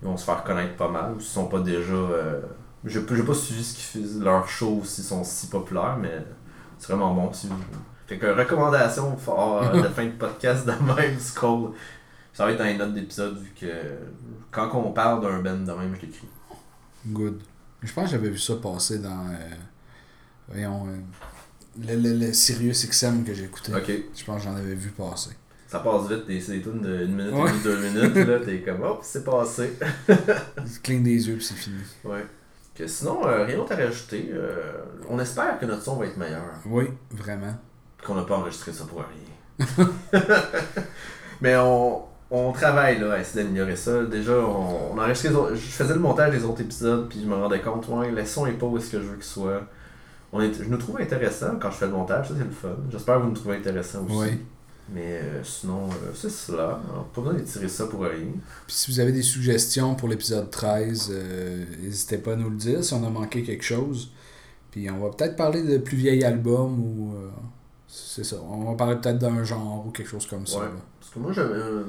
ils 0.00 0.08
vont 0.08 0.16
se 0.16 0.24
faire 0.24 0.42
connaître 0.42 0.74
pas 0.76 0.88
mal. 0.88 1.12
ou 1.16 1.20
S'ils 1.20 1.30
sont 1.30 1.46
pas 1.46 1.60
déjà. 1.60 1.92
Euh... 1.92 2.40
J'ai 2.84 3.00
pas 3.00 3.34
suivi 3.34 3.62
ce 3.62 3.74
qu'ils 3.74 4.02
faisaient, 4.02 4.24
leurs 4.24 4.48
shows 4.48 4.82
s'ils 4.84 5.04
sont 5.04 5.22
si 5.22 5.46
populaires, 5.46 5.96
mais 6.00 6.24
c'est 6.78 6.92
vraiment 6.92 7.14
bon. 7.14 7.32
Si 7.32 7.46
vous... 7.46 7.54
Fait 8.06 8.18
que 8.18 8.26
recommandation 8.26 9.16
fort 9.16 9.62
euh, 9.62 9.82
de 9.82 9.88
fin 9.88 10.06
de 10.06 10.10
podcast 10.10 10.66
de 10.66 10.72
même, 10.72 11.18
Skull. 11.18 11.70
Ça 12.32 12.44
va 12.46 12.52
être 12.52 12.58
dans 12.58 12.64
les 12.64 12.76
notes 12.78 12.94
d'épisode 12.94 13.38
vu 13.38 13.52
que 13.58 13.66
quand 14.50 14.70
on 14.74 14.92
parle 14.92 15.20
d'un 15.22 15.40
band 15.42 15.58
de 15.64 15.72
même, 15.78 15.94
je 15.96 16.06
l'écris. 16.06 16.28
Good. 17.06 17.40
Je 17.82 17.92
pense 17.92 18.06
que 18.06 18.10
j'avais 18.12 18.30
vu 18.30 18.38
ça 18.38 18.54
passer 18.56 18.98
dans. 19.00 19.26
euh, 19.28 19.54
voyons. 20.48 20.86
euh, 20.88 20.96
le, 21.86 21.96
le, 21.96 22.26
le 22.26 22.32
Sirius 22.32 22.86
XM 22.88 23.24
que 23.24 23.34
j'ai 23.34 23.44
écouté. 23.44 23.74
Ok, 23.74 23.90
Je 24.14 24.24
pense 24.24 24.38
que 24.42 24.44
j'en 24.48 24.54
avais 24.56 24.74
vu 24.74 24.90
passer. 24.90 25.30
ça 25.68 25.80
passe 25.80 26.08
vite, 26.08 26.24
c'est 26.40 26.52
des 26.52 26.62
tunes 26.62 26.80
de 26.80 27.04
1 27.04 27.06
minute 27.06 27.32
Ouais. 27.34 27.50
demie, 27.50 27.62
2 27.64 27.78
minutes, 27.78 28.14
là, 28.28 28.38
t'es 28.44 28.60
comme, 28.60 28.82
hop, 28.82 29.00
c'est 29.02 29.24
passé. 29.24 29.72
Tu 30.08 30.80
clignes 30.82 31.02
des 31.02 31.28
yeux 31.28 31.36
puis 31.36 31.44
c'est 31.44 31.54
fini. 31.54 31.80
Ouais. 32.04 32.24
Que 32.74 32.86
sinon, 32.86 33.26
euh, 33.26 33.44
rien 33.44 33.56
d'autre 33.56 33.72
à 33.72 33.76
rajouter. 33.76 34.32
on 35.08 35.18
espère 35.18 35.58
que 35.58 35.66
notre 35.66 35.82
son 35.82 35.96
va 35.96 36.06
être 36.06 36.16
meilleur. 36.16 36.44
Oui, 36.66 36.86
vraiment. 37.10 37.54
Qu'on 38.04 38.14
n'a 38.14 38.22
pas 38.22 38.36
enregistré 38.38 38.72
ça 38.72 38.84
pour 38.84 39.02
rien. 39.02 39.88
Mais 41.40 41.56
on, 41.56 42.02
on 42.34 42.52
travaille 42.52 42.98
là, 42.98 43.12
à 43.14 43.20
essayer 43.20 43.44
d'améliorer 43.44 43.76
ça. 43.76 44.04
Déjà, 44.04 44.32
on, 44.32 44.92
on 44.94 44.98
enregistrait 44.98 45.28
les 45.30 45.34
autres- 45.36 45.54
je 45.54 45.60
faisais 45.60 45.94
le 45.94 46.00
montage 46.00 46.32
des 46.32 46.44
autres 46.44 46.60
épisodes, 46.62 47.08
puis 47.08 47.20
je 47.22 47.26
me 47.26 47.34
rendais 47.34 47.60
compte, 47.60 47.86
ouais, 47.88 48.10
le 48.10 48.24
son 48.24 48.46
est 48.46 48.52
pas 48.52 48.66
où 48.66 48.78
est-ce 48.78 48.90
que 48.90 48.98
je 49.00 49.04
veux 49.06 49.14
qu'il 49.16 49.24
soit. 49.24 49.62
On 50.32 50.40
est, 50.40 50.52
je 50.54 50.64
nous 50.64 50.78
trouve 50.78 50.98
intéressant 51.00 51.56
quand 51.60 51.70
je 51.70 51.76
fais 51.76 51.86
le 51.86 51.92
montage, 51.92 52.28
ça 52.28 52.34
c'est 52.38 52.44
le 52.44 52.50
fun. 52.50 52.68
J'espère 52.90 53.16
que 53.18 53.22
vous 53.22 53.28
nous 53.28 53.34
trouvez 53.34 53.56
intéressant 53.56 54.04
aussi. 54.06 54.14
Oui. 54.16 54.38
Mais 54.92 55.20
euh, 55.22 55.44
sinon, 55.44 55.88
euh, 55.90 56.10
c'est 56.14 56.30
cela. 56.30 56.80
Alors, 56.90 57.04
pas 57.14 57.20
besoin 57.20 57.38
d'étirer 57.38 57.68
ça 57.68 57.86
pour 57.86 58.00
rien. 58.00 58.32
Puis 58.66 58.74
si 58.76 58.90
vous 58.90 58.98
avez 58.98 59.12
des 59.12 59.22
suggestions 59.22 59.94
pour 59.94 60.08
l'épisode 60.08 60.50
13, 60.50 61.10
euh, 61.12 61.64
n'hésitez 61.82 62.18
pas 62.18 62.32
à 62.32 62.36
nous 62.36 62.50
le 62.50 62.56
dire 62.56 62.82
si 62.82 62.92
on 62.94 63.06
a 63.06 63.10
manqué 63.10 63.42
quelque 63.42 63.62
chose. 63.64 64.10
Puis 64.70 64.90
on 64.90 64.98
va 64.98 65.10
peut-être 65.10 65.36
parler 65.36 65.62
de 65.62 65.76
plus 65.78 65.96
vieil 65.98 66.24
album 66.24 66.80
ou. 66.80 67.12
euh, 67.14 67.28
c'est 67.86 68.24
ça. 68.24 68.36
On 68.50 68.70
va 68.70 68.74
parler 68.74 68.96
peut-être 68.96 69.18
d'un 69.18 69.44
genre 69.44 69.84
ou 69.86 69.90
quelque 69.90 70.08
chose 70.08 70.26
comme 70.26 70.46
ça. 70.46 70.58
Ouais. 70.60 70.64
Que 71.14 71.18
moi, 71.18 71.32
j'avais 71.32 71.54
un 71.60 71.82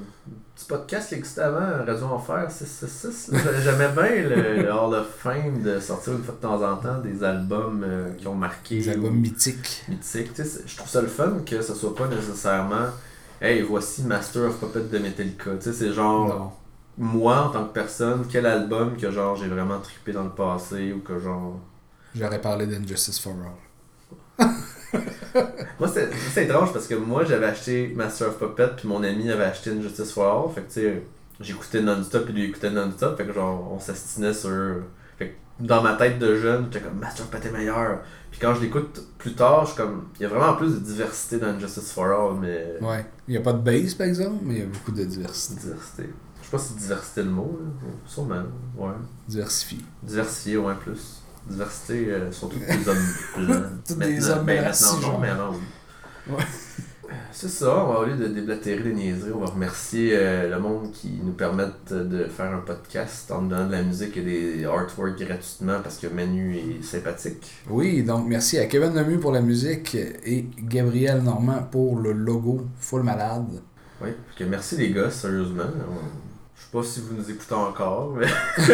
petit 0.56 0.66
podcast 0.66 1.10
qui 1.10 1.16
existait 1.16 1.42
avant, 1.42 1.86
Radio 1.86 2.06
Enfer 2.08 2.50
666. 2.52 3.32
là. 3.32 3.40
J'aimais 3.64 3.90
bien 3.90 4.30
le, 4.30 4.72
Hall 4.72 4.94
of 4.96 5.08
Fame 5.20 5.62
de 5.62 5.80
sortir 5.80 6.14
une 6.14 6.24
fois 6.24 6.36
de 6.36 6.40
temps 6.42 6.62
en 6.62 6.78
temps 6.78 7.00
des 7.00 7.24
albums 7.24 7.84
euh, 7.88 8.14
qui 8.16 8.28
ont 8.28 8.36
marqué. 8.36 8.80
Des 8.80 8.88
ou- 8.90 8.92
albums 8.92 9.16
mythiques. 9.16 9.84
mythique. 9.88 10.34
Tu 10.34 10.44
sais, 10.44 10.46
c'est- 10.46 10.68
je 10.68 10.76
trouve 10.78 10.90
ça 10.90 11.02
le 11.02 11.08
fun 11.08 11.40
que 11.46 11.62
ce 11.62 11.74
soit 11.74 11.96
pas 11.96 12.08
nécessairement 12.08 12.88
Hey, 13.42 13.62
voici 13.62 14.04
Master 14.04 14.44
of 14.44 14.58
Puppet 14.60 14.84
de 14.84 15.00
Metallica. 15.00 15.52
Tu 15.56 15.64
sais, 15.64 15.74
c'est 15.74 15.92
genre 15.94 16.28
Non. 16.28 16.52
moi 16.98 17.48
en 17.48 17.50
tant 17.50 17.66
que 17.66 17.74
personne, 17.74 18.26
quel 18.32 18.46
album 18.46 18.96
que 18.96 19.12
genre 19.12 19.36
j'ai 19.36 19.48
vraiment 19.48 19.80
trippé 19.80 20.12
dans 20.14 20.24
le 20.24 20.30
passé 20.30 20.94
ou 20.94 21.00
que 21.00 21.20
genre. 21.20 21.60
J'aurais 22.16 22.40
parlé 22.40 22.68
d'Injustice 22.68 23.20
for 23.20 23.34
All. 24.40 24.48
Moi 25.80 25.90
c'est 25.90 26.44
étrange 26.44 26.72
parce 26.74 26.88
que 26.88 26.96
moi 26.96 27.24
j'avais 27.26 27.48
acheté 27.48 27.92
Master 27.96 28.30
of 28.30 28.38
Puppet 28.38 28.70
puis 28.78 28.88
mon 28.88 29.04
ami 29.04 29.32
avait 29.32 29.46
acheté 29.46 29.72
Injustice 29.72 30.12
for 30.12 30.26
All. 30.26 30.54
Fait 30.54 30.62
que 30.62 30.68
tu 30.68 30.82
sais, 30.82 31.04
j'écoutais 31.40 31.82
non-stop 31.82 32.26
puis 32.26 32.34
lui 32.34 32.46
écoutait 32.46 32.70
non-stop. 32.70 33.18
Fait 33.18 33.26
que 33.26 33.34
genre 33.34 33.72
on 33.72 33.80
s'astinait 33.80 34.34
sur. 34.34 34.84
Fait 35.18 35.30
que 35.30 35.66
dans 35.66 35.82
ma 35.82 35.94
tête 35.94 36.20
de 36.20 36.36
jeune, 36.36 36.68
j'étais 36.72 36.86
comme 36.86 37.00
Master 37.00 37.26
of 37.26 37.32
Puppet 37.32 37.48
est 37.48 37.52
meilleur. 37.52 38.00
Puis 38.32 38.40
quand 38.40 38.56
je 38.56 38.62
l'écoute 38.62 39.02
plus 39.18 39.34
tard, 39.34 39.66
je 39.66 39.72
suis 39.72 39.78
comme. 39.78 40.08
Il 40.20 40.24
y 40.24 40.26
a 40.26 40.30
vraiment 40.30 40.56
plus 40.56 40.74
de 40.74 40.80
diversité 40.80 41.38
dans 41.38 41.48
Injustice 41.48 41.92
for 41.92 42.06
All, 42.06 42.40
mais. 42.40 42.78
Ouais. 42.82 43.06
Il 43.28 43.32
n'y 43.32 43.38
a 43.38 43.42
pas 43.42 43.54
de 43.54 43.60
base 43.60 43.94
par 43.96 44.08
exemple, 44.08 44.44
mais 44.44 44.56
il 44.56 44.60
y 44.60 44.64
a 44.64 44.68
beaucoup 44.68 44.92
de 44.92 45.04
diversité. 45.04 45.62
Diversité. 45.62 46.04
Je 46.40 46.46
sais 46.46 46.52
pas 46.52 46.58
si 46.58 46.74
diversité 46.74 47.24
le 47.24 47.30
mot, 47.30 47.60
là. 47.62 47.90
Sûrement, 48.06 48.44
ouais. 48.78 48.94
Diversifié. 49.28 49.80
Diversifié, 50.04 50.58
ouais, 50.58 50.76
plus. 50.76 51.23
Diversité, 51.50 52.06
euh, 52.10 52.32
surtout 52.32 52.60
des 52.60 52.88
hommes 52.88 52.98
blancs. 53.46 53.64
Tous 53.88 53.96
des 53.96 54.30
hommes 54.30 54.40
non, 54.40 55.20
mais 55.20 55.30
avant, 55.30 55.52
oui. 55.52 56.34
Ouais. 56.34 56.44
Euh, 57.10 57.14
C'est 57.34 57.50
ça, 57.50 57.84
on 57.86 57.92
va, 57.94 58.00
au 58.00 58.06
lieu 58.06 58.16
de 58.16 58.28
déblatérer 58.28 58.82
des 58.82 58.94
niaiseries, 58.94 59.32
on 59.36 59.40
va 59.40 59.48
remercier 59.48 60.12
euh, 60.14 60.50
le 60.50 60.60
monde 60.60 60.92
qui 60.94 61.20
nous 61.24 61.34
permettent 61.34 61.92
de 61.94 62.26
faire 62.26 62.54
un 62.54 62.60
podcast 62.60 63.30
en 63.32 63.42
nous 63.42 63.50
donnant 63.50 63.68
de 63.68 63.72
la 63.74 63.84
musique 63.84 64.16
et 64.18 64.22
des 64.22 64.66
artworks 64.66 65.20
gratuitement 65.20 65.80
parce 65.84 65.98
que 65.98 66.08
Manu 66.08 66.56
est 66.58 66.82
sympathique. 66.84 67.52
Oui, 67.70 68.04
donc 68.04 68.26
merci 68.28 68.58
à 68.58 68.66
Kevin 68.68 68.94
Lemieux 68.96 69.20
pour 69.20 69.34
la 69.34 69.42
musique 69.42 69.96
et 69.96 70.48
Gabriel 70.60 71.22
Normand 71.22 71.64
pour 71.70 72.00
le 72.00 72.14
logo 72.14 72.66
Full 72.80 73.04
Malade. 73.04 73.62
Oui, 74.02 74.10
que 74.40 74.46
merci 74.46 74.78
les 74.78 74.92
gars, 74.92 75.12
sérieusement. 75.12 75.64
On- 75.64 76.23
sais 76.74 76.78
pas 76.78 76.84
si 76.84 77.02
vous 77.02 77.16
nous 77.16 77.30
écoutez 77.32 77.54
encore, 77.56 78.12
mais 78.12 78.26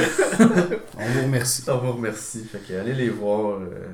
On 0.97 1.05
vous 1.05 1.21
remercie. 1.23 1.63
On 1.67 1.77
vous 1.77 1.91
remercie. 1.93 2.43
Fait 2.45 2.59
que 2.59 2.73
allez 2.79 2.93
les 2.93 3.09
voir. 3.09 3.59
euh, 3.59 3.87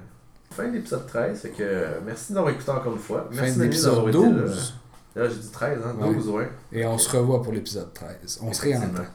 Fin 0.52 0.68
de 0.70 0.74
l'épisode 0.74 1.06
13. 1.08 1.42
Fait 1.42 1.50
que 1.50 1.86
merci 2.06 2.32
d'avoir 2.34 2.54
écouté 2.54 2.72
encore 2.72 2.94
une 2.94 3.00
fois. 3.00 3.28
Fin 3.32 3.42
Merci 3.42 3.58
de 3.60 3.64
Denis, 3.66 3.82
d'avoir 3.82 4.06
l'épisode 4.06 4.32
été 4.32 4.36
là. 4.42 4.46
12. 4.48 4.74
Là, 5.16 5.30
j'ai 5.30 5.36
dit 5.36 5.50
13, 5.52 5.80
hein? 5.86 5.96
Ouais. 6.00 6.14
12, 6.14 6.28
ouais. 6.30 6.50
Et 6.72 6.86
on 6.86 6.98
se 6.98 7.16
revoit 7.18 7.42
pour 7.42 7.52
l'épisode 7.54 7.94
13. 7.94 8.40
On 8.42 8.54
se 8.54 8.62
réentend. 8.62 8.84
Effectivement. 8.86 9.10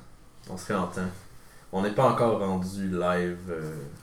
On 0.50 0.56
se 0.56 0.66
réentend. 0.66 1.00
On 1.72 1.82
n'est 1.82 1.92
pas 1.92 2.10
encore 2.10 2.40
rendu 2.40 2.88
live 2.88 3.36
euh, 3.48 3.60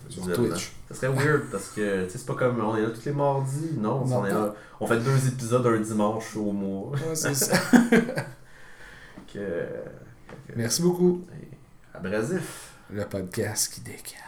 Sur. 0.09 0.31
Twitch. 0.33 0.71
Ça 0.89 0.95
serait 0.95 1.09
weird 1.13 1.41
parce 1.51 1.67
que 1.69 2.05
tu 2.05 2.11
sais, 2.11 2.17
c'est 2.17 2.25
pas 2.25 2.35
comme 2.35 2.63
on 2.63 2.77
est 2.77 2.81
là 2.81 2.89
tous 2.91 3.05
les 3.05 3.11
mardis. 3.11 3.71
Non, 3.77 4.05
Non, 4.05 4.19
on 4.19 4.25
est 4.25 4.29
là. 4.31 4.53
On 4.79 4.87
fait 4.87 4.99
deux 4.99 5.27
épisodes 5.27 5.65
un 5.67 5.77
dimanche 5.81 6.35
au 6.37 6.51
mois. 6.53 6.91
Ouais, 6.91 7.13
c'est 7.15 7.33
ça. 7.33 7.57
Que- 9.33 9.67
Merci 10.55 10.81
beaucoup. 10.81 11.25
Abrasif. 11.93 12.73
Le 12.89 13.05
podcast 13.05 13.73
qui 13.73 13.81
décale. 13.81 14.26